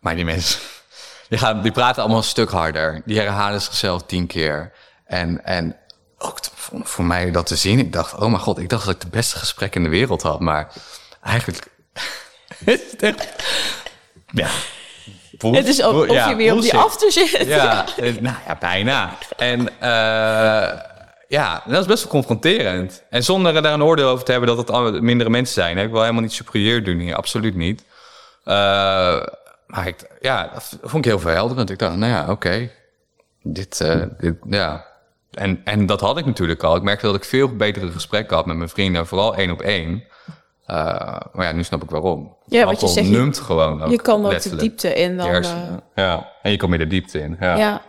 Maar 0.00 0.14
die 0.14 0.24
mensen, 0.24 0.60
die, 1.28 1.38
gaan, 1.38 1.62
die 1.62 1.72
praten 1.72 2.00
allemaal 2.02 2.18
een 2.18 2.24
stuk 2.24 2.50
harder. 2.50 3.02
Die 3.04 3.18
herhalen 3.18 3.62
zichzelf 3.62 4.02
tien 4.02 4.26
keer. 4.26 4.72
En, 5.04 5.44
en 5.44 5.76
ook 6.18 6.38
voor 6.82 7.04
mij 7.04 7.30
dat 7.30 7.46
te 7.46 7.56
zien, 7.56 7.78
ik 7.78 7.92
dacht, 7.92 8.14
oh 8.14 8.20
mijn 8.28 8.40
god, 8.42 8.58
ik 8.58 8.68
dacht 8.68 8.84
dat 8.84 8.94
ik 8.94 9.00
de 9.00 9.08
beste 9.08 9.36
gesprek 9.38 9.74
in 9.74 9.82
de 9.82 9.88
wereld 9.88 10.22
had. 10.22 10.40
Maar 10.40 10.72
eigenlijk 11.22 11.66
is 12.64 12.80
het 12.90 13.02
echt, 13.02 13.28
ja. 14.32 14.48
Het 15.38 15.66
is 15.66 15.82
of, 15.82 15.94
of 15.94 16.10
Ja, 16.10 16.28
je 16.28 16.36
weer 16.36 16.54
op 16.54 16.60
die 16.60 16.76
after 16.76 17.12
zit. 17.12 17.44
Ja, 17.46 17.84
nou 17.96 18.36
ja, 18.46 18.56
bijna. 18.60 19.18
En 19.36 19.68
eh, 19.80 20.80
ja, 21.28 21.62
dat 21.66 21.80
is 21.80 21.86
best 21.86 22.02
wel 22.02 22.12
confronterend. 22.12 23.02
En 23.10 23.24
zonder 23.24 23.56
er 23.56 23.62
daar 23.62 23.72
een 23.72 23.82
oordeel 23.82 24.08
over 24.08 24.24
te 24.24 24.30
hebben 24.30 24.56
dat 24.56 24.68
het 24.68 25.00
mindere 25.00 25.30
mensen 25.30 25.54
zijn. 25.54 25.76
Hè? 25.76 25.82
Ik 25.84 25.90
wil 25.90 26.00
helemaal 26.00 26.22
niet 26.22 26.32
superieur 26.32 26.84
doen 26.84 26.98
hier, 26.98 27.14
absoluut 27.14 27.54
niet. 27.54 27.84
Eh, 28.44 28.54
maar 29.66 29.86
ik, 29.86 29.96
ja, 30.20 30.50
dat 30.54 30.78
vond 30.82 31.04
ik 31.04 31.10
heel 31.10 31.20
verhelderend. 31.20 31.70
Ik 31.70 31.78
dacht, 31.78 31.96
nou 31.96 32.12
ja, 32.12 32.30
oké. 32.30 32.70
Dit, 33.42 33.80
eh, 33.80 34.02
dit, 34.18 34.34
ja. 34.48 34.86
En, 35.30 35.60
en 35.64 35.86
dat 35.86 36.00
had 36.00 36.18
ik 36.18 36.26
natuurlijk 36.26 36.62
al. 36.62 36.76
Ik 36.76 36.82
merkte 36.82 37.06
dat 37.06 37.14
ik 37.14 37.24
veel 37.24 37.56
betere 37.56 37.90
gesprekken 37.90 38.36
had 38.36 38.46
met 38.46 38.56
mijn 38.56 38.68
vrienden, 38.68 39.06
vooral 39.06 39.36
één 39.36 39.50
op 39.50 39.60
één. 39.60 40.04
Eh, 40.68 40.76
maar 41.32 41.46
ja, 41.46 41.52
nu 41.52 41.62
snap 41.62 41.82
ik 41.82 41.90
waarom. 41.90 42.36
Ja, 42.46 42.64
wat 42.64 42.80
je 42.80 42.88
zegt, 42.88 43.06
je- 43.08 43.16
numt 43.16 43.38
gewoon 43.38 43.82
ook 43.82 43.90
Je 43.90 44.00
kan 44.00 44.16
ook 44.18 44.22
de 44.24 44.28
letterlijk 44.28 44.62
diepte 44.62 44.94
in 44.94 45.16
dan. 45.16 45.26
hersenen. 45.28 45.80
Ja, 45.94 46.28
en 46.42 46.50
je 46.50 46.56
komt 46.56 46.70
meer 46.70 46.78
de 46.78 46.86
diepte 46.86 47.18
in. 47.20 47.36
Ja. 47.40 47.52
eh, 47.52 47.58
ja. 47.58 47.82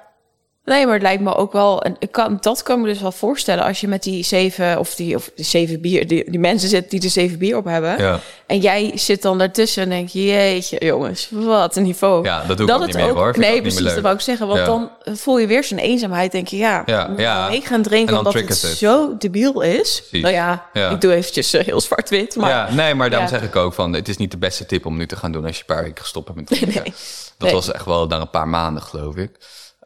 Nee, 0.70 0.86
maar 0.86 0.94
het 0.94 1.04
lijkt 1.04 1.22
me 1.24 1.36
ook 1.36 1.52
wel. 1.54 1.82
en 1.84 1.96
Ik 2.00 2.12
kan, 2.12 2.38
dat 2.42 2.64
kan 2.64 2.82
me 2.82 2.88
dus 2.88 3.02
wel 3.02 3.12
voorstellen 3.12 3.64
als 3.64 3.82
je 3.82 3.88
met 3.88 4.04
die 4.04 4.24
zeven 4.24 4.80
of 4.80 4.96
die, 4.96 5.16
of 5.16 5.32
die 5.36 5.46
zeven 5.46 5.82
bier, 5.82 6.08
die, 6.08 6.32
die 6.32 6.40
mensen 6.40 6.70
zit 6.70 6.90
die 6.90 7.04
er 7.04 7.10
zeven 7.10 7.38
bier 7.38 7.58
op 7.58 7.66
hebben. 7.66 7.98
Ja. 8.02 8.20
En 8.46 8.60
jij 8.60 8.92
zit 8.96 9.22
dan 9.22 9.38
daartussen 9.38 9.84
en 9.84 9.90
denk 9.90 10.10
je, 10.10 10.26
jeetje, 10.26 10.86
jongens, 10.86 11.28
wat 11.32 11.76
een 11.76 11.84
niveau. 11.84 12.24
Ja, 12.26 12.44
dat 12.48 12.58
doe 12.58 12.68
ik 12.68 12.74
ook 12.74 12.86
niet 12.86 12.96
meer, 12.96 13.04
hoor. 13.10 13.14
Nee, 13.16 13.26
ook 13.26 13.36
niet 13.36 13.52
meer 13.54 13.62
precies, 13.62 13.94
dat 13.94 14.00
wou 14.00 14.16
ik 14.16 14.22
zeggen. 14.22 14.48
Want 14.48 14.60
Ja. 14.60 14.66
dan 14.66 14.90
voel 15.06 15.38
je 15.40 15.48
weer 15.48 15.64
zo'n 15.64 15.78
eenzaamheid. 15.78 16.32
Denk 16.32 16.48
je, 16.48 16.58
ja, 16.58 16.84
Ja, 16.86 17.08
ik 17.10 17.50
mee 17.50 17.62
gaan 17.62 17.82
drinken 17.82 18.18
omdat 18.18 18.34
het, 18.34 18.56
zo 18.58 19.18
debiel 19.18 19.62
is. 19.62 19.98
Precies. 20.10 20.22
Nou 20.22 20.34
ja, 20.34 20.66
Ja. 20.74 20.90
ik 20.90 21.02
doe 21.02 21.14
eventjes 21.14 21.54
eh, 21.54 21.66
heel 21.66 21.82
zwart-wit. 21.82 22.36
Maar 22.36 22.50
ja, 22.50 22.74
nee, 22.74 22.96
maar 22.96 23.10
daarom 23.10 23.28
zeg 23.30 23.42
ik 23.42 23.56
ook 23.56 23.74
van... 23.74 23.94
het 23.94 24.08
is 24.10 24.18
niet 24.18 24.32
de 24.32 24.38
beste 24.38 24.66
tip 24.66 24.86
om 24.86 24.98
nu 24.98 25.08
te 25.08 25.16
gaan 25.16 25.32
doen... 25.32 25.46
als 25.46 25.56
je 25.56 25.64
een 25.68 25.76
paar 25.76 25.84
weken 25.84 26.02
gestopt 26.02 26.28
hebt 26.28 26.40
met 26.40 26.48
drinken. 26.60 26.82
Nee. 26.84 26.94
Dat 27.38 27.48
Nee. 27.48 27.52
was 27.54 27.72
echt 27.72 27.86
wel 27.86 28.08
na 28.08 28.20
een 28.20 28.30
paar 28.30 28.48
maanden, 28.48 28.84
geloof 28.84 29.16
ik. 29.16 29.32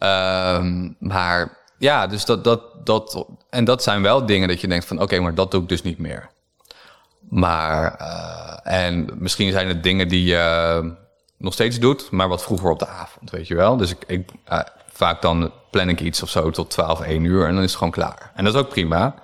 Ehm, 0.04 0.90
maar 1.00 1.58
ja, 1.78 2.08
dus 2.08 2.26
dat, 2.26 2.44
dat, 2.44 2.86
dat... 2.86 3.26
En 3.50 3.66
dat 3.66 3.84
zijn 3.84 4.02
wel 4.02 4.26
dingen 4.26 4.48
dat 4.48 4.62
je 4.62 4.68
denkt 4.68 4.86
van... 4.86 5.02
oké, 5.02 5.20
maar 5.20 5.36
dat 5.36 5.52
doe 5.52 5.62
ik 5.62 5.70
dus 5.70 5.82
niet 5.82 5.98
meer. 5.98 6.30
Maar... 7.30 7.96
eh, 7.96 8.84
en 8.84 9.10
misschien 9.18 9.52
zijn 9.52 9.68
het 9.68 9.84
dingen 9.84 10.08
die 10.08 10.24
je 10.24 10.96
nog 11.38 11.54
steeds 11.54 11.80
doet... 11.80 12.12
maar 12.12 12.28
wat 12.28 12.44
vroeger 12.44 12.70
op 12.70 12.80
de 12.80 12.88
avond, 12.88 13.32
weet 13.32 13.48
je 13.48 13.56
wel. 13.56 13.78
Dus 13.78 13.92
ik, 13.92 14.04
ik, 14.08 14.30
eh, 14.46 14.60
vaak 14.92 15.22
dan 15.22 15.52
plan 15.72 15.90
ik 15.90 16.02
iets 16.02 16.24
of 16.24 16.30
zo 16.30 16.50
tot 16.50 16.70
12, 16.70 17.02
1 17.02 17.24
uur... 17.24 17.48
en 17.48 17.54
dan 17.54 17.64
is 17.64 17.70
het 17.70 17.78
gewoon 17.78 17.94
klaar. 17.94 18.32
En 18.36 18.44
dat 18.44 18.54
is 18.54 18.60
ook 18.60 18.70
prima... 18.70 19.16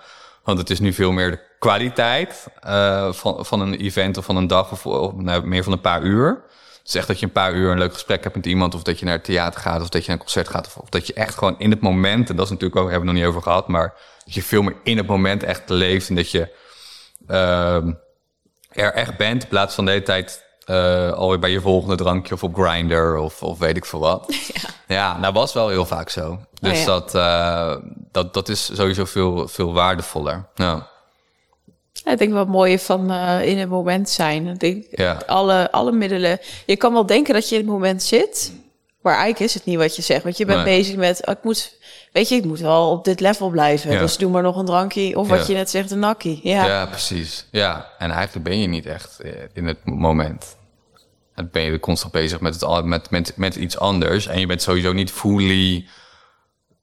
Want 0.44 0.62
het 0.62 0.70
is 0.70 0.80
nu 0.80 0.94
veel 0.94 1.12
meer 1.12 1.32
de 1.32 1.40
kwaliteit 1.60 2.48
eh, 2.60 3.12
van, 3.12 3.46
van 3.46 3.60
een 3.60 3.74
event 3.74 4.18
of 4.18 4.26
van 4.26 4.36
een 4.36 4.48
dag 4.48 4.72
of, 4.72 4.86
of 4.86 5.14
nou, 5.14 5.48
meer 5.48 5.64
van 5.64 5.74
een 5.74 5.82
paar 5.82 6.02
uur. 6.02 6.44
Dus 6.90 6.98
echt 6.98 7.08
dat 7.08 7.20
je 7.20 7.26
een 7.26 7.32
paar 7.32 7.54
uur 7.54 7.72
een 7.72 7.78
leuk 7.78 7.94
gesprek 7.94 8.24
hebt 8.24 8.36
met 8.36 8.46
iemand, 8.46 8.76
of 8.76 8.84
dat 8.84 9.00
je 9.00 9.06
naar 9.06 9.14
het 9.14 9.24
theater 9.24 9.62
gaat, 9.62 9.82
of 9.82 9.90
dat 9.90 10.02
je 10.02 10.08
naar 10.08 10.18
een 10.18 10.24
concert 10.24 10.48
gaat, 10.48 10.68
of, 10.68 10.78
of 10.78 10.90
dat 10.90 11.08
je 11.08 11.14
echt 11.14 11.38
gewoon 11.38 11.56
in 11.60 11.70
het 11.70 11.82
moment, 11.82 12.30
en 12.30 12.36
dat 12.36 12.46
is 12.46 12.52
natuurlijk 12.52 12.80
ook, 12.80 12.90
hebben 12.90 13.02
we 13.02 13.08
het 13.08 13.16
nog 13.16 13.26
niet 13.26 13.36
over 13.36 13.52
gehad, 13.52 13.68
maar 13.68 13.94
dat 14.26 14.34
je 14.34 14.44
veel 14.44 14.62
meer 14.62 14.76
in 14.84 14.98
het 14.98 15.08
moment 15.08 15.44
echt 15.44 15.70
leeft 15.70 16.10
en 16.10 16.16
dat 16.16 16.32
je 16.32 16.56
ehm, 17.28 17.92
er 18.72 18.94
echt 18.94 19.18
bent, 19.18 19.44
in 19.44 19.50
plaats 19.50 19.76
van 19.76 19.86
de 19.86 19.92
hele 19.92 20.04
tijd 20.04 20.44
eh, 20.66 21.12
alweer 21.12 21.40
bij 21.40 21.52
je 21.52 21.62
volgende 21.62 21.96
drankje 21.96 22.34
of 22.34 22.44
op 22.44 22.56
Grindr 22.56 23.16
of, 23.16 23.44
of 23.44 23.60
weet 23.60 23.78
ik 23.78 23.86
veel 23.86 24.00
wat. 24.00 24.26
Ja, 24.88 25.18
nou 25.18 25.34
was 25.34 25.54
wel 25.54 25.70
heel 25.70 25.86
vaak 25.86 26.10
zo. 26.10 26.40
Dus 26.62 26.80
ja. 26.80 26.86
dat, 26.86 27.16
eh, 27.16 27.76
dat, 28.12 28.34
dat 28.34 28.50
is 28.50 28.76
sowieso 28.76 29.06
veel, 29.06 29.48
veel 29.48 29.74
waardevoller. 29.74 30.50
Ja. 30.56 30.89
Ja, 31.94 32.12
ik 32.12 32.18
denk 32.18 32.32
wel 32.32 32.40
het 32.40 32.50
mooie 32.50 32.80
van 32.80 33.12
eh, 33.12 33.46
in 33.48 33.58
het 33.58 33.70
moment 33.70 34.10
zijn. 34.10 34.48
Ik 34.48 34.60
denk, 34.60 34.86
Ja. 34.92 35.22
alle, 35.28 35.72
alle 35.72 35.92
middelen. 35.92 36.40
Je 36.66 36.76
kan 36.78 36.94
wel 36.94 37.06
denken 37.06 37.34
dat 37.34 37.50
je 37.50 37.56
in 37.56 37.62
het 37.62 37.70
moment 37.70 38.04
zit. 38.04 38.52
Maar 39.02 39.14
eigenlijk 39.14 39.44
is 39.46 39.54
het 39.54 39.66
niet 39.66 39.78
wat 39.78 39.96
je 39.96 40.02
zegt. 40.02 40.24
Want 40.24 40.38
je 40.38 40.46
bent 40.46 40.64
Nee. 40.64 40.78
bezig 40.78 40.96
met, 40.96 41.26
oh, 41.28 41.34
ik 41.34 41.44
moet, 41.44 41.74
weet 42.12 42.30
je, 42.30 42.36
ik 42.36 42.46
moet 42.46 42.60
wel 42.60 42.90
op 42.92 43.04
dit 43.04 43.20
level 43.20 43.50
blijven. 43.50 43.92
Ja. 43.92 44.00
Dus 44.00 44.18
doe 44.18 44.32
maar 44.32 44.42
nog 44.44 44.56
een 44.58 44.66
drankje. 44.66 45.18
Of 45.18 45.28
wat 45.28 45.48
je 45.48 45.54
net 45.54 45.70
zegt, 45.70 45.92
een 45.92 46.00
nakkie. 46.00 46.40
Ja. 46.44 46.66
Ja. 46.66 46.86
precies. 46.86 47.46
Ja, 47.52 47.90
en 47.98 48.12
eigenlijk 48.12 48.46
ben 48.50 48.60
je 48.60 48.68
niet 48.68 48.86
echt 48.86 49.20
eh, 49.20 49.32
in 49.54 49.66
het 49.68 49.78
moment. 49.86 50.58
Dan 51.36 51.50
ben 51.52 51.62
je 51.62 51.80
constant 51.80 52.14
bezig 52.14 52.40
met, 52.40 52.62
het, 52.62 53.10
met, 53.10 53.34
met 53.38 53.56
iets 53.56 53.78
anders. 53.78 54.28
En 54.28 54.40
je 54.40 54.46
bent 54.46 54.62
sowieso 54.62 54.94
niet 54.94 55.12
fully 55.12 55.88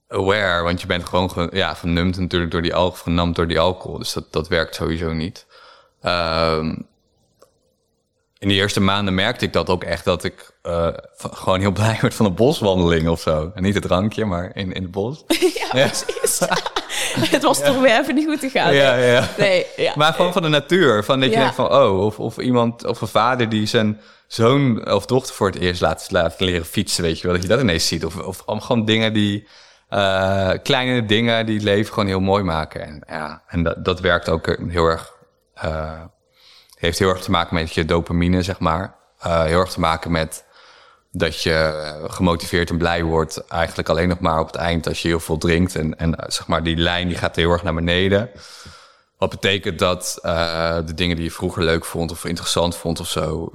aware. 0.09 0.63
Want 0.63 0.81
je 0.81 0.87
bent 0.87 1.05
gewoon 1.05 1.31
ge, 1.31 1.49
ja, 1.53 1.75
genumd 1.75 2.19
natuurlijk 2.19 2.53
door 2.53 2.63
die 2.63 2.75
alcohol, 2.75 3.03
genamd 3.03 3.37
door 3.37 3.49
die 3.49 3.61
alcohol. 3.61 3.99
Dus 3.99 4.13
dat, 4.13 4.33
dat 4.33 4.49
werkt 4.49 4.75
sowieso 4.75 5.13
niet. 5.13 5.47
Ehm, 6.01 6.75
in 8.39 8.49
de 8.49 8.55
eerste 8.55 8.81
maanden 8.81 9.15
merkte 9.15 9.45
ik 9.45 9.53
dat 9.53 9.69
ook 9.69 9.85
echt 9.85 10.05
dat 10.05 10.25
ik 10.25 10.51
eh, 10.63 10.89
gewoon 11.17 11.61
heel 11.61 11.73
blij 11.73 11.99
werd 12.01 12.15
van 12.15 12.27
een 12.27 12.35
boswandeling 12.35 13.09
of 13.09 13.21
zo. 13.21 13.51
En 13.55 13.63
niet 13.63 13.75
het 13.75 13.83
drankje, 13.83 14.25
maar 14.25 14.51
in, 14.55 14.73
in 14.73 14.83
het 14.83 14.91
bos. 14.91 15.25
Ja, 15.57 15.69
precies. 15.71 16.41
het 17.31 17.43
was 17.43 17.63
toch 17.63 17.81
weer 17.81 18.01
even 18.01 18.15
niet 18.15 18.27
goed 18.27 18.41
te 18.41 18.49
gaan. 18.49 18.75
Ja, 18.75 18.97
ja. 18.97 19.29
Nee, 19.39 19.67
ja. 19.77 19.93
Maar 19.97 20.13
gewoon 20.13 20.33
van 20.33 20.43
de 20.43 20.49
natuur. 20.49 21.05
Van 21.05 21.21
dat 21.21 21.31
je 21.31 21.37
denkt 21.37 21.55
van, 21.55 21.73
oh, 21.73 22.05
of, 22.05 22.19
of 22.19 22.39
iemand, 22.39 22.85
of 22.85 23.01
een 23.01 23.09
vader 23.09 23.49
die 23.49 23.67
zijn 23.67 24.01
zoon 24.27 24.93
of 24.93 25.07
dochter 25.07 25.35
voor 25.35 25.47
het 25.47 25.59
eerst 25.59 25.81
laat, 25.81 26.07
laat 26.11 26.41
leren 26.41 26.67
fietsen, 26.67 27.03
weet 27.03 27.17
je 27.17 27.23
wel. 27.23 27.33
Dat 27.33 27.43
je 27.43 27.49
dat 27.49 27.61
ineens 27.61 27.87
ziet. 27.87 28.05
Of, 28.05 28.17
of 28.17 28.63
gewoon 28.63 28.85
dingen 28.85 29.13
die, 29.13 29.47
eh, 29.89 30.51
kleine 30.63 31.05
dingen 31.05 31.47
die 31.47 31.55
het 31.55 31.65
leven 31.65 31.93
gewoon 31.93 32.09
heel 32.09 32.21
mooi 32.21 32.43
maken. 32.43 32.83
En, 32.83 33.03
ja, 33.09 33.43
en 33.47 33.63
dat, 33.63 33.85
dat 33.85 34.01
werkt 34.01 34.29
ook 34.29 34.57
heel 34.69 34.87
erg, 34.87 35.13
eh, 35.55 36.01
heeft 36.79 36.99
heel 36.99 37.09
erg 37.09 37.23
te 37.23 37.31
maken 37.31 37.55
met 37.55 37.75
je 37.75 37.85
dopamine, 37.85 38.43
zeg 38.43 38.59
maar. 38.59 38.95
Eh, 39.19 39.43
heel 39.43 39.61
erg 39.61 39.71
te 39.71 39.81
maken 39.81 40.11
met 40.11 40.45
dat 41.13 41.43
je 41.43 41.95
gemotiveerd 42.07 42.71
en 42.71 42.79
blij 42.79 43.03
wordt 43.03 43.47
eigenlijk 43.47 43.89
alleen 43.89 44.09
nog 44.09 44.21
maar 44.21 44.41
op 44.41 44.47
het 44.47 44.57
eind 44.57 44.89
als 44.89 45.03
je 45.03 45.09
heel 45.09 45.21
veel 45.21 45.39
drinkt. 45.39 45.75
En, 45.75 45.99
en 45.99 46.15
zeg 46.27 46.47
maar 46.47 46.63
die 46.63 46.77
lijn 46.77 47.09
die 47.09 47.17
gaat 47.17 47.37
heel 47.37 47.53
erg 47.53 47.63
naar 47.63 47.75
beneden. 47.75 48.31
Wat 49.19 49.31
betekent 49.31 49.79
dat 49.79 50.19
de 50.87 50.95
dingen 50.95 51.17
die 51.17 51.25
je 51.25 51.31
vroeger 51.31 51.63
leuk 51.63 51.85
vond 51.85 52.11
of 52.11 52.25
interessant 52.25 52.77
vond 52.77 53.01
of 53.01 53.09
zo, 53.09 53.51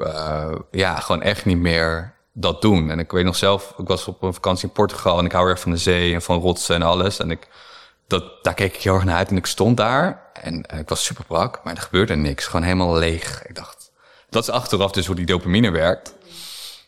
ja, 0.71 0.95
gewoon 0.95 1.21
echt 1.21 1.45
niet 1.45 1.57
meer 1.57 2.13
dat 2.31 2.61
doen. 2.61 2.89
En 2.89 2.99
ik 2.99 3.11
weet 3.11 3.25
nog 3.25 3.35
zelf, 3.35 3.73
ik 3.77 3.87
was 3.87 4.07
op 4.07 4.23
een 4.23 4.33
vakantie 4.33 4.67
in 4.67 4.73
Portugal 4.73 5.19
en 5.19 5.25
ik 5.25 5.31
hou 5.31 5.49
erg 5.49 5.59
van 5.59 5.71
de 5.71 5.77
zee 5.77 6.13
en 6.13 6.21
van 6.21 6.39
rotsen 6.39 6.75
en 6.75 6.81
alles. 6.81 7.19
En 7.19 7.31
ik, 7.31 7.47
dat, 8.07 8.23
daar 8.41 8.53
keek 8.53 8.75
ik 8.75 8.81
heel 8.81 8.93
erg 8.93 9.03
naar 9.03 9.17
uit 9.17 9.29
en 9.29 9.37
ik 9.37 9.45
stond 9.45 9.77
daar 9.77 10.29
en 10.33 10.65
eh, 10.65 10.79
ik 10.79 10.89
was 10.89 11.03
super 11.03 11.25
brak, 11.25 11.59
maar 11.63 11.75
er 11.75 11.81
gebeurde 11.81 12.15
niks. 12.15 12.45
Gewoon 12.45 12.63
helemaal 12.63 12.97
leeg. 12.97 13.43
Ik 13.47 13.55
dacht, 13.55 13.91
dat 14.29 14.43
is 14.43 14.49
achteraf 14.49 14.91
dus 14.91 15.05
hoe 15.05 15.15
die 15.15 15.25
dopamine 15.25 15.71
werkt. 15.71 16.15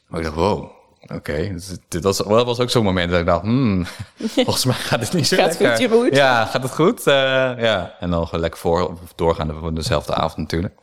Maar 0.07 0.19
ik 0.19 0.25
dacht, 0.25 0.37
wow, 0.37 0.71
oké. 1.07 1.49
Dus 1.53 1.77
dit 1.87 2.03
was, 2.03 2.17
dat 2.17 2.45
was 2.45 2.59
ook 2.59 2.69
zo'n 2.69 2.83
moment 2.83 3.11
dat 3.11 3.19
ik 3.19 3.25
dacht, 3.25 3.41
hmm, 3.41 3.85
volgens 4.45 4.65
mij 4.65 4.75
gaat 4.75 4.99
het 4.99 5.13
niet 5.13 5.27
zo 5.27 5.35
Gaat 5.35 5.57
het 5.57 5.91
goed? 5.91 6.15
Ja, 6.15 6.45
gaat 6.45 6.63
het 6.63 6.73
goed? 6.73 7.07
Eh, 7.07 7.13
ja, 7.57 7.95
en 7.99 8.09
dan 8.09 8.27
lekker 8.31 8.59
voor, 8.59 8.89
of 8.89 9.13
doorgaan 9.15 9.55
voor 9.59 9.73
dezelfde 9.73 10.15
avond 10.15 10.37
natuurlijk. 10.37 10.73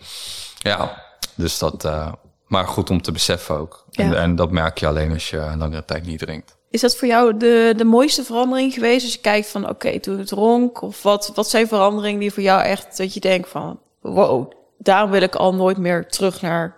Ja, 0.58 1.02
dus 1.34 1.58
dat, 1.58 1.84
eh, 1.84 2.12
maar 2.50 2.66
goed 2.66 2.90
om 2.90 3.02
te 3.02 3.12
beseffen 3.12 3.56
ook. 3.56 3.84
En, 3.92 4.10
Ja. 4.10 4.14
en 4.14 4.36
dat 4.36 4.50
merk 4.50 4.78
je 4.78 4.86
alleen 4.86 5.12
als 5.12 5.30
je 5.30 5.36
een 5.36 5.58
langere 5.58 5.84
tijd 5.84 6.06
niet 6.06 6.18
drinkt. 6.18 6.56
Is 6.70 6.80
dat 6.80 6.96
voor 6.96 7.08
jou 7.08 7.36
de, 7.36 7.74
de 7.76 7.84
mooiste 7.84 8.24
verandering 8.24 8.72
geweest? 8.72 9.04
Als 9.04 9.12
je 9.14 9.20
kijkt 9.20 9.48
van, 9.48 9.68
oké, 9.68 10.00
toen 10.00 10.18
het 10.18 10.26
dronk. 10.26 10.82
Of 10.82 11.02
wat, 11.02 11.32
wat 11.34 11.48
zijn 11.48 11.68
veranderingen 11.68 12.20
die 12.20 12.32
voor 12.32 12.42
jou 12.42 12.62
echt, 12.62 12.96
dat 12.96 13.14
je 13.14 13.20
denkt 13.20 13.48
van, 13.48 13.80
wow, 14.00 14.52
daar 14.78 15.10
wil 15.10 15.22
ik 15.22 15.34
al 15.34 15.54
nooit 15.54 15.76
meer 15.76 16.06
terug 16.08 16.40
naar, 16.42 16.76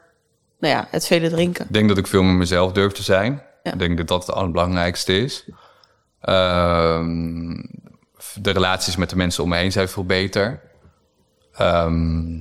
nou 0.59 0.75
ja, 0.75 0.87
het 0.91 1.07
vele 1.07 1.29
drinken. 1.31 1.65
Ik 1.65 1.73
denk 1.73 1.89
dat 1.89 1.99
ik 1.99 2.07
veel 2.07 2.23
met 2.23 2.37
mezelf 2.37 2.73
durf 2.73 2.93
te 2.93 3.03
zijn. 3.03 3.43
Ja. 3.63 3.73
Ik 3.73 3.79
denk 3.79 3.97
dat 3.97 4.09
dat 4.09 4.27
het 4.27 4.37
allerbelangrijkste 4.37 5.19
is. 5.19 5.49
Ehm, 6.21 7.55
de 8.35 8.51
relaties 8.51 8.97
met 8.97 9.11
de 9.11 9.17
mensen 9.17 9.43
om 9.43 9.49
me 9.49 9.57
heen 9.57 9.73
zijn 9.73 9.89
veel 9.89 10.05
beter. 10.05 10.61
Ehm, 11.53 12.41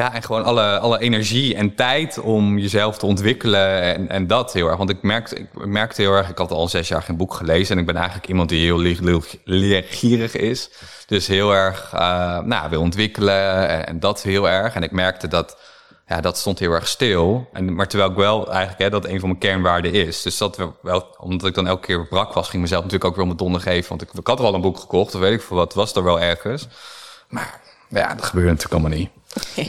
Ja, 0.00 0.14
en 0.14 0.22
gewoon 0.22 0.44
alle, 0.44 0.78
alle 0.78 0.98
energie 0.98 1.54
en 1.54 1.74
tijd 1.74 2.18
om 2.18 2.58
jezelf 2.58 2.98
te 2.98 3.06
ontwikkelen 3.06 3.82
en, 3.82 4.08
en 4.08 4.26
dat 4.26 4.52
heel 4.52 4.68
erg. 4.68 4.76
Want 4.76 4.90
ik 4.90 5.02
merkte, 5.02 5.36
ik 5.36 5.66
merkte 5.66 6.02
heel 6.02 6.12
erg, 6.12 6.28
ik 6.28 6.38
had 6.38 6.50
al 6.50 6.68
zes 6.68 6.88
jaar 6.88 7.02
geen 7.02 7.16
boek 7.16 7.34
gelezen... 7.34 7.74
en 7.74 7.80
ik 7.80 7.86
ben 7.86 7.96
eigenlijk 7.96 8.28
iemand 8.28 8.48
die 8.48 8.60
heel 8.60 8.78
leergierig 9.44 10.36
is. 10.36 10.70
Dus 11.06 11.26
heel 11.26 11.54
erg 11.54 11.92
uh, 11.94 12.00
nou, 12.38 12.70
wil 12.70 12.80
ontwikkelen 12.80 13.86
en, 13.86 14.00
dat 14.00 14.22
heel 14.22 14.48
erg. 14.48 14.74
En 14.74 14.82
ik 14.82 14.90
merkte 14.90 15.28
dat, 15.28 15.56
ja, 16.06 16.20
dat 16.20 16.38
stond 16.38 16.58
heel 16.58 16.72
erg 16.72 16.88
stil. 16.88 17.48
En, 17.52 17.74
maar 17.74 17.88
terwijl 17.88 18.10
ik 18.10 18.16
wel 18.16 18.50
eigenlijk, 18.50 18.82
hè, 18.82 18.90
dat 18.90 19.04
een 19.04 19.20
van 19.20 19.28
mijn 19.28 19.40
kernwaarden 19.40 19.92
is. 19.92 20.22
Dus 20.22 20.38
dat 20.38 20.56
wel, 20.82 21.16
omdat 21.18 21.48
ik 21.48 21.54
dan 21.54 21.66
elke 21.66 21.86
keer 21.86 22.06
brak 22.08 22.32
was, 22.32 22.48
ging 22.48 22.62
mezelf 22.62 22.82
natuurlijk 22.82 23.10
ook 23.10 23.16
weer 23.16 23.30
om 23.30 23.36
donder 23.36 23.60
geven. 23.60 23.88
Want 23.88 24.02
ik, 24.02 24.12
ik 24.12 24.26
had 24.26 24.40
al 24.40 24.54
een 24.54 24.60
boek 24.60 24.78
gekocht, 24.78 25.14
of 25.14 25.20
weet 25.20 25.32
ik 25.32 25.42
veel 25.42 25.56
wat, 25.56 25.74
was 25.74 25.94
er 25.94 26.04
wel 26.04 26.20
ergens. 26.20 26.68
Maar 27.28 27.60
ja, 27.88 28.14
dat 28.14 28.24
gebeurde 28.24 28.50
natuurlijk 28.50 28.80
allemaal 28.80 28.98
niet. 28.98 29.19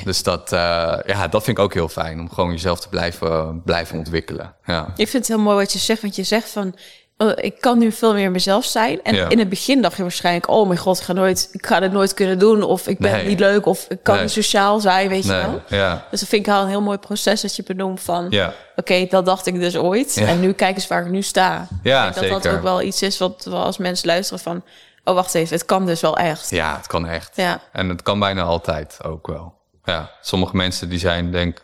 Dus 0.03 0.23
dat, 0.23 0.53
uh, 0.53 0.59
ja, 1.05 1.27
dat 1.27 1.43
vind 1.43 1.57
ik 1.57 1.63
ook 1.63 1.73
heel 1.73 1.89
fijn, 1.89 2.19
om 2.19 2.31
gewoon 2.31 2.51
jezelf 2.51 2.79
te 2.79 2.89
blijven, 2.89 3.61
blijven 3.65 3.97
ontwikkelen. 3.97 4.55
Ja. 4.65 4.87
Ik 4.95 5.07
vind 5.07 5.27
het 5.27 5.27
heel 5.27 5.43
mooi 5.43 5.57
wat 5.57 5.73
je 5.73 5.79
zegt, 5.79 6.01
want 6.01 6.15
je 6.15 6.23
zegt 6.23 6.49
van, 6.49 6.75
oh, 7.17 7.31
ik 7.35 7.59
kan 7.59 7.77
nu 7.77 7.91
veel 7.91 8.13
meer 8.13 8.31
mezelf 8.31 8.65
zijn. 8.65 9.03
En 9.03 9.29
in 9.29 9.39
het 9.39 9.49
begin 9.49 9.81
dacht 9.81 9.95
je 9.95 10.01
waarschijnlijk, 10.01 10.49
oh 10.49 10.67
mijn 10.67 10.79
god, 10.79 10.99
ik 10.99 11.03
ga, 11.03 11.13
nooit, 11.13 11.49
ik 11.51 11.65
ga 11.65 11.79
dit 11.79 11.91
nooit 11.91 12.13
kunnen 12.13 12.39
doen. 12.39 12.63
Of 12.63 12.87
ik 12.87 12.97
ben 12.97 13.27
niet 13.27 13.39
leuk, 13.39 13.65
of 13.65 13.85
ik 13.89 13.99
kan 14.03 14.21
niet 14.21 14.31
sociaal 14.31 14.79
zijn, 14.79 15.09
weet 15.09 15.23
je 15.23 15.31
wel. 15.31 15.61
Ja. 15.67 16.05
Dus 16.11 16.19
dat 16.19 16.29
vind 16.29 16.47
ik 16.47 16.53
al 16.53 16.61
een 16.61 16.69
heel 16.69 16.81
mooi 16.81 16.97
proces 16.97 17.41
dat 17.41 17.55
je 17.55 17.63
benoemt 17.63 18.01
van, 18.01 18.27
ja. 18.29 18.53
oké, 18.75 19.05
dat 19.09 19.25
dacht 19.25 19.45
ik 19.45 19.59
dus 19.59 19.77
ooit. 19.77 20.17
En 20.17 20.39
nu 20.39 20.53
kijk 20.53 20.75
eens 20.75 20.87
waar 20.87 21.05
ik 21.05 21.11
nu 21.11 21.21
sta. 21.21 21.67
Ja, 21.83 22.09
dat 22.09 22.27
dat 22.27 22.47
ook 22.47 22.61
wel 22.61 22.81
iets 22.81 23.01
is 23.01 23.17
wat 23.17 23.45
we 23.49 23.55
als 23.55 23.77
mensen 23.77 24.07
luisteren 24.07 24.43
van 24.43 24.63
Oh, 25.03 25.15
wacht 25.15 25.33
even. 25.33 25.55
Het 25.55 25.65
kan 25.65 25.85
dus 25.85 26.01
wel 26.01 26.17
echt. 26.17 26.49
Ja, 26.49 26.75
het 26.75 26.87
kan 26.87 27.05
echt. 27.05 27.35
Ja. 27.35 27.61
En 27.71 27.89
het 27.89 28.01
kan 28.01 28.19
bijna 28.19 28.41
altijd 28.41 29.03
ook 29.03 29.27
wel. 29.27 29.53
Ja, 29.83 30.11
sommige 30.21 30.55
mensen 30.55 30.89
die 30.89 30.99
zijn 30.99 31.31
denk... 31.31 31.63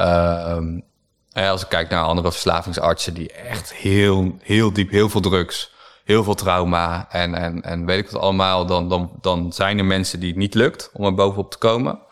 Uh, 0.00 0.56
als 1.32 1.62
ik 1.62 1.68
kijk 1.68 1.90
naar 1.90 2.04
andere 2.04 2.32
verslavingsartsen... 2.32 3.14
die 3.14 3.32
echt 3.32 3.72
heel, 3.72 4.36
heel 4.42 4.72
diep, 4.72 4.90
heel 4.90 5.08
veel 5.08 5.20
drugs... 5.20 5.72
heel 6.04 6.24
veel 6.24 6.34
trauma 6.34 7.06
en, 7.10 7.34
en, 7.34 7.62
en 7.62 7.86
weet 7.86 7.98
ik 7.98 8.10
wat 8.10 8.22
allemaal... 8.22 8.66
Dan, 8.66 8.88
dan, 8.88 9.10
dan 9.20 9.52
zijn 9.52 9.78
er 9.78 9.84
mensen 9.84 10.20
die 10.20 10.28
het 10.28 10.38
niet 10.38 10.54
lukt 10.54 10.90
om 10.92 11.04
er 11.04 11.14
bovenop 11.14 11.50
te 11.50 11.58
komen... 11.58 12.06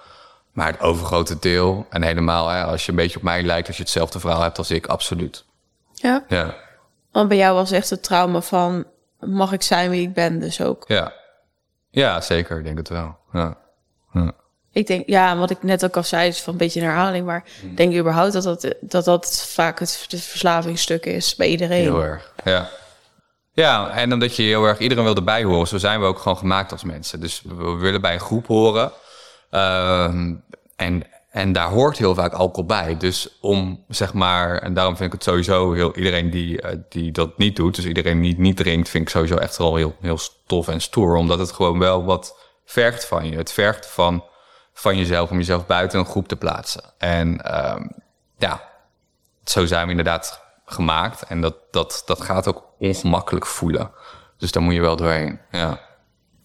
Maar 0.56 0.66
het 0.66 0.80
overgrote 0.80 1.38
deel, 1.38 1.86
en 1.90 2.02
helemaal 2.02 2.48
hè, 2.48 2.64
als 2.64 2.84
je 2.84 2.90
een 2.90 2.96
beetje 2.96 3.16
op 3.16 3.22
mij 3.22 3.42
lijkt, 3.42 3.66
als 3.66 3.76
je 3.76 3.82
hetzelfde 3.82 4.20
verhaal 4.20 4.42
hebt 4.42 4.58
als 4.58 4.70
ik, 4.70 4.86
absoluut. 4.86 5.44
Ja. 5.94 6.24
ja. 6.28 6.54
Want 7.12 7.28
bij 7.28 7.36
jou 7.36 7.54
was 7.54 7.70
echt 7.70 7.90
het 7.90 8.02
trauma 8.02 8.40
van 8.40 8.84
mag 9.26 9.52
ik 9.52 9.62
zijn 9.62 9.90
wie 9.90 10.02
ik 10.02 10.14
ben 10.14 10.38
dus 10.38 10.60
ook. 10.60 10.84
Ja, 10.88 11.12
ja 11.90 12.20
zeker. 12.20 12.58
Ik 12.58 12.64
denk 12.64 12.78
het 12.78 12.88
wel. 12.88 13.16
Ja. 13.32 13.56
ja. 14.12 14.32
Ik 14.72 14.86
denk, 14.86 15.08
ja, 15.08 15.36
wat 15.36 15.50
ik 15.50 15.62
net 15.62 15.84
ook 15.84 15.96
al 15.96 16.02
zei, 16.02 16.28
is 16.28 16.40
van 16.40 16.52
een 16.52 16.58
beetje 16.58 16.80
een 16.80 16.86
herhaling. 16.86 17.26
Maar 17.26 17.44
hmm. 17.60 17.74
denk 17.74 17.92
je 17.92 17.98
überhaupt 17.98 18.32
dat 18.32 18.42
dat, 18.42 18.74
dat 18.80 19.04
dat 19.04 19.46
vaak 19.48 19.78
het, 19.78 20.06
het 20.08 20.22
verslavingsstuk 20.22 21.06
is 21.06 21.34
bij 21.34 21.48
iedereen? 21.48 21.82
Heel 21.82 22.02
erg, 22.02 22.32
ja. 22.44 22.68
Ja, 23.52 23.90
en 23.90 24.12
omdat 24.12 24.36
je 24.36 24.42
heel 24.42 24.64
erg 24.64 24.78
iedereen 24.78 25.04
wil 25.04 25.14
erbij 25.14 25.44
horen. 25.44 25.68
Zo 25.68 25.78
zijn 25.78 26.00
we 26.00 26.06
ook 26.06 26.18
gewoon 26.18 26.38
gemaakt 26.38 26.72
als 26.72 26.84
mensen. 26.84 27.20
Dus 27.20 27.42
we 27.44 27.76
willen 27.76 28.00
bij 28.00 28.14
een 28.14 28.20
groep 28.20 28.46
horen. 28.46 28.92
Uh, 29.50 30.04
en 30.76 31.02
en 31.36 31.52
daar 31.52 31.68
hoort 31.68 31.98
heel 31.98 32.14
vaak 32.14 32.32
alcohol 32.32 32.66
bij. 32.66 32.96
Dus 32.96 33.38
om, 33.40 33.84
zeg 33.88 34.12
maar, 34.12 34.58
en 34.58 34.74
daarom 34.74 34.96
vind 34.96 35.06
ik 35.06 35.12
het 35.12 35.22
sowieso 35.22 35.72
heel, 35.72 35.94
iedereen 35.96 36.30
die, 36.30 36.62
uh, 36.62 36.70
die 36.88 37.12
dat 37.12 37.38
niet 37.38 37.56
doet, 37.56 37.74
dus 37.74 37.84
iedereen 37.84 38.20
die 38.20 38.38
niet 38.38 38.56
drinkt, 38.56 38.88
vind 38.88 39.04
ik 39.04 39.10
sowieso 39.10 39.36
echt 39.36 39.56
wel 39.56 39.76
heel, 39.76 39.96
heel 40.00 40.18
tof 40.46 40.68
en 40.68 40.80
stoer. 40.80 41.16
Omdat 41.16 41.38
het 41.38 41.52
gewoon 41.52 41.78
wel 41.78 42.04
wat 42.04 42.38
vergt 42.64 43.06
van 43.06 43.30
je. 43.30 43.36
Het 43.36 43.52
vergt 43.52 43.86
van, 43.86 44.24
van 44.72 44.96
jezelf 44.96 45.30
om 45.30 45.36
jezelf 45.36 45.66
buiten 45.66 45.98
een 45.98 46.06
groep 46.06 46.28
te 46.28 46.36
plaatsen. 46.36 46.82
En 46.98 47.58
um, 47.74 47.90
ja, 48.38 48.62
zo 49.44 49.66
zijn 49.66 49.84
we 49.84 49.90
inderdaad 49.90 50.42
gemaakt. 50.64 51.22
En 51.22 51.40
dat, 51.40 51.56
dat, 51.70 52.02
dat 52.06 52.20
gaat 52.20 52.48
ook 52.48 52.64
ongemakkelijk 52.78 53.46
voelen. 53.46 53.90
Dus 54.38 54.52
daar 54.52 54.62
moet 54.62 54.74
je 54.74 54.80
wel 54.80 54.96
doorheen. 54.96 55.40
Ja. 55.50 55.80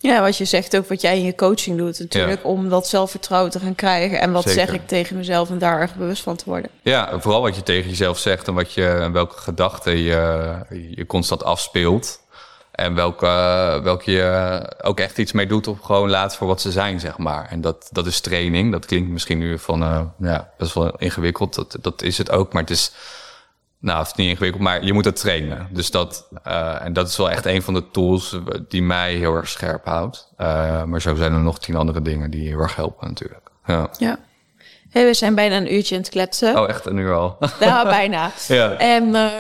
Ja, 0.02 0.22
wat 0.22 0.38
je 0.38 0.46
zegt 0.46 0.78
ook 0.78 0.88
wat 0.88 1.02
jij 1.02 1.18
in 1.18 1.26
je 1.26 1.36
coaching 1.36 1.78
doet 1.78 2.00
natuurlijk, 2.00 2.46
om 2.46 2.70
dat 2.70 2.88
zelfvertrouwen 2.88 3.52
te 3.52 3.60
gaan 3.60 3.76
krijgen. 3.76 4.20
En 4.20 4.32
wat 4.32 4.50
zeg 4.50 4.74
ik 4.74 4.88
tegen 4.88 5.16
mezelf 5.16 5.50
en 5.50 5.58
daar 5.58 5.80
erg 5.80 5.96
bewust 5.96 6.24
van 6.24 6.36
te 6.36 6.44
worden. 6.46 6.70
Ja, 6.82 7.20
vooral 7.20 7.42
wat 7.42 7.56
je 7.56 7.64
tegen 7.64 7.90
jezelf 7.90 8.18
zegt 8.18 8.48
en 8.48 8.54
wat 8.54 8.74
je, 8.74 9.10
welke 9.14 9.38
gedachten 9.38 9.98
je, 9.98 10.54
je 10.96 11.06
constant 11.06 11.44
afspeelt. 11.44 12.20
En 12.72 12.96
welke, 12.96 13.26
welke 13.84 14.12
je 14.12 14.62
ook 14.82 15.00
echt 15.00 15.18
iets 15.18 15.32
mee 15.32 15.48
doet 15.48 15.68
of 15.68 15.80
gewoon 15.80 16.10
laat 16.10 16.36
voor 16.36 16.48
wat 16.48 16.62
ze 16.62 16.72
zijn, 16.72 17.00
zeg 17.00 17.18
maar. 17.18 17.48
En 17.50 17.62
dat, 17.62 17.90
dat 17.92 18.06
is 18.06 18.20
training. 18.20 18.72
Dat 18.72 18.86
klinkt 18.86 19.10
misschien 19.10 19.38
nu 19.38 19.60
van, 19.60 19.84
uh, 19.84 20.02
ja, 20.20 20.52
best 20.58 20.74
wel 20.74 20.96
ingewikkeld. 20.98 21.56
Dat, 21.56 21.78
dat 21.82 22.02
is 22.02 22.18
het 22.18 22.32
ook, 22.32 22.54
maar 22.54 22.62
het 22.62 22.72
is 22.72 22.92
nou, 23.82 24.00
het 24.00 24.08
is 24.08 24.14
niet 24.14 24.30
ingewikkeld, 24.30 24.64
maar 24.64 24.84
je 24.84 24.94
moet 24.94 25.06
het 25.06 25.16
trainen. 25.16 25.68
Dus 25.72 25.92
dat, 25.92 26.28
uh, 26.48 26.86
en 26.86 26.94
dat 26.94 27.08
is 27.08 27.18
wel 27.18 27.30
echt 27.30 27.46
een 27.46 27.62
van 27.62 27.74
de 27.74 27.92
tools 27.92 28.40
die 28.68 28.84
mij 28.84 29.14
heel 29.14 29.36
erg 29.36 29.50
scherp 29.50 29.86
houdt. 29.86 30.32
Uh, 30.38 30.84
maar 30.84 31.02
zo 31.02 31.16
zijn 31.16 31.34
er 31.34 31.40
nog 31.40 31.60
tien 31.60 31.76
andere 31.76 32.02
dingen 32.02 32.32
die 32.32 32.48
heel 32.48 32.60
erg 32.60 32.76
helpen 32.76 33.08
natuurlijk. 33.08 33.50
Ja. 33.66 33.90
ja. 33.98 34.20
Hey, 34.90 35.06
we 35.06 35.14
zijn 35.14 35.36
bijna 35.36 35.58
een 35.58 35.74
uurtje 35.74 35.96
aan 35.96 36.02
het 36.02 36.10
kletsen. 36.10 36.60
Oh, 36.60 36.70
echt 36.70 36.86
een 36.86 36.98
uur 36.98 37.14
al? 37.14 37.38
Ja, 37.60 37.84
bijna. 37.84 38.32
ja. 38.48 38.72
En 38.72 39.08
uh, 39.08 39.32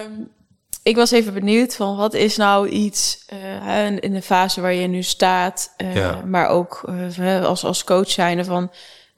ik 0.84 0.96
was 0.96 1.12
even 1.12 1.34
benieuwd 1.34 1.76
van 1.76 1.98
wat 1.98 2.14
is 2.14 2.38
nou 2.38 2.68
iets 2.68 3.26
in 4.00 4.14
de 4.14 4.22
fase 4.22 4.62
waar 4.62 4.74
je 4.74 4.88
nu 4.88 5.04
staat, 5.04 5.74
ja. 5.78 6.22
maar 6.26 6.48
ook 6.48 6.90
als, 7.44 7.64
als 7.64 7.84
coach 7.84 8.10
zijnde 8.10 8.44
van 8.44 8.72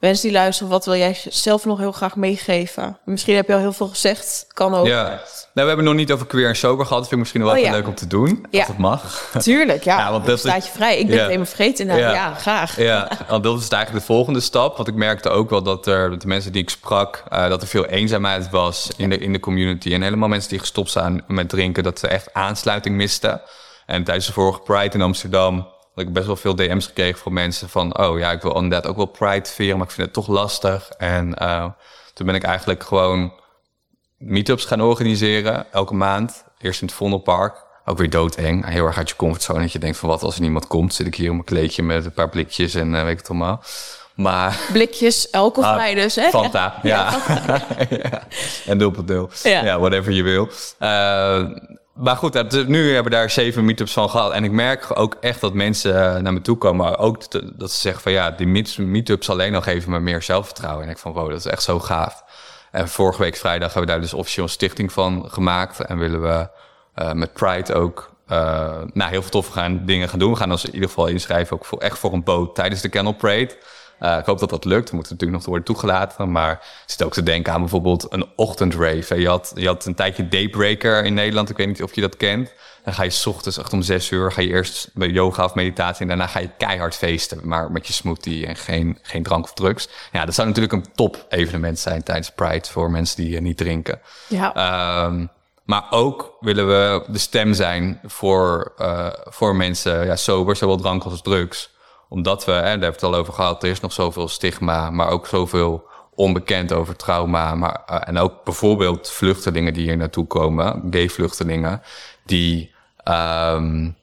Mensen 0.04 0.28
die 0.28 0.38
luisteren, 0.38 0.70
wat 0.70 0.84
wil 0.84 0.96
jij 0.96 1.16
zelf 1.28 1.64
nog 1.64 1.78
heel 1.78 1.92
graag 1.92 2.16
meegeven? 2.16 2.98
Misschien 3.04 3.34
heb 3.34 3.46
je 3.46 3.54
al 3.54 3.58
heel 3.58 3.72
veel 3.72 3.88
gezegd, 3.88 4.46
kan 4.48 4.74
ook. 4.74 4.86
Ja, 4.86 5.04
nou, 5.06 5.20
we 5.52 5.62
hebben 5.62 5.84
nog 5.84 5.94
niet 5.94 6.12
over 6.12 6.26
queer 6.26 6.48
en 6.48 6.56
sober 6.56 6.86
gehad. 6.86 7.00
Dat 7.00 7.08
vind 7.08 7.12
ik 7.12 7.18
misschien 7.18 7.42
wel 7.42 7.52
oh, 7.52 7.58
even 7.58 7.72
leuk 7.72 7.86
om 7.86 7.94
te 7.94 8.06
doen, 8.06 8.46
ja. 8.50 8.58
als 8.58 8.68
het 8.68 8.78
mag. 8.78 9.30
Tuurlijk, 9.38 9.84
ja. 9.84 9.98
ja 10.04 10.10
want 10.10 10.26
dat 10.26 10.38
staat 10.38 10.66
je 10.66 10.72
vrij. 10.72 10.98
Ik 10.98 11.06
ben 11.06 11.16
het 11.16 11.24
helemaal 11.24 11.46
vergeten. 11.46 11.86
Nou, 11.86 12.00
ja. 12.00 12.34
graag. 12.34 12.80
Ja, 12.80 13.08
want 13.28 13.44
dat 13.44 13.60
is 13.60 13.68
eigenlijk 13.68 14.06
de 14.06 14.12
volgende 14.12 14.40
stap. 14.40 14.76
Want 14.76 14.88
ik 14.88 14.94
merkte 14.94 15.28
ook 15.28 15.50
wel 15.50 15.62
dat 15.62 15.86
er, 15.86 16.10
dat 16.10 16.20
de 16.20 16.26
mensen 16.26 16.52
die 16.52 16.62
ik 16.62 16.70
sprak, 16.70 17.24
uh, 17.32 17.48
dat 17.48 17.62
er 17.62 17.68
veel 17.68 17.86
eenzaamheid 17.86 18.50
was 18.50 18.90
in 18.96 19.10
de, 19.10 19.18
in 19.18 19.32
de 19.32 19.40
community. 19.40 19.92
En 19.94 20.02
helemaal 20.02 20.28
mensen 20.28 20.50
die 20.50 20.58
gestopt 20.58 20.90
zijn 20.90 21.24
met 21.26 21.48
drinken, 21.48 21.82
dat 21.82 21.98
ze 21.98 22.08
echt 22.08 22.34
aansluiting 22.34 22.96
misten. 22.96 23.40
En 23.86 24.04
tijdens 24.04 24.26
de 24.26 24.32
vorige 24.32 24.60
Pride 24.60 24.94
in 24.94 25.02
Amsterdam 25.02 25.73
dat 25.94 26.04
ik 26.04 26.12
best 26.12 26.26
wel 26.26 26.36
veel 26.36 26.54
DM's 26.54 26.86
gekregen 26.86 27.18
van 27.18 27.32
mensen 27.32 27.68
van... 27.68 27.98
oh 27.98 28.18
ja, 28.18 28.30
ik 28.30 28.42
wil 28.42 28.54
inderdaad 28.54 28.86
ook 28.86 28.96
wel 28.96 29.06
Pride 29.06 29.48
vieren, 29.48 29.76
maar 29.76 29.86
ik 29.86 29.92
vind 29.92 30.06
het 30.06 30.14
toch 30.14 30.26
lastig. 30.26 30.88
En 30.88 31.36
uh, 31.42 31.66
toen 32.14 32.26
ben 32.26 32.34
ik 32.34 32.42
eigenlijk 32.42 32.82
gewoon 32.82 33.32
meetups 34.18 34.64
gaan 34.64 34.80
organiseren, 34.80 35.72
elke 35.72 35.94
maand. 35.94 36.44
Eerst 36.58 36.80
in 36.80 36.86
het 36.86 36.96
Vondelpark, 36.96 37.64
ook 37.84 37.98
weer 37.98 38.10
doodeng. 38.10 38.68
Heel 38.68 38.86
erg 38.86 38.96
uit 38.96 39.08
je 39.08 39.16
comfortzone, 39.16 39.60
dat 39.60 39.72
je 39.72 39.78
denkt 39.78 39.96
van 39.96 40.08
wat 40.08 40.22
als 40.22 40.34
er 40.34 40.40
niemand 40.40 40.66
komt... 40.66 40.94
zit 40.94 41.06
ik 41.06 41.14
hier 41.14 41.28
op 41.28 41.34
mijn 41.34 41.46
kleedje 41.46 41.82
met 41.82 42.04
een 42.04 42.12
paar 42.12 42.28
blikjes 42.28 42.74
en 42.74 42.94
uh, 42.94 43.02
weet 43.02 43.12
ik 43.12 43.18
het 43.18 43.28
allemaal. 43.28 43.62
Maar... 44.14 44.60
Blikjes, 44.72 45.32
alcoholvrij 45.32 45.90
ah, 45.90 45.96
dus, 45.96 46.14
hè? 46.14 46.28
Fanta, 46.28 46.78
ja. 46.82 47.20
ja. 47.28 47.66
ja. 48.02 48.22
En 48.66 48.78
dubbel 48.78 49.30
Ja. 49.42 49.64
ja, 49.64 49.78
whatever 49.78 50.12
je 50.12 50.22
wil. 50.22 50.48
Uh, 50.80 51.48
maar 51.94 52.16
goed, 52.16 52.68
nu 52.68 52.84
hebben 52.86 53.12
we 53.12 53.18
daar 53.18 53.30
zeven 53.30 53.64
meetups 53.64 53.92
van 53.92 54.10
gehad. 54.10 54.32
En 54.32 54.44
ik 54.44 54.50
merk 54.50 54.98
ook 54.98 55.16
echt 55.20 55.40
dat 55.40 55.54
mensen 55.54 56.14
eh, 56.14 56.22
naar 56.22 56.32
me 56.32 56.40
toe 56.40 56.56
komen. 56.56 56.98
Ook 56.98 57.30
dat 57.58 57.70
ze 57.72 57.80
zeggen 57.80 58.02
van 58.02 58.12
ja, 58.12 58.30
die 58.30 58.66
meetups 58.78 59.30
alleen 59.30 59.54
al 59.54 59.62
geven 59.62 59.90
me 59.90 60.00
meer 60.00 60.22
zelfvertrouwen. 60.22 60.84
En 60.84 60.90
ik 60.90 60.98
van 60.98 61.12
wow, 61.12 61.28
dat 61.28 61.38
is 61.38 61.46
echt 61.46 61.62
zo 61.62 61.80
gaaf. 61.80 62.24
En 62.70 62.88
vorige 62.88 63.22
week 63.22 63.36
vrijdag 63.36 63.72
hebben 63.72 63.82
we 63.82 63.90
daar 63.90 64.00
dus 64.00 64.14
officieel 64.14 64.44
een 64.44 64.50
stichting 64.50 64.92
van 64.92 65.24
gemaakt. 65.30 65.80
En 65.80 65.98
willen 65.98 66.22
we 66.22 66.48
uh, 66.96 67.12
met 67.12 67.32
Pride 67.32 67.74
ook 67.74 68.14
uh, 68.28 68.36
nou, 68.92 69.10
heel 69.10 69.22
veel 69.22 69.30
toffe 69.30 69.52
gaan, 69.52 69.82
dingen 69.84 70.08
gaan 70.08 70.18
doen. 70.18 70.30
We 70.30 70.36
gaan 70.36 70.50
ons 70.50 70.64
in 70.64 70.74
ieder 70.74 70.88
geval 70.88 71.06
inschrijven 71.06 71.56
ook 71.56 71.64
voor, 71.64 71.78
echt 71.78 71.98
voor 71.98 72.12
een 72.12 72.24
boot 72.24 72.54
tijdens 72.54 72.80
de 72.80 72.88
Kennel 72.88 73.12
Parade. 73.12 73.56
Uh, 74.04 74.18
ik 74.18 74.24
hoop 74.24 74.38
dat 74.38 74.50
dat 74.50 74.64
lukt. 74.64 74.90
We 74.90 74.96
moeten 74.96 75.12
natuurlijk 75.12 75.38
nog 75.38 75.48
worden 75.48 75.64
toegelaten. 75.64 76.32
Maar 76.32 76.52
ik 76.52 76.82
zit 76.86 77.02
ook 77.02 77.12
te 77.12 77.22
denken 77.22 77.52
aan 77.52 77.60
bijvoorbeeld 77.60 78.06
een 78.08 78.26
ochtendrave. 78.36 79.20
Je 79.20 79.28
had, 79.28 79.52
je 79.54 79.66
had 79.66 79.84
een 79.84 79.94
tijdje 79.94 80.28
Daybreaker 80.28 81.04
in 81.04 81.14
Nederland. 81.14 81.50
Ik 81.50 81.56
weet 81.56 81.66
niet 81.66 81.82
of 81.82 81.94
je 81.94 82.00
dat 82.00 82.16
kent. 82.16 82.52
Dan 82.84 82.94
ga 82.94 83.02
je 83.02 83.10
s 83.10 83.26
ochtends 83.26 83.58
echt 83.58 83.72
om 83.72 83.82
zes 83.82 84.10
uur 84.10 84.32
ga 84.32 84.40
je 84.40 84.48
eerst 84.48 84.90
bij 84.94 85.08
yoga 85.08 85.44
of 85.44 85.54
meditatie. 85.54 86.02
En 86.02 86.08
daarna 86.08 86.26
ga 86.26 86.38
je 86.38 86.50
keihard 86.58 86.94
feesten. 86.94 87.40
Maar 87.42 87.72
met 87.72 87.86
je 87.86 87.92
smoothie 87.92 88.46
en 88.46 88.56
geen, 88.56 88.98
geen 89.02 89.22
drank 89.22 89.44
of 89.44 89.52
drugs. 89.52 89.88
Ja, 90.12 90.24
dat 90.24 90.34
zou 90.34 90.48
natuurlijk 90.48 90.74
een 90.74 90.92
top 90.94 91.26
evenement 91.28 91.78
zijn 91.78 92.02
tijdens 92.02 92.30
Pride 92.30 92.68
voor 92.68 92.90
mensen 92.90 93.16
die 93.16 93.34
uh, 93.34 93.40
niet 93.40 93.56
drinken. 93.56 94.00
Ja. 94.28 95.04
Um, 95.04 95.30
maar 95.64 95.86
ook 95.90 96.36
willen 96.40 96.66
we 96.66 97.04
de 97.06 97.18
stem 97.18 97.54
zijn 97.54 98.00
voor, 98.04 98.72
uh, 98.78 99.06
voor 99.24 99.56
mensen, 99.56 100.06
ja, 100.06 100.16
sober, 100.16 100.56
zowel 100.56 100.76
drank 100.76 101.04
als 101.04 101.22
drugs 101.22 101.72
omdat 102.08 102.44
we, 102.44 102.52
hè, 102.52 102.60
daar 102.60 102.70
hebben 102.70 102.80
we 102.80 102.86
het 102.86 103.02
al 103.02 103.14
over 103.14 103.32
gehad, 103.32 103.62
er 103.62 103.70
is 103.70 103.80
nog 103.80 103.92
zoveel 103.92 104.28
stigma, 104.28 104.90
maar 104.90 105.08
ook 105.08 105.26
zoveel 105.26 105.88
onbekend 106.14 106.72
over 106.72 106.96
trauma. 106.96 107.54
Maar, 107.54 107.82
uh, 107.90 107.96
en 108.04 108.18
ook 108.18 108.44
bijvoorbeeld 108.44 109.10
vluchtelingen 109.10 109.72
die 109.74 109.82
hier 109.82 109.96
naartoe 109.96 110.26
komen, 110.26 110.82
gay 110.90 111.08
vluchtelingen, 111.08 111.82
die 112.24 112.74
um, 113.08 113.96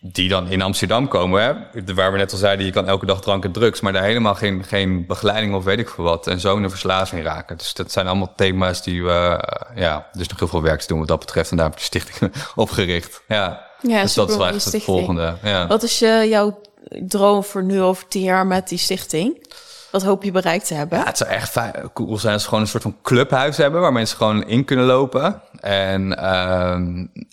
die 0.00 0.28
dan 0.28 0.48
in 0.48 0.62
Amsterdam 0.62 1.08
komen, 1.08 1.42
hè? 1.42 1.94
waar 1.94 2.12
we 2.12 2.18
net 2.18 2.32
al 2.32 2.38
zeiden, 2.38 2.66
je 2.66 2.72
kan 2.72 2.88
elke 2.88 3.06
dag 3.06 3.20
drank 3.20 3.44
en 3.44 3.52
drugs, 3.52 3.80
maar 3.80 3.92
daar 3.92 4.02
helemaal 4.02 4.34
geen, 4.34 4.64
geen 4.64 5.06
begeleiding 5.06 5.54
of 5.54 5.64
weet 5.64 5.78
ik 5.78 5.88
veel 5.88 6.04
wat. 6.04 6.26
En 6.26 6.40
zo 6.40 6.56
in 6.56 6.62
een 6.62 6.70
verslaving 6.70 7.24
raken. 7.24 7.56
Dus 7.56 7.74
dat 7.74 7.92
zijn 7.92 8.06
allemaal 8.06 8.34
thema's 8.36 8.82
die 8.82 9.04
we, 9.04 9.44
uh, 9.70 9.76
ja, 9.76 10.06
dus 10.12 10.28
nog 10.28 10.38
heel 10.38 10.48
veel 10.48 10.62
werk 10.62 10.80
te 10.80 10.86
doen 10.86 10.98
wat 10.98 11.08
dat 11.08 11.18
betreft. 11.18 11.50
En 11.50 11.56
daar 11.56 11.66
heb 11.66 11.74
ik 11.74 11.80
de 11.80 11.86
stichting 11.86 12.32
opgericht. 12.54 13.22
Ja, 13.28 13.67
ja 13.80 14.02
dus 14.02 14.14
dat 14.14 14.30
is 14.30 14.36
wel 14.36 14.46
echt 14.46 14.72
het 14.72 14.82
volgende. 14.82 15.36
Ja. 15.42 15.66
Wat 15.66 15.82
is 15.82 16.02
uh, 16.02 16.28
jouw 16.28 16.60
droom 16.88 17.44
voor 17.44 17.62
nu 17.62 17.82
over 17.82 18.08
tien 18.08 18.22
jaar 18.22 18.46
met 18.46 18.68
die 18.68 18.78
stichting? 18.78 19.46
Wat 19.90 20.02
hoop 20.02 20.22
je 20.22 20.30
bereikt 20.30 20.66
te 20.66 20.74
hebben? 20.74 20.98
Ja, 20.98 21.04
het 21.04 21.16
zou 21.16 21.30
echt 21.30 21.58
cool 21.94 22.18
zijn 22.18 22.32
als 22.32 22.42
we 22.42 22.48
gewoon 22.48 22.64
een 22.64 22.70
soort 22.70 22.82
van 22.82 22.96
clubhuis 23.02 23.56
hebben 23.56 23.80
waar 23.80 23.92
mensen 23.92 24.16
gewoon 24.16 24.46
in 24.46 24.64
kunnen 24.64 24.86
lopen. 24.86 25.42
En, 25.60 26.12
uh, 26.12 26.72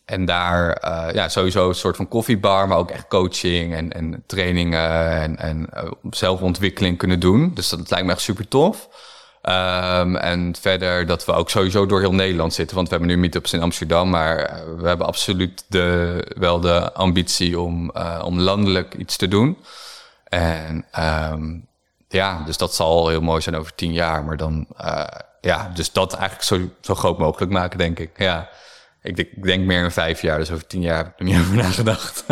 en 0.06 0.26
daar 0.26 0.84
uh, 0.84 1.14
ja, 1.14 1.30
sowieso 1.30 1.68
een 1.68 1.76
soort 1.76 1.96
van 1.96 2.08
koffiebar, 2.08 2.68
maar 2.68 2.78
ook 2.78 2.92
echt 2.92 3.08
coaching 3.08 3.74
en, 3.76 3.92
en 3.92 4.24
trainingen 4.26 5.12
en, 5.12 5.38
en 5.38 5.70
uh, 5.76 5.92
zelfontwikkeling 6.10 6.98
kunnen 6.98 7.20
doen. 7.20 7.52
Dus 7.54 7.70
dat 7.70 7.90
lijkt 7.90 8.06
me 8.06 8.12
echt 8.12 8.22
super 8.22 8.48
tof. 8.48 8.88
Um, 9.50 10.16
en 10.16 10.56
verder 10.60 11.06
dat 11.06 11.26
we 11.26 11.32
ook 11.32 11.50
sowieso 11.50 11.86
door 11.86 12.00
heel 12.00 12.14
Nederland 12.14 12.54
zitten. 12.54 12.76
Want 12.76 12.90
we 12.90 12.96
hebben 12.96 13.16
nu 13.16 13.22
meetups 13.22 13.54
in 13.54 13.62
Amsterdam. 13.62 14.10
Maar 14.10 14.38
eh, 14.38 14.60
we 14.78 14.88
hebben 14.88 15.08
absoluut 15.08 15.64
de, 15.68 16.20
wel 16.38 16.60
de 16.60 16.94
ambitie 16.94 17.60
om, 17.60 17.92
uh, 17.98 18.22
om 18.26 18.40
landelijk 18.40 18.94
iets 18.94 19.18
te 19.18 19.28
doen. 19.28 19.58
En 20.24 20.86
um, 21.32 21.68
ja, 22.08 22.44
dus 22.46 22.58
dat 22.58 22.76
zal 22.76 23.08
heel 23.08 23.22
mooi 23.22 23.42
zijn 23.42 23.56
over 23.56 23.76
tien 23.76 23.94
jaar. 23.94 24.24
Maar 24.24 24.38
dan, 24.38 24.68
uh, 24.82 25.04
ja, 25.42 25.72
dus 25.74 25.92
dat 25.92 26.14
eigenlijk 26.14 26.44
zo, 26.44 26.60
zo 26.82 26.96
groot 26.96 27.18
mogelijk 27.18 27.52
maken, 27.52 27.78
denk 27.78 28.00
ik. 28.00 28.12
Ja. 28.18 28.50
Ik 29.06 29.16
denk, 29.16 29.30
ik 29.36 29.44
denk 29.44 29.66
meer 29.66 29.84
in 29.84 29.92
vijf 29.92 30.22
jaar, 30.22 30.38
dus 30.38 30.52
over 30.52 30.68
tien 30.68 30.82
jaar 30.82 30.98
heb 30.98 31.08
ik 31.08 31.14
er 31.18 31.26
niet 31.26 31.40
over 31.42 31.56
nagedacht. 31.56 32.24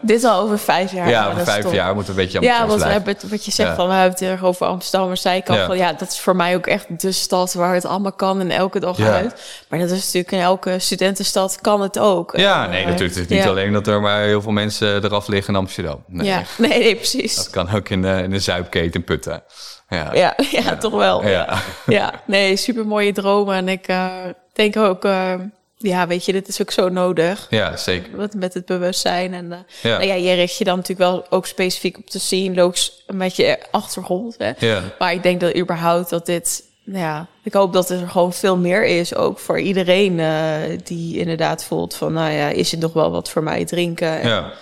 Dit 0.00 0.24
al 0.24 0.40
over 0.40 0.58
vijf 0.58 0.92
jaar. 0.92 1.08
Ja, 1.08 1.28
over 1.28 1.44
vijf 1.44 1.72
jaar 1.72 1.94
moeten 1.94 2.14
we 2.14 2.20
een 2.20 2.26
beetje 2.26 2.46
Ja, 2.46 2.66
want 2.66 2.82
we 2.82 2.88
hebben 2.88 3.12
het, 3.12 3.28
wat 3.30 3.44
je 3.44 3.50
zegt, 3.50 3.68
ja. 3.68 3.74
van, 3.74 3.86
we 3.86 3.92
hebben 3.92 4.12
het 4.12 4.22
erg 4.22 4.44
over 4.44 4.66
Amsterdam. 4.66 5.06
Maar 5.06 5.16
zei 5.16 5.36
ik 5.36 5.48
al 5.48 5.56
ja. 5.56 5.66
van, 5.66 5.76
ja, 5.76 5.92
dat 5.92 6.08
is 6.08 6.20
voor 6.20 6.36
mij 6.36 6.54
ook 6.54 6.66
echt 6.66 7.00
de 7.00 7.12
stad 7.12 7.52
waar 7.52 7.74
het 7.74 7.84
allemaal 7.84 8.12
kan 8.12 8.40
en 8.40 8.50
elke 8.50 8.80
dag 8.80 8.96
ja. 8.96 9.12
uit. 9.12 9.64
Maar 9.68 9.78
dat 9.78 9.90
is 9.90 10.04
natuurlijk 10.04 10.32
in 10.32 10.40
elke 10.40 10.78
studentenstad 10.78 11.58
kan 11.60 11.80
het 11.80 11.98
ook. 11.98 12.36
Ja, 12.36 12.66
nee, 12.66 12.84
natuurlijk. 12.84 13.14
Het 13.14 13.30
is 13.30 13.36
niet 13.36 13.46
alleen 13.46 13.72
dat 13.72 13.86
er 13.86 14.00
maar 14.00 14.22
heel 14.22 14.42
veel 14.42 14.52
mensen 14.52 15.04
eraf 15.04 15.28
liggen 15.28 15.54
in 15.54 15.60
Amsterdam. 15.60 16.04
Nee. 16.06 16.26
Ja, 16.26 16.42
nee, 16.58 16.78
nee, 16.78 16.96
precies. 16.96 17.36
Dat 17.36 17.50
kan 17.50 17.70
ook 17.70 17.88
in 17.88 18.02
de, 18.02 18.20
in 18.22 18.30
de 18.30 18.40
Zuipketen 18.40 19.04
Putten. 19.04 19.42
Ja. 19.88 20.14
Ja, 20.14 20.36
ja, 20.50 20.76
toch 20.76 20.92
wel. 20.92 21.26
Ja, 21.26 21.58
ja. 21.86 22.12
nee, 22.26 22.56
super 22.56 22.86
mooie 22.86 23.12
dromen. 23.12 23.54
En 23.54 23.68
ik 23.68 23.88
uh, 23.88 24.06
denk 24.52 24.76
ook... 24.76 25.04
Uh, 25.04 25.34
ja, 25.78 26.06
weet 26.06 26.24
je, 26.24 26.32
dit 26.32 26.48
is 26.48 26.60
ook 26.60 26.70
zo 26.70 26.88
nodig. 26.88 27.46
Ja, 27.50 27.76
zeker. 27.76 28.16
Met, 28.16 28.34
met 28.34 28.54
het 28.54 28.66
bewustzijn. 28.66 29.34
En 29.34 29.44
uh, 29.44 29.58
ja. 29.82 29.96
Nou 29.98 30.04
ja, 30.08 30.14
je 30.14 30.32
richt 30.34 30.56
je 30.56 30.64
dan 30.64 30.76
natuurlijk 30.76 31.10
wel 31.10 31.26
ook 31.30 31.46
specifiek 31.46 31.98
op 31.98 32.10
te 32.10 32.18
zien, 32.18 32.54
logisch 32.54 33.04
met 33.06 33.36
je 33.36 33.58
achtergrond. 33.70 34.34
Hè? 34.38 34.52
Ja. 34.58 34.82
Maar 34.98 35.12
ik 35.12 35.22
denk 35.22 35.40
dat 35.40 35.56
überhaupt 35.56 36.10
dat 36.10 36.26
dit, 36.26 36.64
nou 36.84 36.98
ja, 37.04 37.26
ik 37.42 37.52
hoop 37.52 37.72
dat 37.72 37.90
er 37.90 38.08
gewoon 38.08 38.32
veel 38.32 38.56
meer 38.56 38.84
is, 38.84 39.14
ook 39.14 39.38
voor 39.38 39.60
iedereen 39.60 40.18
uh, 40.18 40.78
die 40.84 41.18
inderdaad 41.18 41.64
voelt 41.64 41.94
van, 41.94 42.12
nou 42.12 42.30
ja, 42.32 42.48
is 42.48 42.70
het 42.70 42.80
nog 42.80 42.92
wel 42.92 43.10
wat 43.10 43.30
voor 43.30 43.42
mij 43.42 43.64
drinken? 43.64 44.20
En 44.20 44.28
Ja. 44.28 44.52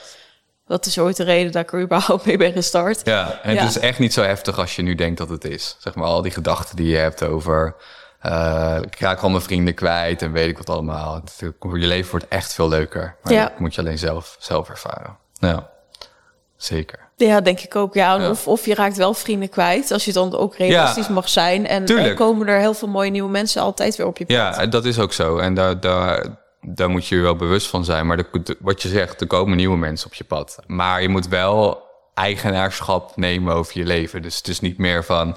Dat 0.67 0.87
is 0.87 0.99
ooit 0.99 1.17
de 1.17 1.25
reden 1.25 1.53
dat 1.53 1.63
ik 1.63 1.73
er 1.73 1.81
überhaupt 1.81 2.25
mee 2.27 2.37
ben 2.37 2.53
gestart. 2.53 3.01
Ja, 3.05 3.41
en 3.43 3.55
Ja. 3.55 3.61
het 3.61 3.71
is 3.71 3.79
echt 3.79 3.99
niet 3.99 4.13
zo 4.13 4.23
heftig 4.23 4.59
als 4.59 4.77
je 4.77 4.83
nu 4.83 4.95
denkt 4.95 5.19
dat 5.19 5.29
het 5.29 5.45
is. 5.45 5.77
Zeg 5.79 5.95
maar, 5.95 6.07
al 6.07 6.23
die 6.23 6.33
gedachten 6.33 6.77
die 6.77 6.87
je 6.89 6.97
hebt 6.97 7.23
over... 7.23 7.77
eh, 8.31 8.77
ik 8.83 9.01
raak 9.01 9.21
al 9.21 9.29
mijn 9.31 9.43
vrienden 9.43 9.75
kwijt 9.75 10.23
en 10.23 10.33
weet 10.33 10.49
ik 10.49 10.59
wat 10.59 10.71
allemaal. 10.71 11.15
Het, 11.15 11.37
je 11.61 11.87
leven 11.87 12.11
wordt 12.11 12.29
echt 12.29 12.53
veel 12.53 12.69
leuker. 12.69 13.17
Maar 13.23 13.33
Ja. 13.33 13.43
dat 13.43 13.59
moet 13.59 13.75
je 13.75 13.81
alleen 13.81 13.99
zelf, 13.99 14.37
zelf 14.39 14.69
ervaren. 14.69 15.17
Ja, 15.33 15.71
zeker. 16.57 16.99
Ja, 17.17 17.41
denk 17.41 17.61
ik 17.61 17.77
ook. 17.77 17.95
Ja, 17.95 18.15
Ja. 18.15 18.31
Of, 18.31 18.47
of 18.49 18.65
je 18.67 18.75
raakt 18.75 18.97
wel 18.97 19.15
vrienden 19.15 19.49
kwijt, 19.49 19.91
als 19.91 20.05
je 20.05 20.13
dan 20.13 20.37
ook 20.37 20.57
realistisch 20.57 21.07
Ja. 21.07 21.13
mag 21.13 21.29
zijn. 21.29 21.67
En 21.67 21.87
er 21.87 22.15
komen 22.15 22.47
er 22.49 22.59
heel 22.61 22.75
veel 22.75 22.89
mooie 22.89 23.11
nieuwe 23.11 23.31
mensen 23.31 23.63
altijd 23.63 23.97
weer 23.97 24.07
op 24.07 24.19
je 24.19 24.27
pad. 24.27 24.37
Ja, 24.37 24.67
dat 24.67 24.85
is 24.85 24.99
ook 24.99 25.13
zo. 25.13 25.39
En 25.39 25.55
daar, 25.55 25.81
daar, 25.81 26.27
daar 26.61 26.91
moet 26.91 27.07
je 27.07 27.15
je 27.17 27.23
wel 27.23 27.37
bewust 27.37 27.67
van 27.69 27.85
zijn. 27.85 28.07
Maar 28.07 28.17
de- 28.17 28.57
wat 28.61 28.83
je 28.83 28.89
zegt, 28.89 29.21
er 29.21 29.27
komen 29.27 29.57
nieuwe 29.57 29.77
mensen 29.77 30.07
op 30.07 30.15
je 30.15 30.25
pad. 30.25 30.59
Maar 30.67 31.03
je 31.03 31.09
moet 31.09 31.29
wel 31.29 31.85
eigenaarschap 32.15 33.17
nemen 33.17 33.55
over 33.55 33.79
je 33.79 33.85
leven. 33.85 34.23
Dus 34.23 34.37
het 34.37 34.49
is 34.49 34.61
niet 34.61 34.79
meer 34.79 35.05
van... 35.05 35.37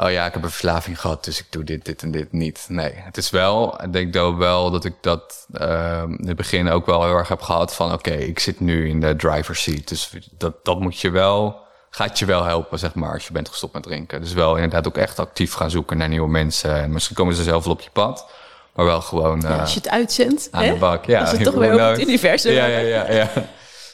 Oh 0.00 0.10
ja, 0.10 0.26
ik 0.26 0.32
heb 0.32 0.42
een 0.42 0.50
verslaving 0.50 1.00
gehad, 1.00 1.24
dus 1.24 1.38
ik 1.38 1.46
doe 1.50 1.64
dit, 1.64 1.84
dit 1.84 2.02
en 2.02 2.10
dit 2.10 2.32
niet. 2.32 2.64
Nee, 2.68 2.92
het 2.94 3.16
is 3.16 3.30
wel... 3.30 3.82
Ik 3.82 3.92
denk 3.92 4.12
dat 4.12 4.34
wel 4.34 4.70
dat 4.70 4.84
ik 4.84 4.94
dat 5.00 5.46
eh, 5.52 6.02
in 6.18 6.26
het 6.26 6.36
begin 6.36 6.68
ook 6.68 6.86
wel 6.86 7.04
heel 7.04 7.14
erg 7.14 7.28
heb 7.28 7.40
gehad 7.40 7.74
van... 7.74 7.92
Oké, 7.92 8.10
ik 8.10 8.38
zit 8.38 8.60
nu 8.60 8.88
in 8.88 9.00
de 9.00 9.16
driver's 9.16 9.62
seat. 9.62 9.88
Dus 9.88 10.12
dat, 10.36 10.54
dat 10.64 10.80
moet 10.80 11.00
je 11.00 11.10
wel... 11.10 11.60
Gaat 11.90 12.18
je 12.18 12.24
wel 12.24 12.44
helpen, 12.44 12.78
zeg 12.78 12.94
maar, 12.94 13.12
als 13.12 13.26
je 13.26 13.32
bent 13.32 13.48
gestopt 13.48 13.72
met 13.72 13.82
drinken. 13.82 14.20
Dus 14.20 14.32
wel 14.32 14.54
inderdaad 14.54 14.86
ook 14.86 14.96
echt 14.96 15.18
actief 15.18 15.52
gaan 15.52 15.70
zoeken 15.70 15.96
naar 15.96 16.08
nieuwe 16.08 16.28
mensen. 16.28 16.74
En 16.82 16.92
misschien 16.92 17.16
komen 17.16 17.34
ze 17.34 17.42
zelf 17.42 17.64
wel 17.64 17.72
op 17.72 17.80
je 17.80 17.90
pad. 17.92 18.26
Maar 18.74 18.84
wel 18.84 19.00
gewoon... 19.00 19.40
Ja, 19.40 19.48
eh, 19.54 19.60
als 19.60 19.72
je 19.74 19.80
het 19.80 19.88
uitzendt, 19.88 20.48
aan 20.50 20.62
hè? 20.64 20.72
de 20.72 20.78
bak. 20.78 21.04
Ja, 21.04 21.20
als 21.20 21.30
het 21.30 21.42
toch 21.52 21.54
weer 21.54 21.82
het 21.82 22.00
universum 22.00 22.52
Ja, 22.52 22.66
ja, 22.66 22.78
ja, 22.78 23.10
ja. 23.12 23.28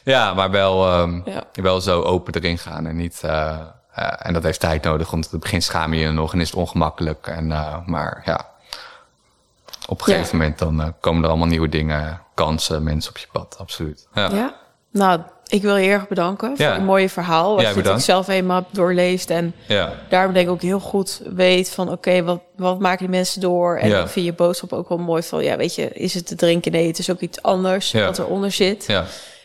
ja 0.04 0.34
maar 0.34 0.50
wel, 0.50 0.86
ehm, 0.86 1.20
Ja. 1.24 1.42
wel 1.52 1.80
zo 1.80 2.02
open 2.02 2.34
erin 2.34 2.58
gaan 2.58 2.86
en 2.86 2.96
niet. 2.96 3.20
eh, 3.22 3.58
eh, 3.94 4.12
en 4.18 4.32
dat 4.32 4.42
heeft 4.42 4.60
tijd 4.60 4.82
nodig, 4.84 5.10
want 5.10 5.24
in 5.24 5.30
het 5.32 5.40
begin 5.40 5.62
schaam 5.62 5.94
je 5.94 6.00
je 6.00 6.10
nog 6.10 6.32
en 6.32 6.40
is 6.40 6.50
het 6.50 6.56
ongemakkelijk. 6.58 7.26
En, 7.26 7.52
eh, 7.52 7.76
maar 7.86 8.22
ja, 8.24 8.46
op 9.88 10.00
een 10.00 10.12
Ja. 10.12 10.18
gegeven 10.18 10.38
moment 10.38 10.58
dan 10.58 10.80
eh, 10.82 10.88
komen 11.00 11.22
er 11.22 11.28
allemaal 11.28 11.46
nieuwe 11.48 11.68
dingen, 11.68 12.20
kansen, 12.34 12.82
mensen 12.82 13.10
op 13.10 13.18
je 13.18 13.26
pad. 13.32 13.56
Absoluut. 13.58 14.06
Ja. 14.14 14.28
Ja. 14.32 14.54
Nou, 14.90 15.20
ik 15.46 15.62
wil 15.62 15.76
je 15.76 15.88
erg 15.90 16.08
bedanken 16.08 16.56
voor 16.56 16.66
Ja. 16.66 16.72
het 16.72 16.82
mooie 16.84 17.08
verhaal. 17.08 17.52
Wat 17.54 17.62
Ja, 17.62 17.68
je 17.68 17.74
natuurlijk 17.74 18.04
zelf 18.04 18.28
eenmaal 18.28 18.60
hebt 18.60 18.74
doorleefd. 18.74 19.30
En 19.30 19.54
ja. 19.68 19.92
daarom 20.08 20.32
denk 20.32 20.46
ik 20.46 20.52
ook 20.52 20.62
heel 20.62 20.80
goed 20.80 21.22
weet 21.34 21.70
van... 21.70 21.90
oké, 21.90 22.22
wat, 22.22 22.40
wat 22.56 22.78
maken 22.78 22.98
die 22.98 23.08
mensen 23.16 23.40
door? 23.40 23.76
En 23.78 24.00
ik 24.00 24.08
vind 24.08 24.26
je 24.26 24.32
boodschap 24.32 24.72
ook 24.72 24.88
wel 24.88 24.98
mooi 24.98 25.22
van... 25.22 25.44
ja, 25.44 25.56
weet 25.56 25.74
je, 25.74 25.88
is 25.92 26.14
het 26.14 26.26
te 26.26 26.34
drinken? 26.34 26.72
Nee, 26.72 26.86
het 26.86 26.98
is 26.98 27.10
ook 27.10 27.20
iets 27.20 27.42
anders 27.42 27.92
wat 27.92 28.18
eronder 28.18 28.52
zit. 28.52 28.84
ja. 28.86 29.04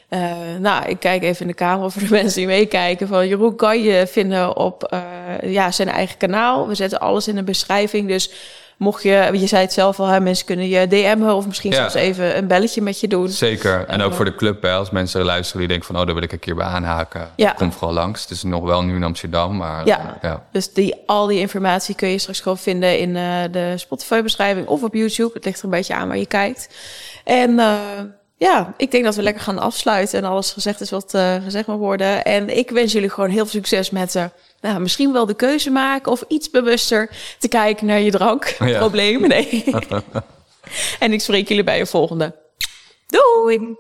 Eh, 0.10 0.20
nou, 0.60 0.86
ik 0.86 1.00
kijk 1.00 1.24
even 1.24 1.42
in 1.42 1.48
de 1.48 1.54
camera 1.54 1.90
voor 1.90 2.02
de 2.02 2.08
mensen 2.22 2.38
die 2.38 2.48
meekijken. 2.48 3.08
Van 3.08 3.28
Jeroen 3.28 3.56
kan 3.56 3.82
je 3.82 4.08
vinden 4.08 4.56
op 4.58 4.84
eh, 4.84 5.02
ja, 5.42 5.72
zijn 5.72 5.90
eigen 5.90 6.18
kanaal. 6.18 6.68
We 6.68 6.76
zetten 6.76 7.00
alles 7.00 7.28
in 7.28 7.36
de 7.36 7.44
beschrijving. 7.44 8.08
Dus 8.08 8.32
mocht 8.78 9.04
je, 9.04 9.30
je 9.34 9.48
zei 9.48 9.62
het 9.62 9.74
zelf 9.74 10.00
al, 10.00 10.08
hè, 10.08 10.20
mensen 10.20 10.46
kunnen 10.46 10.68
je 10.68 10.88
DM'en 10.88 11.34
of 11.34 11.48
misschien 11.48 11.72
Ja. 11.72 11.78
zelfs 11.78 11.94
even 11.94 12.38
een 12.38 12.48
belletje 12.48 12.82
met 12.82 13.00
je 13.00 13.08
doen. 13.08 13.30
Zeker. 13.30 13.86
En 13.88 14.02
ook 14.02 14.10
eh, 14.12 14.16
voor 14.16 14.26
de 14.26 14.36
club, 14.36 14.62
hè, 14.62 14.72
als 14.72 14.90
mensen 14.90 15.24
luisteren 15.24 15.60
die 15.60 15.68
denken 15.68 15.88
van... 15.88 16.00
oh, 16.00 16.06
daar 16.06 16.14
wil 16.14 16.24
ik 16.24 16.32
een 16.32 16.40
keer 16.40 16.56
bij 16.56 16.66
aanhaken. 16.66 17.30
Ja. 17.36 17.52
Kom 17.52 17.72
vooral 17.72 17.94
langs. 17.94 18.22
Het 18.22 18.32
is 18.32 18.44
nog 18.44 18.64
wel 18.64 18.84
nu 18.84 18.96
in 18.96 19.04
Amsterdam, 19.04 19.58
maar... 19.58 19.86
Ja. 19.86 20.18
ja. 20.22 20.44
Dus 20.52 20.74
die, 20.74 20.96
al 21.06 21.28
die 21.28 21.40
informatie 21.40 21.96
kun 21.96 22.10
je 22.10 22.18
straks 22.18 22.40
gewoon 22.40 22.58
vinden 22.58 23.00
in 23.00 23.16
eh, 23.16 23.24
de 23.52 23.74
Spotify-beschrijving 23.78 24.68
of 24.68 24.84
op 24.84 24.94
YouTube. 24.94 25.32
Het 25.34 25.46
ligt 25.46 25.58
er 25.58 25.64
een 25.64 25.70
beetje 25.70 25.94
aan 25.96 26.08
waar 26.08 26.18
je 26.18 26.26
kijkt. 26.26 26.70
En 27.24 27.60
eh, 27.60 27.78
ja, 28.40 28.74
ik 28.78 28.92
denk 28.92 29.04
dat 29.04 29.16
we 29.16 29.22
lekker 29.22 29.44
gaan 29.44 29.60
afsluiten 29.60 30.20
en 30.20 30.30
alles 30.30 30.52
gezegd 30.52 30.82
is 30.82 30.90
wat 30.90 31.14
eh, 31.14 31.36
gezegd 31.44 31.68
mag 31.68 31.78
worden. 31.78 32.24
En 32.24 32.58
ik 32.58 32.70
wens 32.70 32.92
jullie 32.92 33.10
gewoon 33.10 33.30
heel 33.30 33.46
veel 33.46 33.62
succes 33.62 33.90
met 33.90 34.16
eh, 34.16 34.26
nou, 34.62 34.80
misschien 34.80 35.14
wel 35.14 35.26
de 35.26 35.34
keuze 35.34 35.70
maken 35.70 36.12
of 36.12 36.24
iets 36.28 36.50
bewuster 36.50 37.10
te 37.40 37.48
kijken 37.48 37.86
naar 37.86 38.00
je 38.00 38.12
drankproblemen. 38.12 39.30
Nee. 39.30 39.64
en 41.00 41.14
ik 41.14 41.22
spreek 41.22 41.48
jullie 41.48 41.64
bij 41.64 41.80
een 41.80 41.88
volgende. 41.88 42.36
Doei! 43.08 43.78